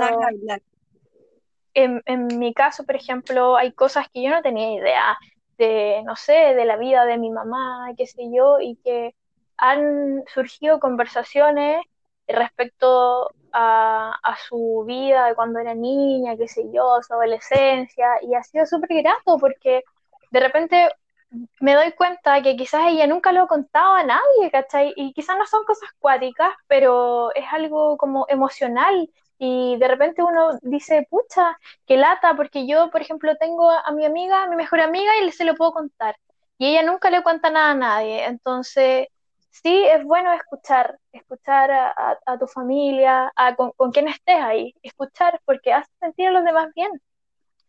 en, 1.73 2.01
en 2.05 2.39
mi 2.39 2.53
caso, 2.53 2.83
por 2.85 2.95
ejemplo, 2.95 3.55
hay 3.55 3.71
cosas 3.73 4.07
que 4.09 4.23
yo 4.23 4.29
no 4.29 4.41
tenía 4.41 4.73
idea 4.73 5.17
de, 5.57 6.01
no 6.05 6.15
sé, 6.15 6.33
de 6.55 6.65
la 6.65 6.77
vida 6.77 7.05
de 7.05 7.17
mi 7.17 7.29
mamá, 7.29 7.91
qué 7.97 8.07
sé 8.07 8.23
yo, 8.31 8.59
y 8.59 8.75
que 8.77 9.15
han 9.57 10.23
surgido 10.27 10.79
conversaciones 10.79 11.83
respecto 12.27 13.31
a, 13.51 14.17
a, 14.23 14.37
su 14.37 14.83
vida 14.87 15.27
de 15.27 15.35
cuando 15.35 15.59
era 15.59 15.75
niña, 15.75 16.35
qué 16.37 16.47
sé 16.47 16.63
yo, 16.73 16.99
su 17.01 17.13
adolescencia, 17.13 18.07
y 18.21 18.33
ha 18.35 18.43
sido 18.43 18.65
súper 18.65 19.01
grato 19.03 19.37
porque 19.39 19.83
de 20.33 20.39
repente 20.39 20.89
me 21.59 21.75
doy 21.75 21.91
cuenta 21.93 22.41
que 22.41 22.55
quizás 22.55 22.81
ella 22.87 23.07
nunca 23.07 23.31
lo 23.31 23.43
ha 23.43 23.47
contado 23.47 23.93
a 23.95 24.03
nadie, 24.03 24.51
¿cachai? 24.51 24.93
Y 24.95 25.13
quizás 25.13 25.37
no 25.37 25.45
son 25.45 25.63
cosas 25.65 25.89
cuáticas, 25.99 26.53
pero 26.67 27.33
es 27.35 27.45
algo 27.51 27.97
como 27.97 28.25
emocional. 28.29 29.09
Y 29.37 29.77
de 29.77 29.87
repente 29.87 30.23
uno 30.23 30.57
dice, 30.63 31.07
pucha, 31.09 31.57
qué 31.85 31.97
lata, 31.97 32.35
porque 32.35 32.67
yo, 32.67 32.89
por 32.91 33.01
ejemplo, 33.01 33.35
tengo 33.37 33.69
a, 33.69 33.91
mi 33.91 34.05
amiga, 34.05 34.43
a 34.43 34.47
mi 34.47 34.55
mejor 34.55 34.81
amiga, 34.81 35.11
y 35.17 35.31
se 35.31 35.45
lo 35.45 35.55
puedo 35.55 35.71
contar. 35.73 36.15
Y 36.57 36.67
ella 36.67 36.83
nunca 36.83 37.09
le 37.11 37.23
cuenta 37.23 37.49
nada 37.51 37.71
a 37.71 37.75
nadie. 37.75 38.25
Entonces, 38.25 39.07
sí, 39.51 39.83
es 39.85 40.03
bueno 40.03 40.33
escuchar, 40.33 40.97
escuchar 41.11 41.71
a, 41.71 42.37
tu 42.39 42.47
familia, 42.47 43.31
a, 43.35 43.55
con, 43.55 43.71
con 43.73 43.91
quien 43.91 44.07
estés 44.07 44.41
ahí, 44.41 44.73
escuchar, 44.81 45.39
porque 45.45 45.73
hace 45.73 45.91
sentir 45.99 46.29
a 46.29 46.31
los 46.31 46.43
demás 46.43 46.69
bien. 46.75 46.91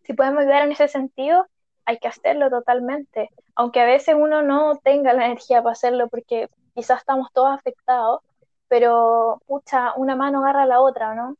Si 0.04 0.14
podemos 0.14 0.42
ayudar 0.42 0.64
en 0.64 0.72
ese 0.72 0.88
sentido, 0.88 1.46
hay 1.86 1.98
que 1.98 2.08
hacerlo 2.08 2.50
totalmente, 2.50 3.30
aunque 3.54 3.80
a 3.80 3.86
veces 3.86 4.14
uno 4.18 4.42
no 4.42 4.76
tenga 4.82 5.12
la 5.12 5.26
energía 5.26 5.62
para 5.62 5.72
hacerlo 5.72 6.08
porque 6.08 6.48
quizás 6.74 7.00
estamos 7.00 7.28
todos 7.32 7.52
afectados, 7.52 8.20
pero 8.68 9.40
pucha, 9.46 9.94
una 9.96 10.16
mano 10.16 10.40
agarra 10.40 10.66
la 10.66 10.80
otra, 10.80 11.14
¿no? 11.14 11.36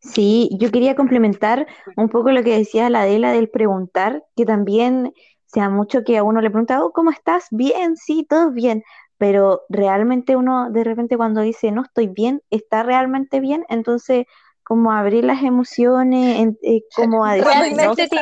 Sí, 0.00 0.48
yo 0.58 0.70
quería 0.70 0.94
complementar 0.96 1.66
un 1.96 2.08
poco 2.08 2.30
lo 2.30 2.42
que 2.42 2.56
decía 2.56 2.88
la 2.88 3.02
Adela 3.02 3.32
del 3.32 3.50
preguntar, 3.50 4.24
que 4.34 4.46
también 4.46 5.12
sea 5.44 5.68
mucho 5.68 6.04
que 6.04 6.16
a 6.16 6.22
uno 6.22 6.40
le 6.40 6.50
pregunta, 6.50 6.82
oh, 6.82 6.92
¿cómo 6.92 7.10
estás? 7.10 7.48
Bien, 7.50 7.96
sí, 7.96 8.24
todo 8.28 8.50
bien, 8.50 8.82
pero 9.18 9.62
realmente 9.68 10.36
uno 10.36 10.70
de 10.70 10.84
repente 10.84 11.18
cuando 11.18 11.42
dice, 11.42 11.70
no 11.72 11.82
estoy 11.82 12.06
bien, 12.06 12.40
está 12.48 12.82
realmente 12.82 13.40
bien, 13.40 13.66
entonces 13.68 14.24
como 14.70 14.92
abrir 14.92 15.24
las 15.24 15.42
emociones, 15.42 16.54
eh, 16.62 16.84
como 16.94 17.24
a 17.24 17.34
decir, 17.34 17.48
¿Realmente, 17.48 18.06
te, 18.06 18.16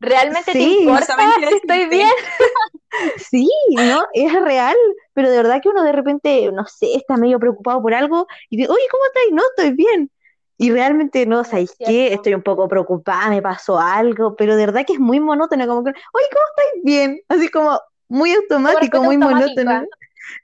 ¿realmente 0.00 0.52
te 0.52 0.58
importa 0.58 1.14
si 1.36 1.44
estoy 1.56 1.88
bien? 1.90 2.08
sí, 3.18 3.50
¿no? 3.68 4.06
Es 4.14 4.32
real, 4.32 4.74
pero 5.12 5.28
de 5.28 5.36
verdad 5.36 5.60
que 5.62 5.68
uno 5.68 5.82
de 5.82 5.92
repente, 5.92 6.50
no 6.52 6.64
sé, 6.64 6.94
está 6.94 7.18
medio 7.18 7.38
preocupado 7.38 7.82
por 7.82 7.92
algo 7.92 8.26
y 8.48 8.56
dice, 8.56 8.70
oye, 8.72 8.84
¿cómo 8.90 9.04
estás? 9.04 9.22
No, 9.32 9.42
estoy 9.54 9.76
bien. 9.76 10.10
Y 10.56 10.70
realmente 10.70 11.26
no, 11.26 11.44
¿sabéis 11.44 11.76
qué? 11.78 12.14
Estoy 12.14 12.32
un 12.32 12.42
poco 12.42 12.66
preocupada, 12.66 13.28
me 13.28 13.42
pasó 13.42 13.78
algo, 13.78 14.36
pero 14.36 14.56
de 14.56 14.64
verdad 14.64 14.86
que 14.86 14.94
es 14.94 15.00
muy 15.00 15.20
monótono, 15.20 15.66
como 15.66 15.84
que, 15.84 15.90
oye, 15.90 16.26
¿cómo 16.32 16.44
estáis 16.56 16.82
bien? 16.82 17.20
Así 17.28 17.50
como 17.50 17.78
muy 18.08 18.32
automático, 18.32 19.02
muy 19.02 19.18
monótono. 19.18 19.84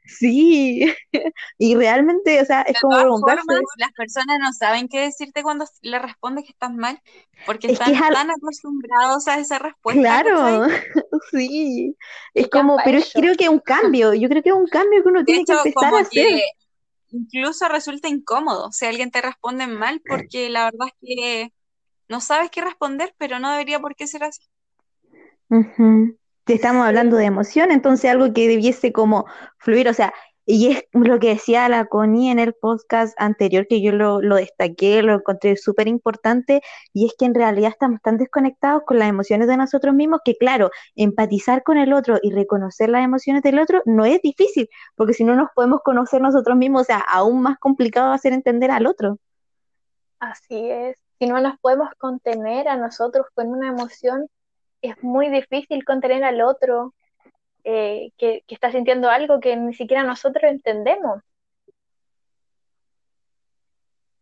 Sí, 0.05 0.85
y 1.59 1.75
realmente, 1.75 2.41
o 2.41 2.45
sea, 2.45 2.63
es 2.63 2.81
como 2.81 2.97
preguntarse. 2.97 3.45
las 3.77 3.93
personas 3.93 4.39
no 4.41 4.53
saben 4.53 4.89
qué 4.89 5.01
decirte 5.01 5.43
cuando 5.43 5.65
le 5.83 5.99
respondes 5.99 6.45
que 6.45 6.53
estás 6.53 6.73
mal, 6.73 7.01
porque 7.47 7.73
están 7.73 7.93
tan 7.95 8.31
acostumbrados 8.31 9.29
a 9.29 9.39
esa 9.39 9.59
respuesta. 9.59 10.01
Claro, 10.01 10.67
sí, 11.31 11.97
es 12.35 12.49
como, 12.49 12.77
pero 12.85 13.01
creo 13.15 13.35
que 13.37 13.45
es 13.45 13.51
un 13.51 13.61
cambio, 13.61 14.15
yo 14.15 14.29
creo 14.29 14.43
que 14.43 14.51
es 14.51 14.55
un 14.55 14.67
cambio 14.67 15.03
que 15.03 15.09
uno 15.09 15.25
tiene 15.25 15.45
que 15.45 15.53
empezar 15.53 15.95
a 15.95 16.01
hacer. 16.01 16.43
incluso 17.11 17.69
resulta 17.69 18.09
incómodo 18.09 18.71
si 18.73 18.87
alguien 18.87 19.11
te 19.11 19.21
responde 19.21 19.67
mal, 19.67 20.03
porque 20.07 20.51
la 20.51 20.65
verdad 20.65 20.89
es 20.89 20.95
que 21.01 21.53
no 22.09 22.21
sabes 22.21 22.51
qué 22.51 22.61
responder, 22.61 23.15
pero 23.19 23.39
no 23.39 23.51
debería 23.51 23.81
por 23.81 23.95
qué 23.95 24.07
ser 24.07 24.25
así 24.25 24.43
estamos 26.47 26.87
hablando 26.87 27.17
de 27.17 27.27
emoción, 27.27 27.71
entonces 27.71 28.11
algo 28.11 28.33
que 28.33 28.49
debiese 28.49 28.93
como 28.93 29.27
fluir, 29.59 29.89
o 29.89 29.95
sea, 29.95 30.13
y 30.47 30.73
es 30.73 30.85
lo 30.93 31.21
que 31.21 31.29
decía 31.29 31.69
la 31.69 31.87
Connie 31.87 32.31
en 32.31 32.41
el 32.41 32.55
podcast 32.55 33.15
anterior, 33.21 33.67
que 33.69 33.81
yo 33.81 33.93
lo, 33.93 34.21
lo 34.21 34.35
destaqué, 34.37 35.01
lo 35.03 35.15
encontré 35.15 35.57
súper 35.57 35.87
importante, 35.87 36.61
y 36.93 37.07
es 37.07 37.15
que 37.17 37.27
en 37.27 37.35
realidad 37.35 37.71
estamos 37.71 38.01
tan 38.03 38.17
desconectados 38.17 38.83
con 38.85 38.99
las 38.99 39.09
emociones 39.09 39.47
de 39.47 39.57
nosotros 39.57 39.95
mismos 39.95 40.21
que, 40.25 40.37
claro, 40.37 40.71
empatizar 40.97 41.63
con 41.63 41.79
el 41.79 41.93
otro 41.93 42.19
y 42.21 42.33
reconocer 42.33 42.89
las 42.89 43.05
emociones 43.05 43.43
del 43.43 43.61
otro 43.61 43.83
no 43.85 44.05
es 44.05 44.21
difícil, 44.23 44.69
porque 44.97 45.13
si 45.13 45.23
no 45.23 45.37
nos 45.37 45.51
podemos 45.55 45.83
conocer 45.85 46.21
nosotros 46.21 46.57
mismos, 46.57 46.83
o 46.83 46.85
sea, 46.85 46.99
aún 46.99 47.43
más 47.43 47.59
complicado 47.59 48.09
va 48.09 48.15
a 48.15 48.19
ser 48.19 48.33
entender 48.33 48.73
al 48.73 48.87
otro. 48.87 49.19
Así 50.19 50.69
es, 50.69 50.99
si 51.21 51.27
no 51.27 51.41
nos 51.41 51.59
podemos 51.61 51.91
contener 51.97 52.67
a 52.67 52.77
nosotros 52.77 53.27
con 53.35 53.49
una 53.49 53.69
emoción, 53.69 54.27
es 54.83 55.03
muy 55.03 55.29
difícil 55.31 55.85
contener 55.85 56.25
al 56.25 56.41
otro 56.41 56.95
eh, 57.65 58.13
que, 58.17 58.45
está 58.49 58.73
sintiendo 58.73 59.11
algo 59.11 59.41
que 59.41 59.57
ni 59.57 59.75
siquiera 59.75 60.03
nosotros 60.03 60.45
entendemos. 60.45 61.23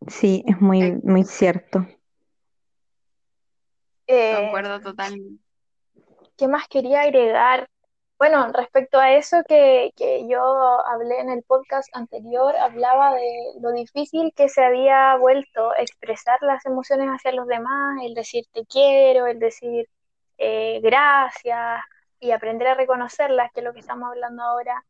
Sí, 0.06 0.42
es 0.46 0.60
muy, 0.60 0.92
muy 1.02 1.24
cierto. 1.24 1.86
Eh, 4.06 4.34
Concuerdo 4.36 4.80
totalmente. 4.80 5.42
¿Qué 6.36 6.48
más 6.48 6.66
quería 6.68 7.02
agregar? 7.02 7.68
Bueno, 8.18 8.50
respecto 8.52 8.98
a 8.98 9.14
eso 9.14 9.42
que, 9.46 9.92
que, 9.96 10.26
yo 10.28 10.40
hablé 10.86 11.20
en 11.20 11.30
el 11.30 11.42
podcast 11.44 11.88
anterior, 11.94 12.56
hablaba 12.56 13.14
de 13.14 13.52
lo 13.60 13.70
difícil 13.72 14.32
que 14.34 14.48
se 14.48 14.64
había 14.64 15.16
vuelto 15.16 15.72
expresar 15.76 16.38
las 16.42 16.64
emociones 16.66 17.08
hacia 17.08 17.32
los 17.32 17.46
demás, 17.46 17.98
el 18.04 18.14
decir 18.14 18.44
te 18.52 18.64
quiero, 18.66 19.26
el 19.26 19.38
decir 19.38 19.88
eh, 20.38 20.80
gracias 20.82 21.82
y 22.20 22.30
aprender 22.30 22.68
a 22.68 22.74
reconocerlas, 22.74 23.52
que 23.52 23.60
es 23.60 23.64
lo 23.64 23.72
que 23.72 23.80
estamos 23.80 24.08
hablando 24.08 24.42
ahora. 24.42 24.84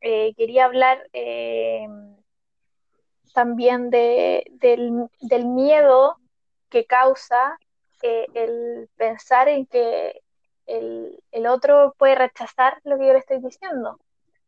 Eh, 0.00 0.34
quería 0.36 0.66
hablar 0.66 1.08
eh, 1.12 1.86
también 3.34 3.90
de, 3.90 4.44
del, 4.52 5.44
miedo 5.46 6.16
que 6.68 6.84
causa 6.84 7.58
el 8.02 8.88
pensar 8.96 9.48
en 9.48 9.66
que 9.66 10.20
el, 10.66 11.20
el, 11.32 11.46
otro 11.46 11.94
puede 11.98 12.14
rechazar 12.14 12.80
lo 12.84 12.98
que 12.98 13.06
yo 13.06 13.12
le 13.12 13.18
estoy 13.18 13.40
diciendo. 13.40 13.98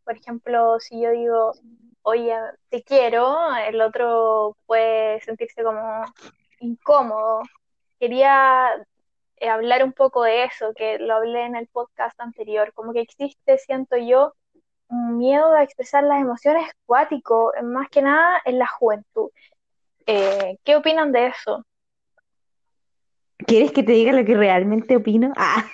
Por 0.05 0.17
ejemplo, 0.17 0.79
si 0.79 1.01
yo 1.01 1.11
digo, 1.11 1.53
oye, 2.03 2.37
te 2.69 2.83
quiero, 2.83 3.37
el 3.57 3.81
otro 3.81 4.57
puede 4.67 5.21
sentirse 5.21 5.63
como 5.63 6.05
incómodo. 6.61 7.43
Quería 7.99 8.71
eh, 9.41 9.49
hablar 9.49 9.83
un 9.83 9.93
poco 9.93 10.23
de 10.23 10.45
eso, 10.45 10.73
que 10.77 10.99
lo 10.99 11.15
hablé 11.15 11.47
en 11.47 11.57
el 11.57 11.67
podcast 11.67 12.19
anterior, 12.21 12.73
como 12.75 12.93
que 12.93 13.01
existe, 13.01 13.59
siento 13.59 13.97
yo, 13.97 14.35
un 14.89 15.19
miedo 15.19 15.53
a 15.55 15.63
expresar 15.63 16.05
las 16.05 16.21
emociones 16.21 16.71
cuático, 16.87 17.53
más 17.63 17.89
que 17.89 18.03
nada 18.03 18.41
en 18.45 18.59
la 18.59 18.67
juventud. 18.67 19.31
Eh, 20.07 20.59
¿Qué 20.65 20.77
opinan 20.77 21.13
de 21.13 21.29
eso? 21.29 21.65
¿Quieres 23.39 23.73
que 23.73 23.83
te 23.83 23.93
diga 23.93 24.13
lo 24.13 24.25
que 24.25 24.37
realmente 24.37 24.97
opino? 24.97 25.33
Ah. 25.37 25.65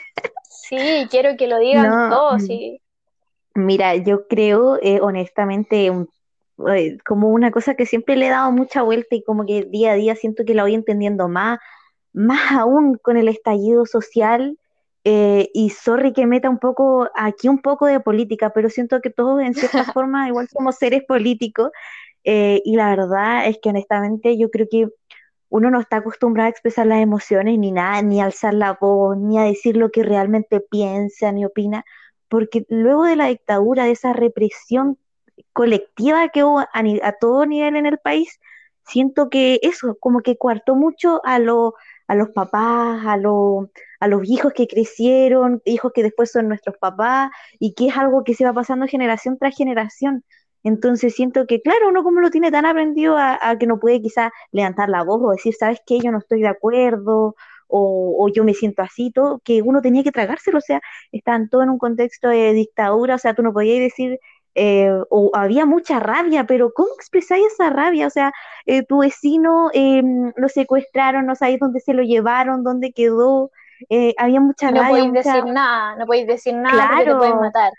Sí, 0.49 1.07
quiero 1.11 1.37
que 1.37 1.47
lo 1.47 1.59
digan 1.59 2.11
todos. 2.11 2.43
Mm. 2.43 2.47
Sí. 2.47 2.81
Mira, 3.55 3.97
yo 3.97 4.27
creo 4.29 4.79
eh, 4.83 5.01
honestamente 5.01 5.91
como 7.05 7.29
una 7.29 7.51
cosa 7.51 7.75
que 7.75 7.87
siempre 7.87 8.17
le 8.17 8.27
he 8.27 8.31
dado 8.31 8.51
mucha 8.51 8.83
vuelta 8.83 9.15
y 9.15 9.23
como 9.23 9.45
que 9.45 9.65
día 9.65 9.93
a 9.93 9.95
día 9.95 10.15
siento 10.17 10.45
que 10.45 10.55
la 10.55 10.63
voy 10.63 10.75
entendiendo 10.75 11.29
más, 11.29 11.59
más 12.17 12.51
aún 12.53 12.99
con 12.99 13.17
el 13.17 13.29
estallido 13.29 13.87
social. 13.87 14.59
Eh, 15.05 15.51
y 15.55 15.71
sorry 15.71 16.13
que 16.13 16.27
meta 16.27 16.51
un 16.51 16.59
poco 16.59 17.09
aquí 17.15 17.49
un 17.49 17.61
poco 17.61 17.87
de 17.87 18.01
política, 18.01 18.51
pero 18.51 18.71
siento 18.71 19.01
que 19.01 19.11
todos 19.11 19.41
en 19.41 19.55
cierta 19.55 19.85
forma 19.95 20.27
igual 20.27 20.49
somos 20.49 20.77
seres 20.77 21.05
políticos 21.05 21.71
eh, 22.25 22.61
y 22.65 22.75
la 22.75 22.91
verdad 22.91 23.47
es 23.47 23.59
que 23.63 23.69
honestamente 23.69 24.37
yo 24.37 24.51
creo 24.51 24.67
que 24.69 24.89
uno 25.49 25.71
no 25.71 25.79
está 25.79 25.99
acostumbrado 25.99 26.49
a 26.49 26.51
expresar 26.51 26.87
las 26.87 27.01
emociones 27.01 27.59
ni 27.59 27.71
nada, 27.71 28.03
ni 28.03 28.21
a 28.21 28.25
alzar 28.25 28.55
la 28.55 28.73
voz, 28.81 29.17
ni 29.17 29.39
a 29.39 29.45
decir 29.45 29.77
lo 29.77 29.91
que 29.91 30.03
realmente 30.03 30.61
piensa 30.61 31.31
ni 31.31 31.45
opina, 31.45 31.85
porque 32.29 32.67
luego 32.69 33.05
de 33.05 33.15
la 33.15 33.27
dictadura, 33.27 33.85
de 33.85 33.93
esa 33.93 34.13
represión 34.13 34.99
colectiva 35.53 36.31
que 36.31 36.43
hubo 36.43 36.61
a, 36.61 37.13
todo 37.21 37.47
nivel 37.47 37.77
en 37.77 37.87
el 37.87 37.99
país, 37.99 38.41
siento 38.87 39.31
que 39.31 39.61
eso, 39.63 39.97
como 40.01 40.21
que 40.21 40.37
cuartó 40.37 40.75
mucho 40.75 41.21
a, 41.25 41.39
a 42.09 42.15
los 42.15 42.31
papás, 42.31 43.05
a, 43.07 43.15
a 44.01 44.09
los 44.09 44.29
hijos 44.29 44.53
que 44.53 44.67
crecieron, 44.67 45.63
hijos 45.65 45.93
que 45.95 46.03
después 46.03 46.31
son 46.31 46.49
nuestros 46.49 46.77
papás, 46.79 47.31
y 47.59 47.75
que 47.75 47.89
es 47.89 47.97
algo 47.97 48.25
que 48.25 48.35
se 48.35 48.45
va 48.45 48.53
pasando 48.53 48.87
generación 48.87 49.39
tras 49.39 49.57
generación. 49.57 50.25
Entonces 50.63 51.15
siento 51.15 51.47
que, 51.47 51.63
claro, 51.63 51.89
uno 51.89 52.03
como 52.03 52.21
lo 52.21 52.31
tiene 52.31 52.51
tan 52.51 52.67
aprendido 52.67 53.17
a, 53.17 53.57
que 53.59 53.69
no 53.69 53.79
puede 53.79 54.03
quizá 54.03 54.33
levantar 54.51 54.89
la 54.89 55.05
voz 55.05 55.21
o 55.23 55.31
decir, 55.31 55.55
¿sabes 55.55 55.81
qué? 55.87 56.01
Yo 56.01 56.11
no 56.11 56.19
estoy 56.19 56.41
de 56.41 56.49
acuerdo 56.49 57.37
o, 57.69 58.29
yo 58.35 58.45
me 58.45 58.55
siento 58.55 58.83
así, 58.83 59.11
todo, 59.13 59.41
que 59.45 59.63
uno 59.63 59.81
tenía 59.81 60.03
que 60.03 60.13
tragárselo, 60.13 60.59
o 60.59 60.61
sea, 60.61 60.81
estaban 61.13 61.49
todos 61.49 61.65
en 61.65 61.71
un 61.71 61.79
contexto 61.79 62.29
de 62.29 62.53
dictadura, 62.53 63.17
o 63.17 63.19
sea, 63.19 63.35
tú 63.35 63.43
no 63.43 63.53
podías 63.53 63.81
decir, 63.81 64.19
eh, 64.59 64.91
o 65.11 65.31
había 65.35 65.67
mucha 65.67 66.01
rabia, 66.01 66.47
pero 66.47 66.73
¿cómo 66.73 66.89
expresáis 66.95 67.47
esa 67.53 67.69
rabia? 67.69 68.07
O 68.07 68.11
sea, 68.11 68.33
eh, 68.65 68.83
tu 68.85 69.01
vecino 69.01 69.71
eh, 69.75 70.03
lo 70.35 70.49
secuestraron, 70.49 71.27
no 71.27 71.35
sabéis 71.35 71.61
dónde 71.61 71.81
se 71.81 71.93
lo 71.93 72.03
llevaron, 72.03 72.65
dónde 72.65 72.93
quedó, 72.93 73.51
había 74.17 74.41
mucha 74.41 74.71
no 74.71 74.81
rabia. 74.81 75.05
No 75.05 75.11
podéis 75.11 75.25
decir 75.27 75.45
nada, 75.45 75.97
no 75.97 76.07
podéis 76.07 76.27
decir 76.27 76.55
nada 76.55 76.89
porque 76.89 77.05
te 77.05 77.15
pueden 77.17 77.39
matar. 77.39 77.73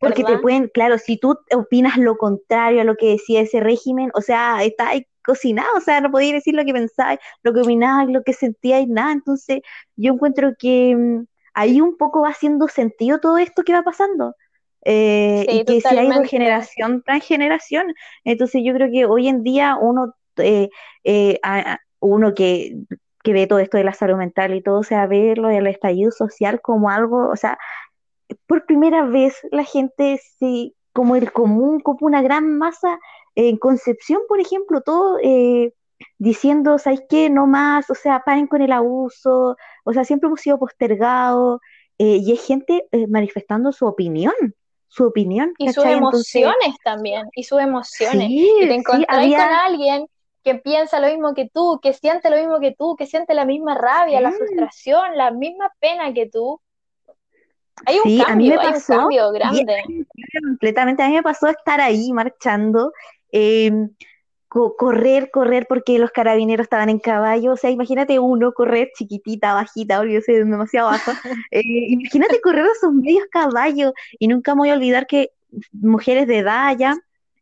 Porque 0.00 0.24
te 0.24 0.38
pueden, 0.38 0.70
claro, 0.74 0.98
si 0.98 1.18
tú 1.18 1.38
opinas 1.54 1.96
lo 1.96 2.16
contrario 2.16 2.80
a 2.80 2.84
lo 2.84 2.96
que 2.96 3.10
decía 3.10 3.40
ese 3.40 3.60
régimen, 3.60 4.10
o 4.14 4.20
sea, 4.20 4.64
está 4.64 4.88
ahí 4.88 5.06
cocinado, 5.24 5.68
o 5.76 5.80
sea, 5.80 6.00
no 6.00 6.10
podías 6.10 6.32
decir 6.32 6.54
lo 6.54 6.64
que 6.64 6.72
pensáis, 6.72 7.20
lo 7.44 7.52
que 7.52 7.60
opinabas, 7.60 8.08
lo 8.08 8.24
que 8.24 8.32
sentíais, 8.32 8.88
nada. 8.88 9.12
Entonces, 9.12 9.60
yo 9.94 10.14
encuentro 10.14 10.52
que 10.58 10.96
mm, 10.96 11.26
ahí 11.54 11.80
un 11.80 11.96
poco 11.96 12.22
va 12.22 12.30
haciendo 12.30 12.66
sentido 12.66 13.20
todo 13.20 13.38
esto 13.38 13.62
que 13.62 13.72
va 13.72 13.82
pasando. 13.82 14.34
Eh, 14.90 15.44
y 15.50 15.64
que 15.66 15.82
se 15.82 15.88
ha 15.88 16.02
ido 16.02 16.24
generación 16.24 17.02
tras 17.04 17.22
generación. 17.22 17.94
Entonces, 18.24 18.62
yo 18.64 18.72
creo 18.72 18.90
que 18.90 19.04
hoy 19.04 19.28
en 19.28 19.42
día 19.42 19.76
uno, 19.78 20.14
eh, 20.38 20.70
eh, 21.04 21.38
uno 22.00 22.34
que, 22.34 22.74
que 23.22 23.32
ve 23.34 23.46
todo 23.46 23.58
esto 23.58 23.76
de 23.76 23.84
la 23.84 23.92
salud 23.92 24.16
mental 24.16 24.54
y 24.54 24.62
todo, 24.62 24.78
o 24.78 24.82
sea, 24.84 25.06
ve 25.06 25.34
lo 25.36 25.48
del 25.48 25.66
estallido 25.66 26.10
social 26.10 26.62
como 26.62 26.88
algo, 26.88 27.28
o 27.28 27.36
sea, 27.36 27.58
por 28.46 28.64
primera 28.64 29.04
vez 29.04 29.34
la 29.50 29.64
gente 29.64 30.18
se, 30.38 30.72
como 30.94 31.16
el 31.16 31.32
común, 31.32 31.80
como 31.80 31.98
una 32.06 32.22
gran 32.22 32.56
masa, 32.56 32.98
en 33.34 33.58
Concepción, 33.58 34.22
por 34.26 34.40
ejemplo, 34.40 34.80
todo 34.80 35.18
eh, 35.22 35.74
diciendo, 36.16 36.78
¿sabes 36.78 37.02
qué? 37.10 37.28
No 37.28 37.46
más, 37.46 37.90
o 37.90 37.94
sea, 37.94 38.22
paren 38.24 38.46
con 38.46 38.62
el 38.62 38.72
abuso, 38.72 39.56
o 39.84 39.92
sea, 39.92 40.04
siempre 40.04 40.28
hemos 40.28 40.40
sido 40.40 40.58
postergados, 40.58 41.60
eh, 41.98 42.20
y 42.22 42.30
hay 42.30 42.36
gente 42.36 42.88
eh, 42.90 43.06
manifestando 43.06 43.72
su 43.72 43.86
opinión, 43.86 44.32
su 44.88 45.04
opinión. 45.06 45.52
Y 45.58 45.72
sus 45.72 45.84
emociones 45.84 46.76
también, 46.82 47.28
y 47.34 47.44
sus 47.44 47.60
emociones. 47.60 48.26
y 48.28 48.50
te 48.60 48.74
encontrás 48.74 49.18
con 49.18 49.40
alguien 49.40 50.06
que 50.42 50.54
piensa 50.54 51.00
lo 51.00 51.08
mismo 51.08 51.34
que 51.34 51.50
tú, 51.52 51.78
que 51.82 51.92
siente 51.92 52.30
lo 52.30 52.36
mismo 52.36 52.58
que 52.60 52.74
tú, 52.76 52.96
que 52.96 53.06
siente 53.06 53.34
la 53.34 53.44
misma 53.44 53.76
rabia, 53.76 54.20
la 54.20 54.32
frustración, 54.32 55.16
la 55.16 55.30
misma 55.30 55.70
pena 55.80 56.12
que 56.14 56.28
tú, 56.28 56.60
hay 57.86 57.98
un 58.04 58.18
cambio, 58.18 58.26
a 58.26 58.36
mí 58.36 58.48
me 58.48 58.56
pasó, 58.56 58.92
hay 58.92 58.98
un 58.98 59.02
cambio 59.02 59.30
grande. 59.32 59.82
completamente, 60.42 61.02
a 61.02 61.08
mí 61.08 61.14
me 61.14 61.22
pasó 61.22 61.48
estar 61.48 61.80
ahí 61.80 62.12
marchando, 62.12 62.92
correr, 64.48 65.30
correr 65.30 65.66
porque 65.68 65.98
los 65.98 66.10
carabineros 66.10 66.64
estaban 66.64 66.88
en 66.88 66.98
caballo, 66.98 67.52
o 67.52 67.56
sea, 67.56 67.70
imagínate 67.70 68.18
uno 68.18 68.52
correr 68.52 68.90
chiquitita, 68.96 69.54
bajita, 69.54 69.98
porque 69.98 70.14
yo 70.14 70.20
soy 70.22 70.36
demasiado 70.36 70.88
baja, 70.88 71.12
eh, 71.50 71.62
imagínate 71.64 72.40
correr 72.40 72.64
a 72.64 72.72
esos 72.72 72.92
medios 72.92 73.26
caballos, 73.30 73.92
y 74.18 74.28
nunca 74.28 74.54
me 74.54 74.60
voy 74.60 74.70
a 74.70 74.74
olvidar 74.74 75.06
que 75.06 75.30
mujeres 75.72 76.26
de 76.26 76.38
edad 76.38 76.76
ya 76.78 76.96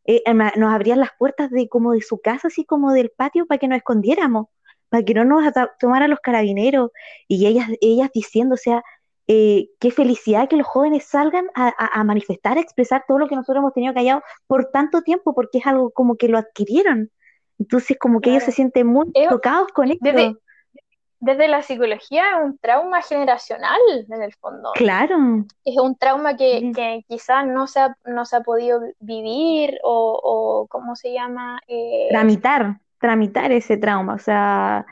eh, 0.04 0.22
nos 0.56 0.74
abrían 0.74 1.00
las 1.00 1.10
puertas 1.18 1.50
de 1.50 1.68
como 1.68 1.92
de 1.92 2.02
su 2.02 2.20
casa, 2.20 2.48
así 2.48 2.64
como 2.64 2.92
del 2.92 3.10
patio, 3.10 3.46
para 3.46 3.58
que 3.58 3.68
nos 3.68 3.78
escondiéramos, 3.78 4.46
para 4.88 5.04
que 5.04 5.14
no 5.14 5.24
nos 5.24 5.44
tomaran 5.78 6.10
los 6.10 6.20
carabineros, 6.20 6.90
y 7.28 7.46
ellas, 7.46 7.68
ellas 7.80 8.10
diciendo, 8.12 8.54
o 8.54 8.58
sea, 8.58 8.82
eh, 9.28 9.70
qué 9.80 9.90
felicidad 9.90 10.48
que 10.48 10.56
los 10.56 10.66
jóvenes 10.66 11.04
salgan 11.04 11.46
a, 11.54 12.04
manifestar, 12.04 12.58
a 12.58 12.60
expresar 12.60 13.04
todo 13.08 13.18
lo 13.18 13.28
que 13.28 13.34
nosotros 13.34 13.60
hemos 13.60 13.74
tenido 13.74 13.92
callado 13.92 14.22
por 14.46 14.66
tanto 14.70 15.02
tiempo, 15.02 15.34
porque 15.34 15.58
es 15.58 15.66
algo 15.66 15.90
como 15.90 16.16
que 16.16 16.28
lo 16.28 16.38
adquirieron. 16.38 17.10
Entonces, 17.58 17.96
como 17.98 18.20
que 18.20 18.30
ellos 18.30 18.44
se 18.44 18.52
sienten 18.52 18.86
muy 18.86 19.10
tocados 19.28 19.68
con 19.72 19.90
esto. 19.90 20.36
Desde, 21.18 21.48
la 21.48 21.62
psicología 21.62 22.24
es 22.30 22.44
un 22.44 22.58
trauma 22.58 23.00
generacional, 23.00 23.80
en 24.08 24.22
el 24.22 24.34
fondo. 24.34 24.70
Claro. 24.74 25.16
Es 25.64 25.76
un 25.78 25.96
trauma 25.96 26.36
que, 26.36 26.70
que 26.74 27.04
quizás 27.08 27.46
no 27.46 27.66
se, 27.66 27.80
ha, 27.80 27.96
no 28.04 28.26
se 28.26 28.36
ha 28.36 28.42
podido 28.42 28.82
vivir 29.00 29.78
o, 29.82 30.20
o 30.22 30.66
¿cómo 30.68 30.94
se 30.94 31.14
llama? 31.14 31.58
Eh, 31.66 32.08
tramitar, 32.10 32.80
tramitar 33.00 33.50
ese 33.50 33.78
trauma. 33.78 34.14
O 34.14 34.18
sea, 34.18 34.84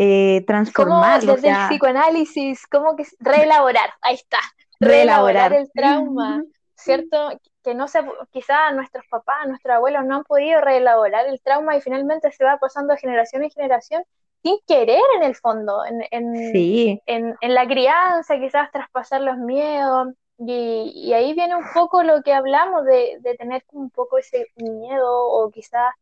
eh, 0.00 0.44
transformarlo. 0.46 1.34
desde 1.34 1.48
el 1.48 1.56
psicoanálisis, 1.66 2.68
como 2.68 2.94
que 2.94 3.04
reelaborar, 3.18 3.90
ahí 4.00 4.14
está, 4.14 4.38
reelaborar, 4.78 5.52
el 5.52 5.68
trauma, 5.72 6.44
¿cierto? 6.76 7.30
Que 7.64 7.74
no 7.74 7.88
se, 7.88 8.00
quizá 8.30 8.70
nuestros 8.70 9.04
papás, 9.10 9.48
nuestros 9.48 9.74
abuelos 9.74 10.04
no 10.04 10.18
han 10.18 10.22
podido 10.22 10.60
reelaborar 10.60 11.26
el 11.26 11.40
trauma 11.42 11.76
y 11.76 11.80
finalmente 11.80 12.30
se 12.30 12.44
va 12.44 12.58
pasando 12.58 12.94
de 12.94 13.00
generación 13.00 13.42
en 13.42 13.50
generación 13.50 14.04
sin 14.44 14.56
querer 14.68 15.02
en 15.16 15.24
el 15.24 15.34
fondo, 15.34 15.84
en, 15.84 16.00
en, 16.12 17.36
en, 17.40 17.54
la 17.54 17.66
crianza, 17.66 18.38
quizás 18.38 18.70
traspasar 18.70 19.20
los 19.20 19.36
miedos. 19.36 20.14
Y, 20.38 20.92
y, 20.94 21.12
ahí 21.12 21.34
viene 21.34 21.56
un 21.56 21.64
poco 21.74 22.04
lo 22.04 22.22
que 22.22 22.32
hablamos 22.32 22.84
de, 22.84 23.18
de 23.18 23.34
tener 23.34 23.64
un 23.72 23.90
poco 23.90 24.18
ese 24.18 24.46
miedo 24.54 25.10
o 25.10 25.50
quizás 25.50 25.92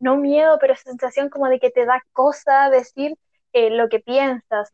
no 0.00 0.16
miedo, 0.16 0.58
pero 0.60 0.72
esa 0.72 0.90
sensación 0.90 1.28
como 1.30 1.46
de 1.46 1.60
que 1.60 1.70
te 1.70 1.86
da 1.86 2.02
cosa 2.12 2.68
decir 2.70 3.16
eh, 3.54 3.70
lo 3.70 3.88
que 3.88 4.00
piensas. 4.00 4.72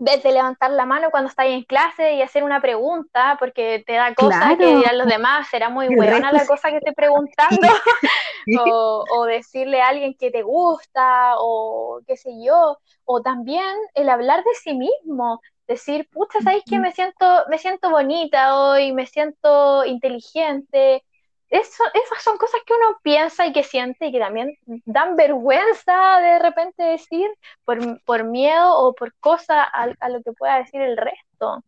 vez 0.00 0.22
de 0.22 0.32
levantar 0.32 0.70
la 0.70 0.86
mano 0.86 1.10
cuando 1.10 1.28
estás 1.28 1.46
en 1.46 1.64
clase 1.64 2.14
y 2.14 2.22
hacer 2.22 2.42
una 2.42 2.60
pregunta, 2.60 3.36
porque 3.38 3.82
te 3.86 3.94
da 3.94 4.14
cosa 4.14 4.56
que 4.56 4.76
dirán 4.76 4.96
los 4.96 5.06
demás, 5.06 5.48
será 5.48 5.68
muy 5.68 5.94
buena 5.94 6.32
la 6.32 6.46
cosa 6.46 6.70
que 6.70 6.78
esté 6.78 6.92
preguntando, 6.92 7.60
o, 8.60 9.04
o, 9.12 9.24
decirle 9.24 9.82
a 9.82 9.88
alguien 9.88 10.14
que 10.14 10.30
te 10.30 10.42
gusta, 10.42 11.34
o 11.38 12.00
qué 12.06 12.16
sé 12.16 12.30
yo, 12.42 12.78
o 13.04 13.22
también 13.22 13.76
el 13.94 14.08
hablar 14.08 14.42
de 14.44 14.54
sí 14.54 14.74
mismo, 14.74 15.40
decir, 15.66 16.08
pucha, 16.10 16.40
¿sabéis 16.40 16.64
que 16.64 16.78
me 16.78 16.92
siento, 16.92 17.44
me 17.50 17.58
siento 17.58 17.90
bonita 17.90 18.58
hoy, 18.58 18.92
me 18.92 19.06
siento 19.06 19.84
inteligente, 19.84 21.04
eso, 21.50 21.84
esas 21.94 22.22
son 22.22 22.36
cosas 22.36 22.60
que 22.66 22.74
uno 22.74 22.98
piensa 23.02 23.46
y 23.46 23.52
que 23.52 23.62
siente 23.62 24.06
y 24.06 24.12
que 24.12 24.18
también 24.18 24.56
dan 24.84 25.16
vergüenza 25.16 26.20
de 26.20 26.38
repente 26.38 26.82
decir 26.82 27.28
por, 27.64 28.02
por 28.02 28.24
miedo 28.24 28.76
o 28.78 28.94
por 28.94 29.14
cosa 29.20 29.62
a, 29.62 30.08
lo 30.08 30.22
que 30.22 30.32
pueda 30.32 30.58
decir 30.58 30.80
el 30.80 30.96
resto. 30.96 31.64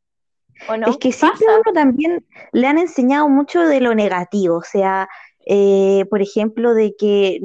¿o 0.68 0.76
no? 0.76 0.88
Es 0.88 0.98
que 0.98 1.12
siempre 1.12 1.46
Pasa. 1.46 1.60
uno 1.64 1.72
también 1.72 2.26
le 2.52 2.66
han 2.66 2.78
enseñado 2.78 3.28
mucho 3.28 3.62
de 3.62 3.80
lo 3.80 3.94
negativo, 3.94 4.58
o 4.58 4.62
sea, 4.62 5.08
eh, 5.46 6.04
por 6.10 6.20
ejemplo, 6.20 6.74
de 6.74 6.94
que 6.98 7.40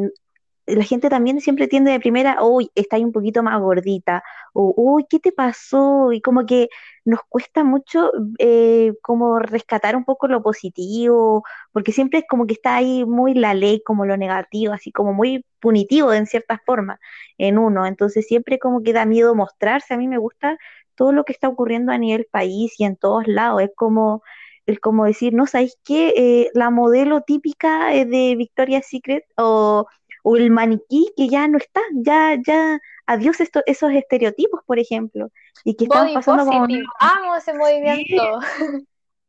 la 0.67 0.83
gente 0.83 1.09
también 1.09 1.41
siempre 1.41 1.67
tiende 1.67 1.91
de 1.91 1.99
primera, 1.99 2.43
uy, 2.43 2.71
está 2.75 2.95
ahí 2.97 3.03
un 3.03 3.11
poquito 3.11 3.43
más 3.43 3.59
gordita, 3.61 4.23
o 4.53 4.73
uy, 4.75 5.05
¿qué 5.09 5.19
te 5.19 5.31
pasó? 5.31 6.11
Y 6.11 6.21
como 6.21 6.45
que 6.45 6.69
nos 7.05 7.19
cuesta 7.29 7.63
mucho 7.63 8.11
eh, 8.39 8.93
como 9.01 9.39
rescatar 9.39 9.95
un 9.95 10.05
poco 10.05 10.27
lo 10.27 10.41
positivo, 10.41 11.43
porque 11.71 11.91
siempre 11.91 12.19
es 12.19 12.25
como 12.27 12.47
que 12.47 12.53
está 12.53 12.75
ahí 12.75 13.05
muy 13.05 13.33
la 13.33 13.53
ley, 13.53 13.81
como 13.83 14.05
lo 14.05 14.17
negativo, 14.17 14.73
así 14.73 14.91
como 14.91 15.13
muy 15.13 15.45
punitivo 15.59 16.13
en 16.13 16.25
cierta 16.27 16.61
forma 16.65 16.99
en 17.37 17.57
uno, 17.57 17.85
entonces 17.85 18.25
siempre 18.27 18.59
como 18.59 18.81
que 18.83 18.93
da 18.93 19.05
miedo 19.05 19.35
mostrarse, 19.35 19.93
a 19.93 19.97
mí 19.97 20.07
me 20.07 20.17
gusta 20.17 20.57
todo 20.95 21.11
lo 21.11 21.23
que 21.25 21.33
está 21.33 21.47
ocurriendo 21.47 21.91
a 21.91 21.97
nivel 21.97 22.27
país 22.31 22.73
y 22.79 22.85
en 22.85 22.95
todos 22.97 23.27
lados. 23.27 23.61
Es 23.61 23.71
como, 23.75 24.23
es 24.65 24.79
como 24.79 25.05
decir, 25.05 25.33
no, 25.33 25.45
¿sabéis 25.45 25.77
qué? 25.83 26.13
Eh, 26.17 26.51
la 26.53 26.69
modelo 26.71 27.21
típica 27.21 27.93
eh, 27.93 28.05
de 28.05 28.35
Victoria's 28.35 28.87
Secret 28.87 29.25
o, 29.37 29.87
o 30.27 30.35
el 30.37 30.49
maniquí 30.49 31.13
que 31.15 31.29
ya 31.29 31.47
no 31.47 31.59
está, 31.59 31.81
ya, 31.93 32.35
ya, 32.45 32.79
adiós 33.05 33.39
esto, 33.39 33.61
esos 33.67 33.91
estereotipos, 33.91 34.59
por 34.65 34.79
ejemplo, 34.79 35.29
y 35.63 35.75
que 35.75 35.85
Body 35.85 36.15
pasando 36.15 36.45
como. 36.45 36.65
Amo 36.99 37.35
ese 37.35 37.53
movimiento. 37.53 38.39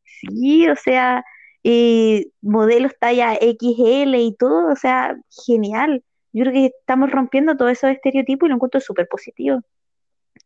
sí, 0.04 0.66
o 0.66 0.74
sea, 0.74 1.22
eh, 1.62 2.28
modelos 2.40 2.92
talla 2.98 3.34
XL 3.34 4.14
y 4.14 4.34
todo, 4.38 4.72
o 4.72 4.76
sea, 4.76 5.14
genial. 5.44 6.02
Yo 6.32 6.44
creo 6.44 6.54
que 6.54 6.66
estamos 6.80 7.10
rompiendo 7.10 7.58
todos 7.58 7.72
esos 7.72 7.90
estereotipos 7.90 8.46
y 8.46 8.48
lo 8.48 8.54
encuentro 8.54 8.80
súper 8.80 9.06
positivo. 9.06 9.60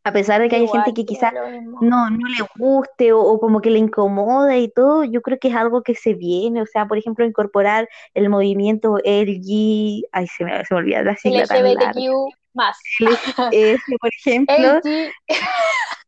A 0.02 0.12
pesar 0.12 0.40
de 0.40 0.48
que 0.48 0.56
hay 0.56 0.66
gente 0.66 0.94
que 0.94 1.04
quizás 1.04 1.32
no, 1.80 2.08
no 2.08 2.28
le 2.28 2.46
guste 2.56 3.12
o, 3.12 3.20
o 3.20 3.38
como 3.38 3.60
que 3.60 3.70
le 3.70 3.78
incomoda 3.78 4.56
y 4.56 4.70
todo, 4.70 5.04
yo 5.04 5.20
creo 5.20 5.38
que 5.38 5.48
es 5.48 5.54
algo 5.54 5.82
que 5.82 5.94
se 5.94 6.14
viene, 6.14 6.62
o 6.62 6.66
sea, 6.66 6.86
por 6.86 6.96
ejemplo, 6.96 7.26
incorporar 7.26 7.86
el 8.14 8.30
movimiento 8.30 8.96
LG, 9.04 10.06
ay, 10.12 10.26
se 10.26 10.44
me, 10.44 10.64
se 10.64 10.74
me 10.74 10.80
olvida 10.80 11.02
la 11.02 11.16
sigla 11.16 11.42
LGBTQ 11.42 12.32
más. 12.54 12.78
Por 12.98 14.10
ejemplo, 14.18 14.80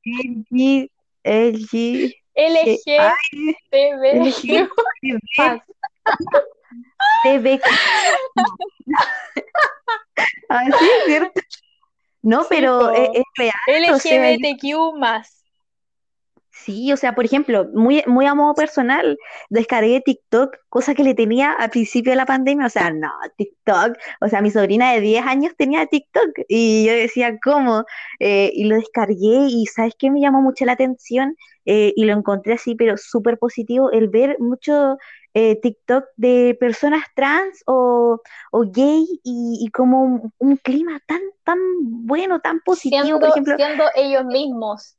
LG, 0.05 0.89
LG, 1.25 2.15
LG, 2.35 2.99
LGTBQ. 4.13 4.71
TBQ. 7.23 7.63
Ah, 10.49 10.65
sí, 10.79 10.85
es 10.85 11.05
cierto. 11.07 11.41
No, 12.23 12.43
Sí, 12.43 12.49
pero 12.51 12.93
es, 12.93 13.11
es 13.15 13.25
real, 13.37 13.95
o 13.95 13.99
sea, 13.99 14.31
LGBTQ 14.31 14.99
más. 14.99 15.43
Sí, 16.65 16.93
o 16.93 16.97
sea, 16.97 17.15
por 17.15 17.25
ejemplo, 17.25 17.69
muy, 17.75 18.05
muy 18.07 18.27
a 18.27 18.35
modo 18.35 18.55
personal, 18.55 19.19
descargué 19.49 20.01
TikTok, 20.01 20.55
cosa 20.69 20.95
que 20.95 21.03
le 21.03 21.15
tenía 21.15 21.53
al 21.53 21.71
principio 21.71 22.13
de 22.13 22.17
la 22.17 22.27
pandemia, 22.27 22.67
o 22.67 22.69
sea, 22.69 22.91
no, 22.93 23.11
TikTok, 23.37 23.97
o 24.21 24.29
sea, 24.29 24.43
mi 24.43 24.51
sobrina 24.51 24.93
de 24.93 25.01
10 25.01 25.27
años 25.27 25.55
tenía 25.57 25.87
TikTok 25.87 26.31
y 26.49 26.87
yo 26.87 26.93
decía, 26.93 27.39
¿cómo? 27.43 27.85
Eh, 28.21 28.53
y 28.55 28.65
lo 28.65 28.77
descargué 28.77 29.47
y 29.49 29.67
¿sabes 29.67 29.95
qué 29.99 30.11
me 30.11 30.21
llamó 30.21 30.41
mucho 30.43 30.65
la 30.65 30.73
atención? 30.73 31.37
Eh, 31.65 31.93
y 31.97 32.05
lo 32.05 32.13
encontré 32.13 32.55
así, 32.55 32.75
pero 32.75 32.97
súper 32.97 33.39
positivo, 33.39 33.91
el 33.91 34.09
ver 34.09 34.37
mucho 34.39 34.99
eh, 35.35 35.59
TikTok 35.61 36.05
de 36.17 36.57
personas 36.61 37.03
trans 37.15 37.63
o, 37.67 38.21
o 38.51 38.61
gay 38.71 39.07
y, 39.25 39.59
y 39.61 39.69
como 39.71 40.03
un, 40.03 40.33
un 40.39 40.57
clima 40.59 41.01
tan, 41.07 41.21
tan 41.45 41.59
bueno, 42.07 42.41
tan 42.41 42.61
positivo, 42.61 43.19
por 43.19 43.33
Siendo, 43.33 43.53
ejemplo. 43.53 43.57
siendo 43.57 43.85
ellos 43.95 44.25
mismos. 44.27 44.97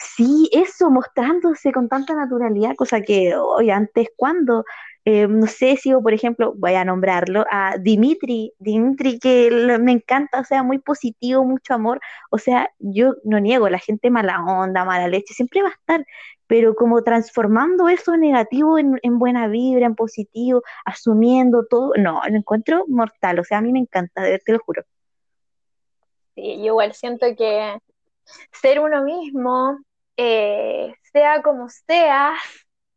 Sí, 0.00 0.48
eso, 0.52 0.90
mostrándose 0.90 1.72
con 1.72 1.88
tanta 1.88 2.14
naturalidad, 2.14 2.76
cosa 2.76 3.00
que 3.00 3.34
hoy 3.34 3.70
antes, 3.70 4.08
cuando, 4.16 4.64
no 5.28 5.46
sé 5.46 5.76
si, 5.76 5.94
o 5.94 6.02
por 6.02 6.12
ejemplo, 6.12 6.52
voy 6.56 6.74
a 6.74 6.84
nombrarlo, 6.84 7.46
a 7.50 7.78
Dimitri, 7.78 8.52
Dimitri 8.58 9.18
que 9.18 9.50
me 9.80 9.92
encanta, 9.92 10.40
o 10.40 10.44
sea, 10.44 10.62
muy 10.62 10.78
positivo, 10.78 11.44
mucho 11.44 11.74
amor, 11.74 12.00
o 12.30 12.38
sea, 12.38 12.70
yo 12.78 13.14
no 13.24 13.40
niego, 13.40 13.68
la 13.68 13.78
gente 13.78 14.10
mala 14.10 14.44
onda, 14.44 14.84
mala 14.84 15.08
leche, 15.08 15.32
siempre 15.32 15.62
va 15.62 15.68
a 15.68 15.72
estar, 15.72 16.06
pero 16.46 16.74
como 16.74 17.02
transformando 17.02 17.88
eso 17.88 18.16
negativo 18.16 18.78
en, 18.78 18.98
en 19.02 19.18
buena 19.18 19.48
vibra, 19.48 19.86
en 19.86 19.94
positivo, 19.94 20.62
asumiendo 20.84 21.64
todo, 21.66 21.92
no, 21.96 22.20
lo 22.28 22.36
encuentro 22.36 22.84
mortal, 22.88 23.38
o 23.38 23.44
sea, 23.44 23.58
a 23.58 23.62
mí 23.62 23.72
me 23.72 23.80
encanta, 23.80 24.22
te 24.22 24.52
lo 24.52 24.58
juro. 24.58 24.82
Sí, 26.34 26.58
yo 26.58 26.66
igual 26.66 26.92
siento 26.92 27.26
que 27.36 27.78
ser 28.52 28.80
uno 28.80 29.02
mismo, 29.04 29.78
eh, 30.16 30.92
sea 31.12 31.40
como 31.42 31.68
seas, 31.68 32.38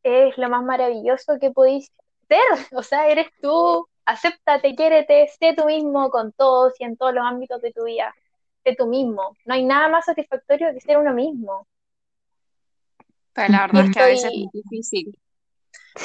es 0.04 0.38
lo 0.38 0.50
más 0.50 0.64
maravilloso 0.64 1.38
que 1.40 1.52
podéis 1.52 1.92
ser. 2.32 2.40
O 2.74 2.84
sea, 2.84 3.08
eres 3.08 3.28
tú, 3.42 3.88
acéptate, 4.06 4.76
quiérete, 4.76 5.28
sé 5.40 5.54
tú 5.56 5.66
mismo 5.66 6.10
con 6.10 6.32
todos 6.32 6.74
y 6.80 6.84
en 6.84 6.98
todos 6.98 7.14
los 7.14 7.26
ámbitos 7.26 7.62
de 7.62 7.72
tu 7.72 7.84
vida. 7.84 8.14
Sé 8.64 8.76
tú 8.76 8.88
mismo. 8.88 9.36
No 9.46 9.54
hay 9.54 9.64
nada 9.66 9.90
más 9.90 10.06
satisfactorio 10.06 10.74
que 10.74 10.80
ser 10.80 10.98
uno 10.98 11.14
mismo. 11.14 11.68
Pero 13.34 13.50
la 13.50 13.62
verdad 13.68 13.86
es 13.86 13.92
que 13.92 14.00
a 14.00 14.06
veces 14.06 14.32
es 14.34 14.52
difícil 14.52 15.20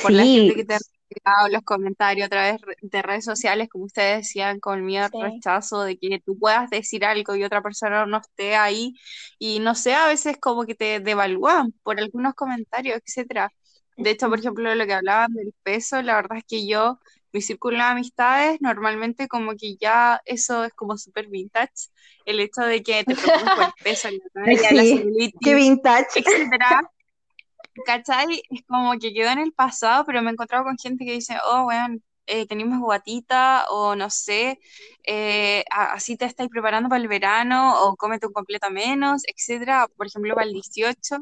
por 0.03 0.13
la 0.13 0.23
gente 0.23 0.55
que 0.55 0.65
te 0.65 0.75
ha 0.75 0.79
retirado 0.79 1.49
los 1.49 1.63
comentarios 1.63 2.27
a 2.27 2.31
través 2.31 2.61
de 2.81 3.03
redes 3.03 3.25
sociales, 3.25 3.69
como 3.69 3.85
ustedes 3.85 4.19
decían, 4.19 4.61
con 4.61 4.85
miedo 4.85 5.05
al 5.05 5.11
sí. 5.11 5.19
rechazo, 5.21 5.83
de 5.83 5.99
que 5.99 6.21
tú 6.25 6.39
puedas 6.39 6.71
decir 6.71 7.05
algo 7.05 7.35
y 7.35 7.45
otra 7.45 7.63
persona 7.63 8.07
no 8.07 8.19
esté 8.19 8.57
ahí. 8.57 8.95
Y 9.39 9.59
no 9.59 9.75
sé, 9.75 9.95
a 9.95 10.07
veces 10.07 10.37
como 10.41 10.65
que 10.65 10.75
te 10.75 11.01
devalúan 11.01 11.73
por 11.83 11.99
algunos 11.99 12.35
comentarios, 12.35 13.01
etcétera. 13.05 13.53
De 13.97 14.11
hecho, 14.11 14.29
por 14.29 14.39
ejemplo, 14.39 14.75
lo 14.75 14.87
que 14.87 14.95
hablaban 14.95 15.33
del 15.33 15.55
peso, 15.63 16.03
la 16.03 16.17
verdad 16.17 16.39
es 16.39 16.45
que 16.45 16.67
yo, 16.67 17.01
mi 17.33 17.41
círculo 17.41 17.77
de 17.79 17.83
amistades, 17.83 18.61
normalmente 18.61 19.29
como 19.29 19.57
que 19.57 19.77
ya 19.77 20.21
eso 20.25 20.65
es 20.65 20.73
como 20.75 20.99
súper 20.99 21.29
vintage, 21.29 21.89
el 22.27 22.41
hecho 22.41 22.63
de 22.63 22.83
que 22.83 23.05
te 23.05 23.15
preocupes 23.15 23.55
por 23.55 23.65
el 23.65 23.73
peso, 23.85 24.09
la 24.11 24.45
talla, 24.45 24.73
la 24.73 24.83
sí, 24.83 24.91
qué 24.91 24.99
celulitis, 24.99 25.55
vintage. 25.55 26.07
etcétera. 26.17 26.83
¿Cachai? 27.85 28.43
Es 28.51 28.63
como 28.67 28.93
que 28.99 29.13
quedó 29.13 29.31
en 29.31 29.39
el 29.39 29.53
pasado, 29.53 30.05
pero 30.07 30.23
me 30.23 30.31
he 30.31 30.33
encontrado 30.33 30.65
con 30.65 30.79
gente 30.79 31.05
que 31.05 31.13
dice, 31.13 31.37
oh, 31.45 31.67
weón, 31.67 32.03
eh, 32.27 32.47
tenemos 32.47 32.81
guatita, 32.81 33.67
o 33.71 33.95
no 33.95 34.11
sé, 34.11 34.59
eh, 35.05 35.65
así 35.71 36.17
te 36.17 36.25
estáis 36.25 36.51
preparando 36.51 36.89
para 36.89 37.01
el 37.01 37.09
verano, 37.09 37.85
o 37.85 37.97
cómete 37.97 38.27
un 38.27 38.33
completo 38.33 38.71
menos, 38.71 39.23
etcétera. 39.27 39.87
Por 39.97 40.07
ejemplo, 40.07 40.35
para 40.35 40.47
el 40.47 40.53
18, 40.53 41.19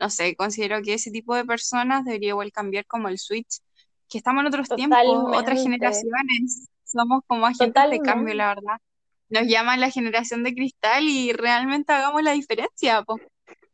no 0.00 0.10
sé, 0.10 0.36
considero 0.36 0.82
que 0.82 0.94
ese 0.94 1.10
tipo 1.10 1.34
de 1.34 1.44
personas 1.44 2.04
debería 2.04 2.30
igual 2.30 2.52
cambiar 2.52 2.86
como 2.86 3.08
el 3.08 3.18
switch, 3.18 3.58
que 4.08 4.18
estamos 4.18 4.42
en 4.42 4.48
otros 4.48 4.68
tiempos, 4.74 5.00
otras 5.34 5.62
generaciones, 5.62 6.68
somos 6.84 7.22
como 7.26 7.46
agentes 7.46 7.88
de 7.90 8.00
cambio, 8.00 8.34
la 8.34 8.48
verdad. 8.54 8.78
Nos 9.28 9.46
llaman 9.48 9.80
la 9.80 9.90
generación 9.90 10.44
de 10.44 10.54
cristal 10.54 11.04
y 11.08 11.32
realmente 11.32 11.92
hagamos 11.92 12.22
la 12.22 12.32
diferencia, 12.32 13.02
po. 13.02 13.18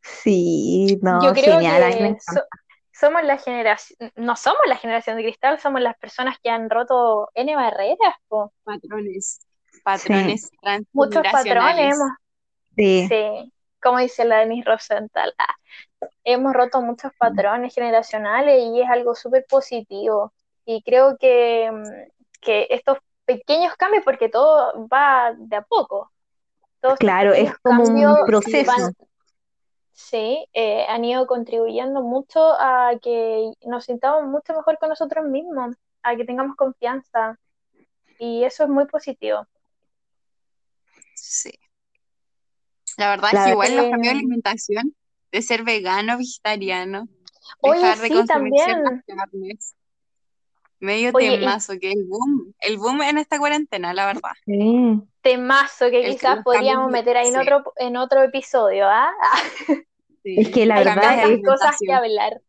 Sí, 0.01 0.97
Yo 1.19 1.31
no, 1.31 1.33
creo 1.33 1.59
genial, 1.59 1.83
que 1.93 2.15
so- 2.19 2.41
somos 2.91 3.23
la 3.23 3.37
generación, 3.37 4.11
no 4.15 4.35
somos 4.35 4.59
la 4.67 4.77
generación 4.77 5.17
de 5.17 5.23
cristal, 5.23 5.59
somos 5.59 5.81
las 5.81 5.97
personas 5.97 6.37
que 6.41 6.49
han 6.49 6.69
roto 6.69 7.29
N 7.33 7.55
barreras, 7.55 8.15
po. 8.27 8.53
Patrones, 8.63 9.39
Sí, 9.73 9.83
patrones 9.83 10.49
Muchos 10.93 11.23
patrones 11.31 11.95
hemos, 11.95 12.11
sí, 12.75 13.09
sí, 13.09 13.53
como 13.81 13.99
dice 13.99 14.25
la 14.25 14.39
Denise 14.39 14.69
Rosenthal, 14.69 15.33
ah, 15.37 15.55
hemos 16.23 16.53
roto 16.53 16.81
muchos 16.81 17.11
patrones 17.17 17.73
generacionales 17.73 18.61
y 18.61 18.81
es 18.81 18.89
algo 18.89 19.15
súper 19.15 19.45
positivo. 19.47 20.33
Y 20.65 20.81
creo 20.83 21.17
que, 21.17 21.69
mm, 21.71 22.11
que 22.41 22.67
estos 22.69 22.97
pequeños 23.25 23.75
cambios, 23.75 24.03
porque 24.03 24.29
todo 24.29 24.87
va 24.87 25.33
de 25.37 25.57
a 25.57 25.61
poco, 25.61 26.11
todos 26.81 26.99
claro, 26.99 27.33
es 27.33 27.57
como 27.59 27.83
un 27.83 28.25
proceso. 28.25 28.71
van, 28.71 28.93
sí, 29.93 30.45
eh, 30.53 30.85
han 30.89 31.05
ido 31.05 31.25
contribuyendo 31.27 32.01
mucho 32.01 32.39
a 32.59 32.91
que 33.01 33.53
nos 33.65 33.85
sintamos 33.85 34.25
mucho 34.25 34.53
mejor 34.53 34.77
con 34.77 34.89
nosotros 34.89 35.25
mismos, 35.25 35.75
a 36.01 36.15
que 36.15 36.25
tengamos 36.25 36.57
confianza. 36.57 37.39
Y 38.19 38.43
eso 38.43 38.63
es 38.63 38.69
muy 38.69 38.85
positivo. 38.85 39.47
Sí. 41.15 41.51
La 42.97 43.09
verdad 43.09 43.31
es 43.33 43.43
que 43.45 43.51
igual 43.51 43.75
los 43.75 43.89
cambios 43.89 44.13
de 44.13 44.19
alimentación, 44.19 44.95
de 45.33 45.41
ser 45.41 45.63
vegano, 45.63 46.17
vegetariano, 46.17 47.09
oye, 47.61 47.81
dejar 47.81 47.97
de 47.99 48.07
sí, 48.07 48.13
consumir 48.13 48.53
ciertas 48.63 48.83
también. 49.07 49.17
carnes, 49.17 49.75
medio 50.79 51.11
Oye, 51.13 51.27
y 51.35 51.39
temazo, 51.39 51.73
que 51.79 51.91
el 51.91 52.05
boom, 52.05 52.53
el 52.59 52.77
boom 52.77 53.01
en 53.01 53.17
esta 53.17 53.39
cuarentena, 53.39 53.93
la 53.93 54.05
verdad. 54.05 54.31
sí, 54.45 55.01
temazo 55.21 55.89
que 55.89 56.05
El, 56.05 56.13
quizás 56.13 56.43
podríamos 56.43 56.91
meter 56.91 57.17
ahí 57.17 57.29
en 57.29 57.37
otro, 57.37 57.73
en 57.77 57.97
otro 57.97 58.21
episodio, 58.23 58.87
¿ah? 58.87 59.11
Es 60.23 60.49
que 60.49 60.65
la 60.65 60.75
Hay 60.75 60.85
verdad 60.85 61.31
es, 61.31 61.41
cosas 61.43 61.77
que 61.79 61.91
hablar. 61.93 62.41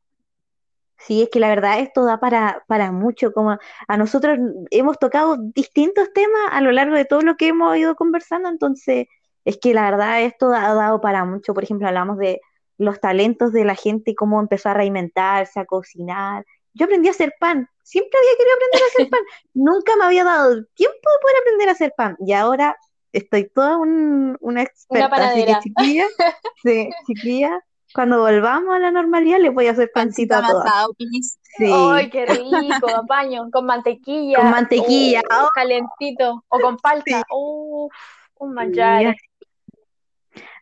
sí, 0.99 1.23
es 1.23 1.29
que 1.31 1.41
la 1.41 1.49
verdad 1.49 1.81
esto 1.81 2.05
da 2.05 2.21
para, 2.21 2.65
para 2.69 2.93
mucho, 2.93 3.33
como 3.33 3.59
a 3.89 3.97
nosotros 3.97 4.39
hemos 4.71 4.99
tocado 4.99 5.37
distintos 5.55 6.13
temas 6.13 6.51
a 6.51 6.61
lo 6.61 6.71
largo 6.73 6.97
de 6.97 7.05
todo 7.05 7.23
lo 7.23 7.37
que 7.37 7.49
hemos 7.49 7.77
ido 7.77 7.95
conversando, 7.97 8.49
entonces 8.49 9.07
es 9.45 9.59
que 9.59 9.75
la 9.75 9.91
verdad 9.91 10.23
esto 10.23 10.49
ha 10.49 10.73
dado 10.75 11.01
para 11.01 11.25
mucho, 11.25 11.53
por 11.55 11.65
ejemplo, 11.65 11.87
hablamos 11.89 12.19
de, 12.19 12.41
los 12.79 13.01
talentos 13.01 13.53
de 13.53 13.65
la 13.65 13.75
gente, 13.75 14.15
cómo 14.15 14.41
empezó 14.41 14.71
a 14.71 14.75
reinventarse, 14.75 15.61
a 15.61 15.67
cocinar. 15.67 16.45
Yo 16.73 16.87
aprendí 16.87 17.09
a 17.09 17.13
hacer 17.13 17.35
pan, 17.39 17.69
siempre 17.83 18.19
había 18.19 18.37
querido 18.37 18.57
aprender 18.57 18.83
a 18.83 18.87
hacer 18.87 19.11
pan, 19.11 19.21
nunca 19.55 19.97
me 19.97 20.05
había 20.05 20.25
dado 20.25 20.65
tiempo 20.75 20.97
de 20.97 21.23
poder 21.23 21.37
aprender 21.43 21.69
a 21.69 21.73
hacer 21.73 21.93
pan 21.97 22.17
y 22.19 22.33
ahora 22.33 22.77
estoy 23.13 23.49
toda 23.49 23.77
una 23.77 24.63
experta, 24.63 25.07
una 25.07 25.29
así 25.29 25.45
que 25.45 25.55
chiquilla, 25.63 26.07
sí, 26.65 26.91
chiquilla, 27.07 27.61
cuando 27.95 28.19
volvamos 28.19 28.75
a 28.75 28.81
la 28.81 28.91
normalidad 28.91 29.39
les 29.39 29.55
voy 29.55 29.69
a 29.69 29.71
hacer 29.71 29.89
pancito 29.95 30.35
a 30.35 30.45
todas. 30.45 30.73
Sí. 31.57 31.71
¡Ay, 31.73 32.11
qué 32.11 32.27
rico! 32.27 32.89
Apaño, 32.93 33.49
con 33.53 33.67
mantequilla. 33.67 34.39
Con 34.39 34.51
mantequilla. 34.51 35.21
Uh, 35.21 35.49
calentito. 35.55 36.45
O 36.49 36.59
con 36.59 36.77
palta. 36.79 37.23
Uh, 37.31 37.89
un 38.39 38.55
manjar. 38.55 39.15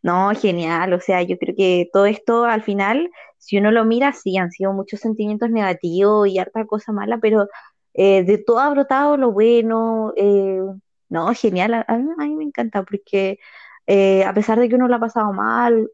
No, 0.03 0.33
genial. 0.35 0.93
O 0.95 1.01
sea, 1.01 1.23
yo 1.23 1.39
creo 1.39 1.55
que 1.57 1.89
todo 1.93 2.07
esto 2.07 2.45
al 2.45 2.63
final, 2.63 3.11
si 3.39 3.59
uno 3.59 3.71
lo 3.71 3.85
mira, 3.85 4.13
sí, 4.13 4.37
han 4.37 4.51
sido 4.51 4.73
muchos 4.73 5.01
sentimientos 5.01 5.51
negativos 5.51 6.29
y 6.29 6.39
harta 6.39 6.67
cosa 6.67 6.93
mala, 6.93 7.19
pero 7.19 7.47
eh, 7.95 8.25
de 8.25 8.39
todo 8.39 8.59
ha 8.61 8.71
brotado 8.71 9.17
lo 9.17 9.33
bueno. 9.33 10.13
Eh, 10.17 10.61
no, 11.09 11.35
genial. 11.35 11.85
A, 11.87 11.97
mí, 11.99 12.37
me 12.37 12.45
encanta 12.45 12.83
porque 12.85 13.39
eh, 13.87 14.25
a 14.25 14.35
pesar 14.35 14.59
de 14.59 14.69
que 14.69 14.75
uno 14.75 14.89
lo 14.89 14.97
ha 14.97 15.01
pasado 15.01 15.33
mal, 15.33 15.91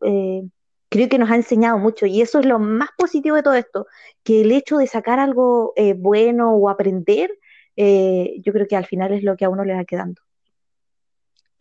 creo 0.90 1.08
que 1.08 1.18
nos 1.18 1.30
ha 1.30 1.36
enseñado 1.36 1.78
mucho 1.78 2.06
y 2.06 2.22
eso 2.22 2.40
es 2.40 2.46
lo 2.46 2.58
más 2.58 2.90
positivo 2.96 3.36
de 3.36 3.42
todo 3.42 3.54
esto, 3.54 3.86
que 4.24 4.42
el 4.42 4.52
hecho 4.52 4.78
de 4.78 4.86
sacar 4.86 5.20
algo 5.20 5.74
bueno 5.96 6.54
o 6.54 6.68
aprender, 6.70 7.30
yo 7.76 8.52
creo 8.52 8.66
que 8.68 8.76
al 8.76 8.86
final 8.86 9.12
es 9.12 9.22
lo 9.22 9.36
que 9.36 9.44
a 9.44 9.50
uno 9.50 9.64
le 9.64 9.74
va 9.74 9.84
quedando. 9.84 10.22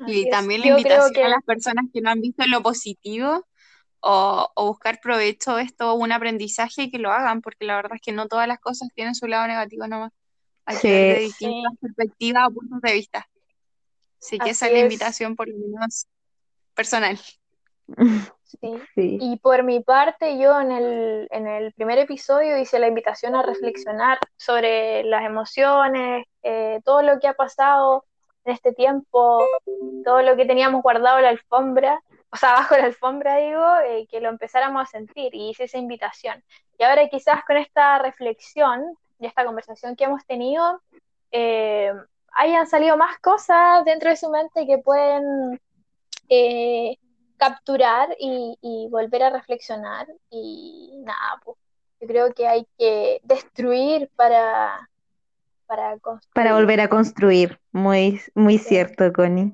Y 0.06 0.30
también 0.30 0.62
la 0.62 0.68
invitación 0.68 1.26
a 1.26 1.30
las 1.30 1.44
personas 1.44 1.86
que 1.92 2.02
no 2.02 2.10
han 2.10 2.22
visto 2.22 2.46
lo 2.48 2.62
positivo 2.62 3.46
o, 4.00 4.52
buscar 4.56 5.00
provecho 5.02 5.56
de 5.56 5.64
esto, 5.64 5.96
un 5.96 6.12
aprendizaje, 6.12 6.92
que 6.92 7.00
lo 7.00 7.12
hagan, 7.12 7.42
porque 7.42 7.66
la 7.66 7.76
verdad 7.76 7.96
es 7.96 8.02
que 8.02 8.12
no 8.12 8.28
todas 8.28 8.48
las 8.48 8.60
cosas 8.60 8.90
tienen 8.94 9.16
su 9.16 9.28
lado 9.28 9.48
negativo 9.48 9.88
nomás. 9.88 10.12
Hay 10.66 10.78
que 10.78 10.92
ver 10.92 11.16
de 11.16 11.24
distintas 11.24 11.74
perspectivas 11.80 12.48
o 12.48 12.54
puntos 12.54 12.82
de 12.82 12.94
vista. 12.94 13.28
Así 14.22 14.38
que 14.38 14.50
esa 14.50 14.68
es 14.68 14.74
la 14.74 14.80
invitación, 14.80 15.36
por 15.36 15.48
lo 15.48 15.56
menos 15.58 16.08
personal. 16.74 17.20
Sí. 18.96 19.18
Y 19.20 19.38
por 19.40 19.64
mi 19.64 19.82
parte, 19.82 20.40
yo 20.40 20.60
en 20.62 20.72
el, 20.72 21.28
en 21.32 21.48
el 21.48 21.74
primer 21.74 22.00
episodio 22.00 22.58
hice 22.58 22.80
la 22.80 22.88
invitación 22.88 23.36
a 23.36 23.44
reflexionar 23.44 24.20
sobre 24.38 25.04
las 25.04 25.26
emociones, 25.26 26.26
eh, 26.44 26.80
todo 26.86 27.02
lo 27.02 27.20
que 27.20 27.28
ha 27.28 27.34
pasado 27.34 28.06
en 28.48 28.54
este 28.54 28.74
tiempo, 28.74 29.46
todo 30.06 30.22
lo 30.22 30.38
que 30.38 30.46
teníamos 30.46 30.82
guardado 30.82 31.18
en 31.18 31.24
la 31.24 31.30
alfombra, 31.30 32.02
o 32.32 32.38
sea, 32.38 32.54
bajo 32.54 32.78
la 32.78 32.86
alfombra, 32.86 33.38
digo, 33.38 33.64
eh, 33.86 34.08
que 34.10 34.22
lo 34.22 34.30
empezáramos 34.30 34.82
a 34.82 34.86
sentir 34.86 35.36
y 35.36 35.50
hice 35.50 35.66
esa 35.66 35.78
invitación. 35.78 36.42
Y 36.80 36.84
ahora 36.84 37.08
quizás 37.10 37.44
con 37.46 37.58
esta 37.58 38.00
reflexión 38.00 38.98
y 39.20 39.26
esta 39.26 39.44
conversación 39.44 39.96
que 39.96 40.06
hemos 40.06 40.26
tenido, 40.26 40.82
eh, 41.32 41.92
hayan 42.34 42.68
salido 42.68 42.96
más 42.96 43.20
cosas 43.20 43.84
dentro 43.84 44.10
de 44.10 44.16
su 44.16 44.30
mente 44.30 44.66
que 44.66 44.78
pueden 44.78 45.60
eh, 46.30 46.98
capturar 47.36 48.16
y, 48.18 48.58
y, 48.62 48.88
volver 48.90 49.24
a 49.24 49.30
reflexionar. 49.30 50.08
Y 50.30 50.94
nada, 51.04 51.42
pues, 51.44 51.58
yo 52.00 52.08
creo 52.08 52.34
que 52.34 52.48
hay 52.48 52.66
que 52.78 53.20
destruir 53.24 54.10
para, 54.16 54.90
para 55.68 55.98
construir. 56.00 56.34
Para 56.34 56.54
volver 56.56 56.82
a 56.82 56.88
construir, 56.88 57.60
muy, 57.72 58.22
muy 58.34 58.58
cierto, 58.58 59.12
Connie. 59.14 59.54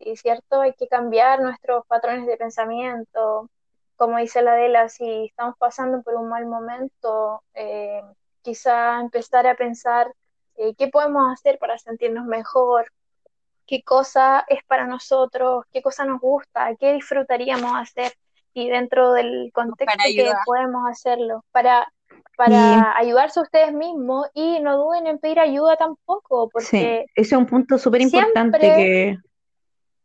Sí, 0.00 0.16
cierto, 0.16 0.62
hay 0.62 0.72
que 0.72 0.88
cambiar 0.88 1.40
nuestros 1.40 1.86
patrones 1.86 2.26
de 2.26 2.36
pensamiento. 2.36 3.50
Como 3.96 4.16
dice 4.16 4.42
la 4.42 4.52
Adela, 4.52 4.88
si 4.88 5.26
estamos 5.26 5.56
pasando 5.58 6.02
por 6.02 6.14
un 6.14 6.28
mal 6.28 6.46
momento, 6.46 7.42
eh, 7.54 8.02
quizá 8.42 8.98
empezar 9.00 9.46
a 9.46 9.54
pensar 9.54 10.12
eh, 10.56 10.74
qué 10.74 10.88
podemos 10.88 11.30
hacer 11.32 11.58
para 11.58 11.76
sentirnos 11.78 12.24
mejor, 12.24 12.90
qué 13.66 13.82
cosa 13.82 14.44
es 14.48 14.64
para 14.64 14.86
nosotros, 14.86 15.64
qué 15.70 15.82
cosa 15.82 16.04
nos 16.04 16.20
gusta, 16.20 16.74
qué 16.76 16.94
disfrutaríamos 16.94 17.72
hacer 17.76 18.12
y 18.52 18.68
dentro 18.68 19.12
del 19.12 19.50
contexto 19.52 19.98
que 20.04 20.32
podemos 20.44 20.88
hacerlo. 20.90 21.44
Para 21.52 21.92
para 22.40 22.96
ayudarse 22.96 23.38
a 23.38 23.42
ustedes 23.42 23.74
mismos 23.74 24.28
y 24.32 24.60
no 24.60 24.78
duden 24.78 25.06
en 25.06 25.18
pedir 25.18 25.38
ayuda 25.38 25.76
tampoco, 25.76 26.48
porque 26.48 26.66
sí, 26.66 26.78
ese 26.78 27.06
es 27.14 27.32
un 27.32 27.44
punto 27.44 27.76
súper 27.76 28.00
importante 28.00 28.58
que... 28.58 29.18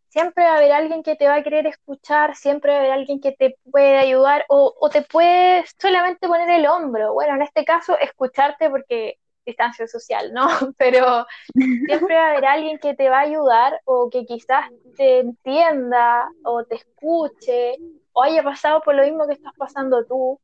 Siempre 0.10 0.44
va 0.44 0.54
a 0.54 0.58
haber 0.58 0.72
alguien 0.72 1.04
que 1.04 1.16
te 1.16 1.28
va 1.28 1.36
a 1.36 1.44
querer 1.44 1.66
escuchar, 1.68 2.36
siempre 2.36 2.72
va 2.72 2.78
a 2.78 2.80
haber 2.80 2.92
alguien 2.92 3.22
que 3.22 3.34
te 3.34 3.58
puede 3.70 3.98
ayudar 3.98 4.46
o, 4.50 4.74
o 4.80 4.90
te 4.90 5.02
puede 5.02 5.66
solamente 5.80 6.28
poner 6.28 6.50
el 6.50 6.68
hombro. 6.68 7.14
Bueno, 7.14 7.36
en 7.36 7.42
este 7.42 7.66
caso, 7.66 7.98
escucharte 8.00 8.70
porque 8.70 9.18
distancia 9.46 9.88
social, 9.88 10.34
¿no? 10.34 10.48
Pero 10.78 11.26
siempre 11.54 12.16
va 12.16 12.28
a 12.28 12.32
haber 12.32 12.46
alguien 12.46 12.80
que 12.80 12.96
te 12.96 13.10
va 13.10 13.20
a 13.20 13.24
ayudar 13.24 13.82
o 13.86 14.10
que 14.10 14.26
quizás 14.26 14.70
te 14.96 15.20
entienda 15.20 16.30
o 16.44 16.64
te 16.66 16.76
escuche 16.76 17.76
o 18.14 18.24
haya 18.24 18.44
pasado 18.44 18.82
por 18.82 18.96
lo 18.96 19.04
mismo 19.04 19.26
que 19.28 19.34
estás 19.34 19.54
pasando 19.58 20.06
tú. 20.06 20.40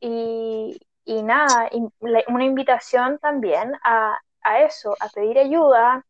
Y, 0.00 0.78
y 1.08 1.22
nada, 1.22 1.70
una 2.28 2.44
invitación 2.44 3.18
también 3.18 3.72
a, 3.82 4.20
eso, 4.60 4.94
a 5.00 5.08
pedir 5.08 5.38
ayuda, 5.38 6.04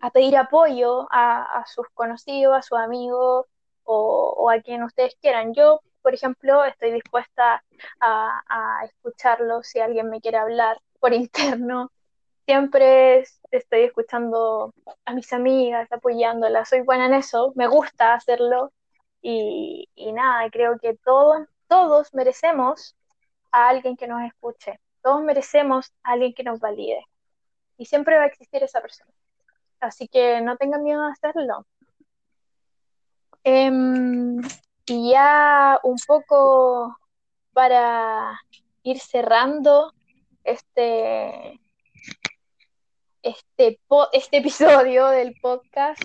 a 0.00 0.10
pedir 0.10 0.36
apoyo 0.36 1.08
a, 1.10 1.64
sus 1.66 1.88
conocidos, 1.94 2.54
a 2.58 2.60
sus 2.60 2.78
amigos 2.78 3.46
o, 3.84 4.50
a 4.50 4.60
quien 4.60 4.82
ustedes 4.82 5.16
quieran. 5.22 5.54
Yo, 5.54 5.80
por 6.02 6.12
ejemplo, 6.12 6.66
estoy 6.66 6.92
dispuesta 6.92 7.64
a, 7.98 8.80
escucharlo 8.84 9.62
si 9.62 9.80
alguien 9.80 10.10
me 10.10 10.20
quiere 10.20 10.36
hablar 10.36 10.82
por 11.00 11.14
interno. 11.14 11.90
Siempre 12.44 13.20
estoy 13.50 13.84
escuchando 13.84 14.74
a 15.06 15.14
mis 15.14 15.32
amigas, 15.32 15.90
apoyándolas. 15.90 16.68
Soy 16.68 16.82
buena 16.82 17.06
en 17.06 17.14
eso, 17.14 17.52
me 17.56 17.68
gusta 17.68 18.12
hacerlo. 18.12 18.70
Y, 19.22 19.88
y 19.94 20.12
nada, 20.12 20.50
creo 20.50 20.78
que 20.78 20.94
todos, 21.02 21.48
todos 21.68 22.12
merecemos 22.12 22.95
a 23.56 23.70
alguien 23.70 23.96
que 23.96 24.06
nos 24.06 24.22
escuche. 24.22 24.78
Todos 25.02 25.22
merecemos 25.22 25.90
a 26.02 26.12
alguien 26.12 26.34
que 26.34 26.44
nos 26.44 26.60
valide. 26.60 27.02
Y 27.78 27.86
siempre 27.86 28.18
va 28.18 28.24
a 28.24 28.26
existir 28.26 28.62
esa 28.62 28.82
persona. 28.82 29.10
Así 29.80 30.08
que 30.08 30.42
no 30.42 30.56
tengan 30.58 30.82
miedo 30.82 31.02
de 31.06 31.12
hacerlo. 31.12 31.66
Em, 33.44 34.42
y 34.86 35.12
ya 35.12 35.80
un 35.84 35.96
poco 36.06 36.98
para 37.54 38.38
ir 38.82 39.00
cerrando 39.00 39.92
este, 40.44 41.58
este, 43.22 43.80
este 44.12 44.36
episodio 44.36 45.08
del 45.08 45.34
podcast. 45.40 46.02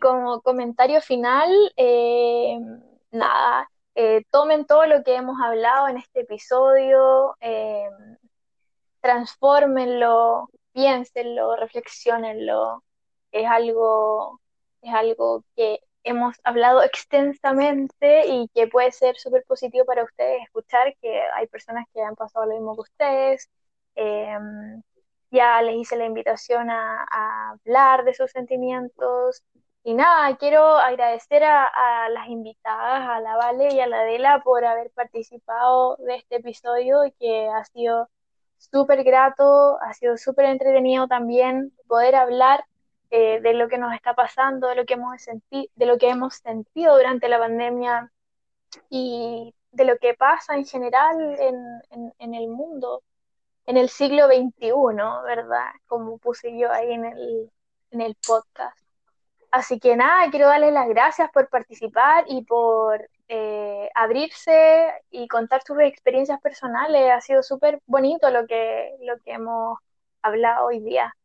Como 0.00 0.40
comentario 0.42 1.00
final, 1.00 1.50
em, 1.74 2.80
nada, 3.10 3.68
eh, 3.96 4.24
tomen 4.30 4.66
todo 4.66 4.86
lo 4.86 5.02
que 5.02 5.16
hemos 5.16 5.40
hablado 5.40 5.88
en 5.88 5.96
este 5.96 6.20
episodio, 6.20 7.34
eh, 7.40 7.88
transfórmenlo, 9.00 10.50
piénsenlo, 10.72 11.56
reflexionenlo. 11.56 12.82
Es 13.32 13.46
algo, 13.46 14.40
es 14.82 14.94
algo 14.94 15.44
que 15.56 15.80
hemos 16.04 16.36
hablado 16.44 16.82
extensamente 16.82 18.26
y 18.28 18.48
que 18.54 18.68
puede 18.68 18.92
ser 18.92 19.16
súper 19.16 19.44
positivo 19.46 19.86
para 19.86 20.04
ustedes 20.04 20.42
escuchar 20.44 20.94
que 21.00 21.22
hay 21.34 21.46
personas 21.48 21.86
que 21.94 22.02
han 22.02 22.16
pasado 22.16 22.46
lo 22.46 22.54
mismo 22.54 22.74
que 22.74 22.82
ustedes. 22.82 23.50
Em, 23.94 24.82
ya 25.30 25.62
les 25.62 25.76
hice 25.76 25.96
la 25.96 26.06
invitación 26.06 26.70
a 26.70 27.50
hablar 27.64 28.04
de 28.04 28.14
sus 28.14 28.30
sentimientos, 28.30 29.42
y 29.86 29.94
nada, 29.94 30.36
quiero 30.36 30.64
agradecer 30.78 31.44
a, 31.44 32.08
las 32.10 32.28
invitadas, 32.28 33.08
a 33.08 33.20
la 33.20 33.36
Vale 33.36 33.72
y 33.72 33.78
a 33.78 33.86
la 33.86 34.00
Adela 34.00 34.42
por 34.42 34.64
haber 34.64 34.90
participado 34.90 35.94
de 35.98 36.16
este 36.16 36.36
episodio 36.36 37.02
que 37.20 37.48
ha 37.48 37.64
sido 37.66 38.10
súper 38.58 39.04
grato, 39.04 39.78
ha 39.80 39.94
sido 39.94 40.16
súper 40.16 40.46
entretenido 40.46 41.06
también 41.06 41.72
poder 41.86 42.16
hablar 42.16 42.64
eh, 43.10 43.40
de 43.40 43.54
lo 43.54 43.68
que 43.68 43.78
nos 43.78 43.94
está 43.94 44.14
pasando, 44.14 44.66
de 44.66 44.74
lo 44.74 44.86
que 44.86 44.94
hemos 44.94 45.22
sentido, 45.22 45.70
de 45.76 45.86
lo 45.86 45.98
que 45.98 46.08
hemos 46.08 46.34
sentido 46.34 46.96
durante 46.96 47.28
la 47.28 47.38
pandemia 47.38 48.10
y 48.90 49.54
de 49.70 49.84
lo 49.84 49.98
que 49.98 50.14
pasa 50.14 50.56
en 50.56 50.66
general 50.66 51.36
en, 51.38 52.12
en 52.18 52.34
el 52.34 52.48
mundo, 52.48 53.04
en 53.66 53.76
el 53.76 53.88
siglo 53.88 54.26
XXI, 54.26 54.72
¿verdad? 55.24 55.70
Como 55.86 56.18
puse 56.18 56.58
yo 56.58 56.72
ahí 56.72 56.92
en 56.92 57.04
el, 57.04 57.52
en 57.92 58.00
el 58.00 58.16
podcast. 58.26 58.85
Así 59.56 59.80
que 59.80 59.96
nada, 59.96 60.30
quiero 60.30 60.48
darles 60.48 60.74
las 60.74 60.86
gracias 60.86 61.30
por 61.32 61.48
participar 61.48 62.26
y 62.28 62.44
por 62.44 63.08
eh, 63.26 63.88
abrirse 63.94 64.92
y 65.10 65.26
contar 65.28 65.62
sus 65.66 65.78
experiencias 65.80 66.38
personales. 66.42 67.10
Ha 67.10 67.22
sido 67.22 67.42
súper 67.42 67.80
bonito 67.86 68.28
lo 68.30 68.46
que, 68.46 68.94
lo 69.00 69.14
que 69.24 69.32
hemos 69.32 69.78
hablado 70.20 70.66
hoy 70.66 70.80
día. 70.80 71.16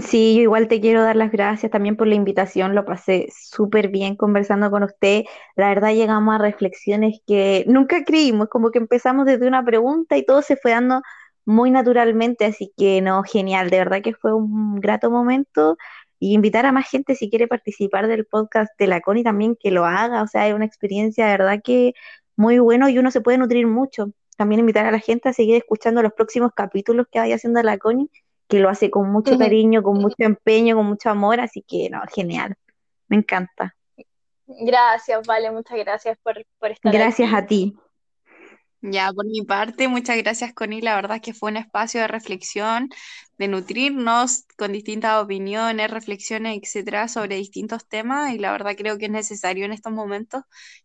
Sí, 0.00 0.36
yo 0.36 0.42
igual 0.42 0.68
te 0.68 0.80
quiero 0.80 1.02
dar 1.02 1.16
las 1.16 1.32
gracias 1.32 1.72
también 1.72 1.96
por 1.96 2.06
la 2.06 2.14
invitación, 2.14 2.76
lo 2.76 2.84
pasé 2.84 3.26
súper 3.32 3.88
bien 3.88 4.14
conversando 4.14 4.70
con 4.70 4.84
usted. 4.84 5.24
La 5.56 5.68
verdad 5.70 5.94
llegamos 5.94 6.32
a 6.32 6.38
reflexiones 6.38 7.18
que 7.26 7.64
nunca 7.66 8.04
creímos, 8.04 8.48
como 8.48 8.70
que 8.70 8.78
empezamos 8.78 9.26
desde 9.26 9.48
una 9.48 9.64
pregunta 9.64 10.16
y 10.16 10.24
todo 10.24 10.42
se 10.42 10.56
fue 10.56 10.70
dando 10.70 11.02
muy 11.46 11.70
naturalmente, 11.70 12.44
así 12.46 12.72
que 12.76 13.00
no, 13.02 13.22
genial, 13.22 13.70
de 13.70 13.78
verdad 13.78 14.02
que 14.02 14.14
fue 14.14 14.34
un 14.34 14.80
grato 14.80 15.10
momento 15.10 15.76
y 16.24 16.32
invitar 16.32 16.64
a 16.64 16.72
más 16.72 16.88
gente 16.88 17.14
si 17.14 17.28
quiere 17.28 17.46
participar 17.46 18.08
del 18.08 18.24
podcast 18.24 18.72
de 18.78 18.86
la 18.86 19.02
Connie 19.02 19.22
también 19.22 19.56
que 19.60 19.70
lo 19.70 19.84
haga, 19.84 20.22
o 20.22 20.26
sea, 20.26 20.48
es 20.48 20.54
una 20.54 20.64
experiencia 20.64 21.26
de 21.26 21.32
verdad 21.32 21.60
que 21.62 21.92
muy 22.34 22.58
bueno 22.60 22.88
y 22.88 22.98
uno 22.98 23.10
se 23.10 23.20
puede 23.20 23.36
nutrir 23.36 23.66
mucho. 23.66 24.10
También 24.38 24.60
invitar 24.60 24.86
a 24.86 24.90
la 24.90 25.00
gente 25.00 25.28
a 25.28 25.34
seguir 25.34 25.56
escuchando 25.56 26.00
los 26.00 26.14
próximos 26.14 26.52
capítulos 26.56 27.08
que 27.12 27.18
vaya 27.18 27.34
haciendo 27.34 27.62
la 27.62 27.76
Connie 27.76 28.08
que 28.48 28.58
lo 28.58 28.70
hace 28.70 28.90
con 28.90 29.10
mucho 29.10 29.36
cariño, 29.36 29.82
con 29.82 29.98
mucho 29.98 30.16
empeño, 30.20 30.76
con 30.76 30.86
mucho 30.86 31.10
amor, 31.10 31.40
así 31.40 31.62
que 31.62 31.90
no, 31.90 32.00
genial, 32.14 32.54
me 33.08 33.18
encanta. 33.18 33.76
Gracias, 34.46 35.26
vale, 35.26 35.50
muchas 35.50 35.76
gracias 35.78 36.16
por, 36.22 36.42
por 36.58 36.70
estar 36.70 36.90
Gracias 36.90 37.34
a 37.34 37.44
ti. 37.44 37.76
Ya, 38.86 39.10
por 39.14 39.24
mi 39.24 39.40
parte, 39.42 39.88
muchas 39.88 40.18
gracias, 40.18 40.52
Connie. 40.52 40.82
La 40.82 40.94
verdad 40.94 41.16
es 41.16 41.22
que 41.22 41.32
fue 41.32 41.50
un 41.50 41.56
espacio 41.56 42.02
de 42.02 42.06
reflexión, 42.08 42.90
de 43.38 43.48
nutrirnos 43.48 44.44
con 44.58 44.72
distintas 44.72 45.22
opiniones, 45.24 45.90
reflexiones, 45.90 46.58
etcétera, 46.62 47.08
sobre 47.08 47.36
distintos 47.36 47.88
temas. 47.88 48.34
Y 48.34 48.38
la 48.38 48.52
verdad 48.52 48.74
creo 48.76 48.98
que 48.98 49.06
es 49.06 49.10
necesario 49.10 49.64
en 49.64 49.72
estos 49.72 49.90
momentos 49.92 50.42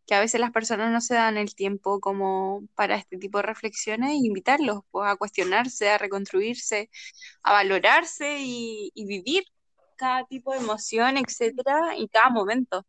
que 0.08 0.16
a 0.16 0.22
veces 0.22 0.40
las 0.40 0.52
personas 0.52 0.92
no 0.94 1.02
se 1.02 1.16
dan 1.16 1.36
el 1.38 1.54
tiempo 1.56 2.00
como 2.00 2.64
para 2.74 2.96
este 2.96 3.18
tipo 3.18 3.40
de 3.40 3.44
reflexiones 3.44 4.14
y 4.14 4.28
invitarlos 4.28 4.80
pues, 4.92 5.10
a 5.12 5.18
cuestionarse, 5.18 5.90
a 5.90 5.98
reconstruirse, 5.98 6.90
a 7.44 7.52
valorarse 7.54 8.38
y, 8.40 8.92
y 8.96 9.06
vivir 9.08 9.44
cada 9.98 10.26
tipo 10.26 10.54
de 10.54 10.60
emoción, 10.60 11.18
etcétera, 11.18 11.98
y 11.98 12.08
cada 12.08 12.30
momento. 12.30 12.86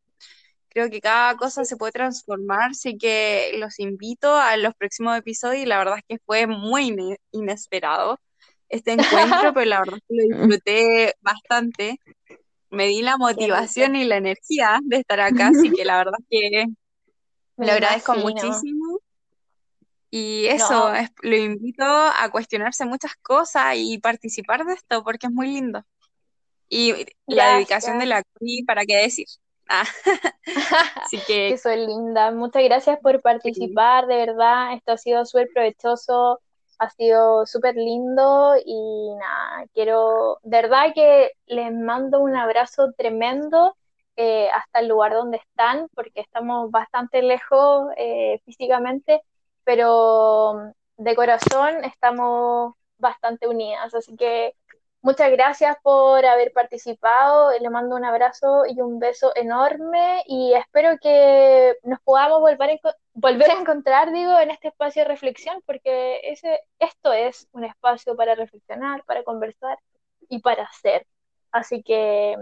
Creo 0.70 0.88
que 0.88 1.00
cada 1.00 1.36
cosa 1.36 1.64
se 1.64 1.76
puede 1.76 1.90
transformar, 1.90 2.70
así 2.70 2.96
que 2.96 3.52
los 3.58 3.80
invito 3.80 4.36
a 4.36 4.56
los 4.56 4.72
próximos 4.74 5.18
episodios 5.18 5.64
y 5.64 5.66
la 5.66 5.78
verdad 5.78 5.98
es 5.98 6.04
que 6.08 6.22
fue 6.24 6.46
muy 6.46 6.96
inesperado 7.32 8.20
este 8.68 8.92
encuentro, 8.92 9.52
pero 9.54 9.64
la 9.66 9.80
verdad 9.80 9.96
es 9.96 10.04
que 10.08 10.14
lo 10.14 10.38
disfruté 10.38 11.14
bastante. 11.20 12.00
Me 12.70 12.86
di 12.86 13.02
la 13.02 13.16
motivación 13.16 13.96
y 13.96 14.04
la 14.04 14.16
energía 14.16 14.78
de 14.84 14.98
estar 14.98 15.20
acá, 15.20 15.48
así 15.48 15.72
que 15.72 15.84
la 15.84 15.98
verdad 15.98 16.14
es 16.20 16.26
que 16.30 16.66
lo 17.56 17.72
agradezco 17.72 18.14
muchísimo. 18.14 19.00
Y 20.12 20.46
eso, 20.46 20.92
lo 21.22 21.36
invito 21.36 21.84
a 21.84 22.28
cuestionarse 22.30 22.84
muchas 22.84 23.14
cosas 23.22 23.74
y 23.76 23.98
participar 23.98 24.64
de 24.64 24.74
esto 24.74 25.02
porque 25.02 25.26
es 25.26 25.32
muy 25.32 25.48
lindo. 25.48 25.84
Y 26.68 26.94
la 27.26 27.54
dedicación 27.54 27.98
de 27.98 28.06
la 28.06 28.22
CRI, 28.22 28.62
¿para 28.64 28.84
qué 28.84 28.96
decir? 28.96 29.26
Ah. 29.72 29.84
Así 31.04 31.18
que... 31.26 31.56
soy 31.56 31.86
linda. 31.86 32.32
Muchas 32.32 32.64
gracias 32.64 32.98
por 33.00 33.22
participar, 33.22 34.06
de 34.08 34.16
verdad. 34.16 34.74
Esto 34.74 34.92
ha 34.92 34.96
sido 34.96 35.24
súper 35.24 35.48
provechoso, 35.54 36.40
ha 36.78 36.90
sido 36.90 37.46
súper 37.46 37.76
lindo 37.76 38.54
y 38.64 39.14
nada, 39.14 39.66
quiero, 39.72 40.40
de 40.42 40.62
verdad 40.62 40.92
que 40.92 41.30
les 41.46 41.72
mando 41.72 42.18
un 42.20 42.34
abrazo 42.34 42.92
tremendo 42.96 43.76
eh, 44.16 44.48
hasta 44.50 44.80
el 44.80 44.88
lugar 44.88 45.12
donde 45.12 45.36
están, 45.36 45.88
porque 45.94 46.20
estamos 46.20 46.70
bastante 46.72 47.22
lejos 47.22 47.90
eh, 47.96 48.40
físicamente, 48.44 49.22
pero 49.62 50.72
de 50.96 51.14
corazón 51.14 51.84
estamos 51.84 52.74
bastante 52.98 53.46
unidas. 53.46 53.94
Así 53.94 54.16
que 54.16 54.54
Muchas 55.02 55.30
gracias 55.30 55.76
por 55.82 56.26
haber 56.26 56.52
participado. 56.52 57.50
Le 57.58 57.70
mando 57.70 57.96
un 57.96 58.04
abrazo 58.04 58.64
y 58.66 58.80
un 58.82 58.98
beso 58.98 59.32
enorme 59.34 60.22
y 60.26 60.52
espero 60.52 60.98
que 61.00 61.74
nos 61.84 62.00
podamos 62.00 62.40
volver 62.40 62.78
a, 62.84 62.94
volver 63.14 63.50
a 63.50 63.60
encontrar, 63.60 64.12
digo, 64.12 64.38
en 64.38 64.50
este 64.50 64.68
espacio 64.68 65.02
de 65.02 65.08
reflexión, 65.08 65.62
porque 65.64 66.20
ese, 66.24 66.60
esto 66.78 67.14
es 67.14 67.48
un 67.52 67.64
espacio 67.64 68.14
para 68.14 68.34
reflexionar, 68.34 69.02
para 69.04 69.22
conversar 69.22 69.78
y 70.28 70.40
para 70.40 70.64
hacer. 70.64 71.06
Así 71.50 71.82
que 71.82 72.36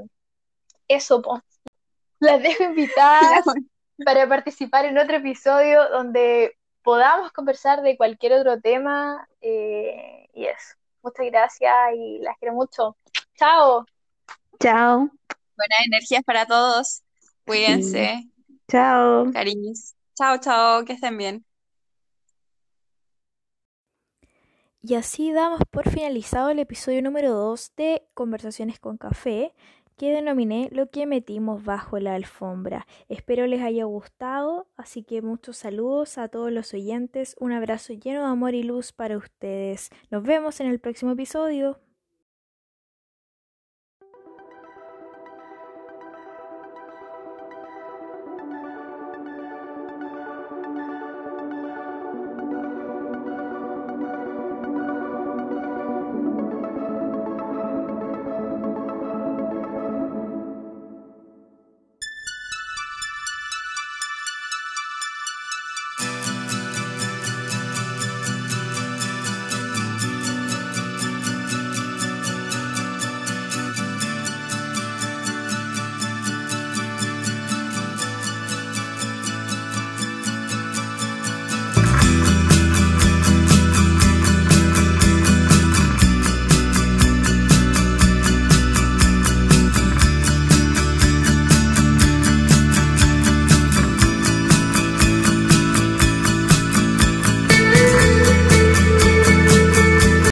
eso, 0.88 1.22
pues. 1.22 1.40
Las 2.18 2.42
dejo 2.42 2.64
invitadas 2.64 3.44
para 4.04 4.28
participar 4.28 4.84
en 4.84 4.98
otro 4.98 5.18
episodio 5.18 5.88
donde 5.90 6.56
podamos 6.82 7.30
conversar 7.30 7.82
de 7.82 7.96
cualquier 7.96 8.32
otro 8.32 8.60
tema 8.60 9.28
eh, 9.40 10.28
y 10.34 10.46
eso. 10.46 10.77
Muchas 11.02 11.26
gracias 11.26 11.72
y 11.96 12.18
las 12.18 12.36
quiero 12.38 12.54
mucho. 12.54 12.96
Chao. 13.36 13.84
Chao. 14.60 14.98
Buenas 15.56 15.86
energías 15.86 16.22
para 16.24 16.46
todos. 16.46 17.02
Cuídense. 17.46 18.24
Chao. 18.68 19.32
Cariños. 19.32 19.94
Chao, 20.14 20.38
chao. 20.38 20.84
Que 20.84 20.94
estén 20.94 21.16
bien. 21.16 21.44
Y 24.82 24.94
así 24.94 25.32
damos 25.32 25.60
por 25.70 25.90
finalizado 25.90 26.50
el 26.50 26.60
episodio 26.60 27.02
número 27.02 27.32
2 27.32 27.72
de 27.76 28.06
Conversaciones 28.14 28.78
con 28.78 28.96
Café 28.96 29.52
que 29.98 30.12
denominé 30.12 30.70
lo 30.72 30.88
que 30.88 31.04
metimos 31.04 31.64
bajo 31.64 31.98
la 31.98 32.14
alfombra. 32.14 32.86
Espero 33.08 33.46
les 33.46 33.60
haya 33.60 33.84
gustado, 33.84 34.68
así 34.76 35.02
que 35.02 35.20
muchos 35.20 35.58
saludos 35.58 36.16
a 36.16 36.28
todos 36.28 36.50
los 36.50 36.72
oyentes, 36.72 37.36
un 37.38 37.52
abrazo 37.52 37.92
lleno 37.92 38.20
de 38.20 38.28
amor 38.28 38.54
y 38.54 38.62
luz 38.62 38.92
para 38.92 39.18
ustedes. 39.18 39.90
Nos 40.10 40.22
vemos 40.22 40.60
en 40.60 40.68
el 40.68 40.78
próximo 40.78 41.12
episodio. 41.12 41.80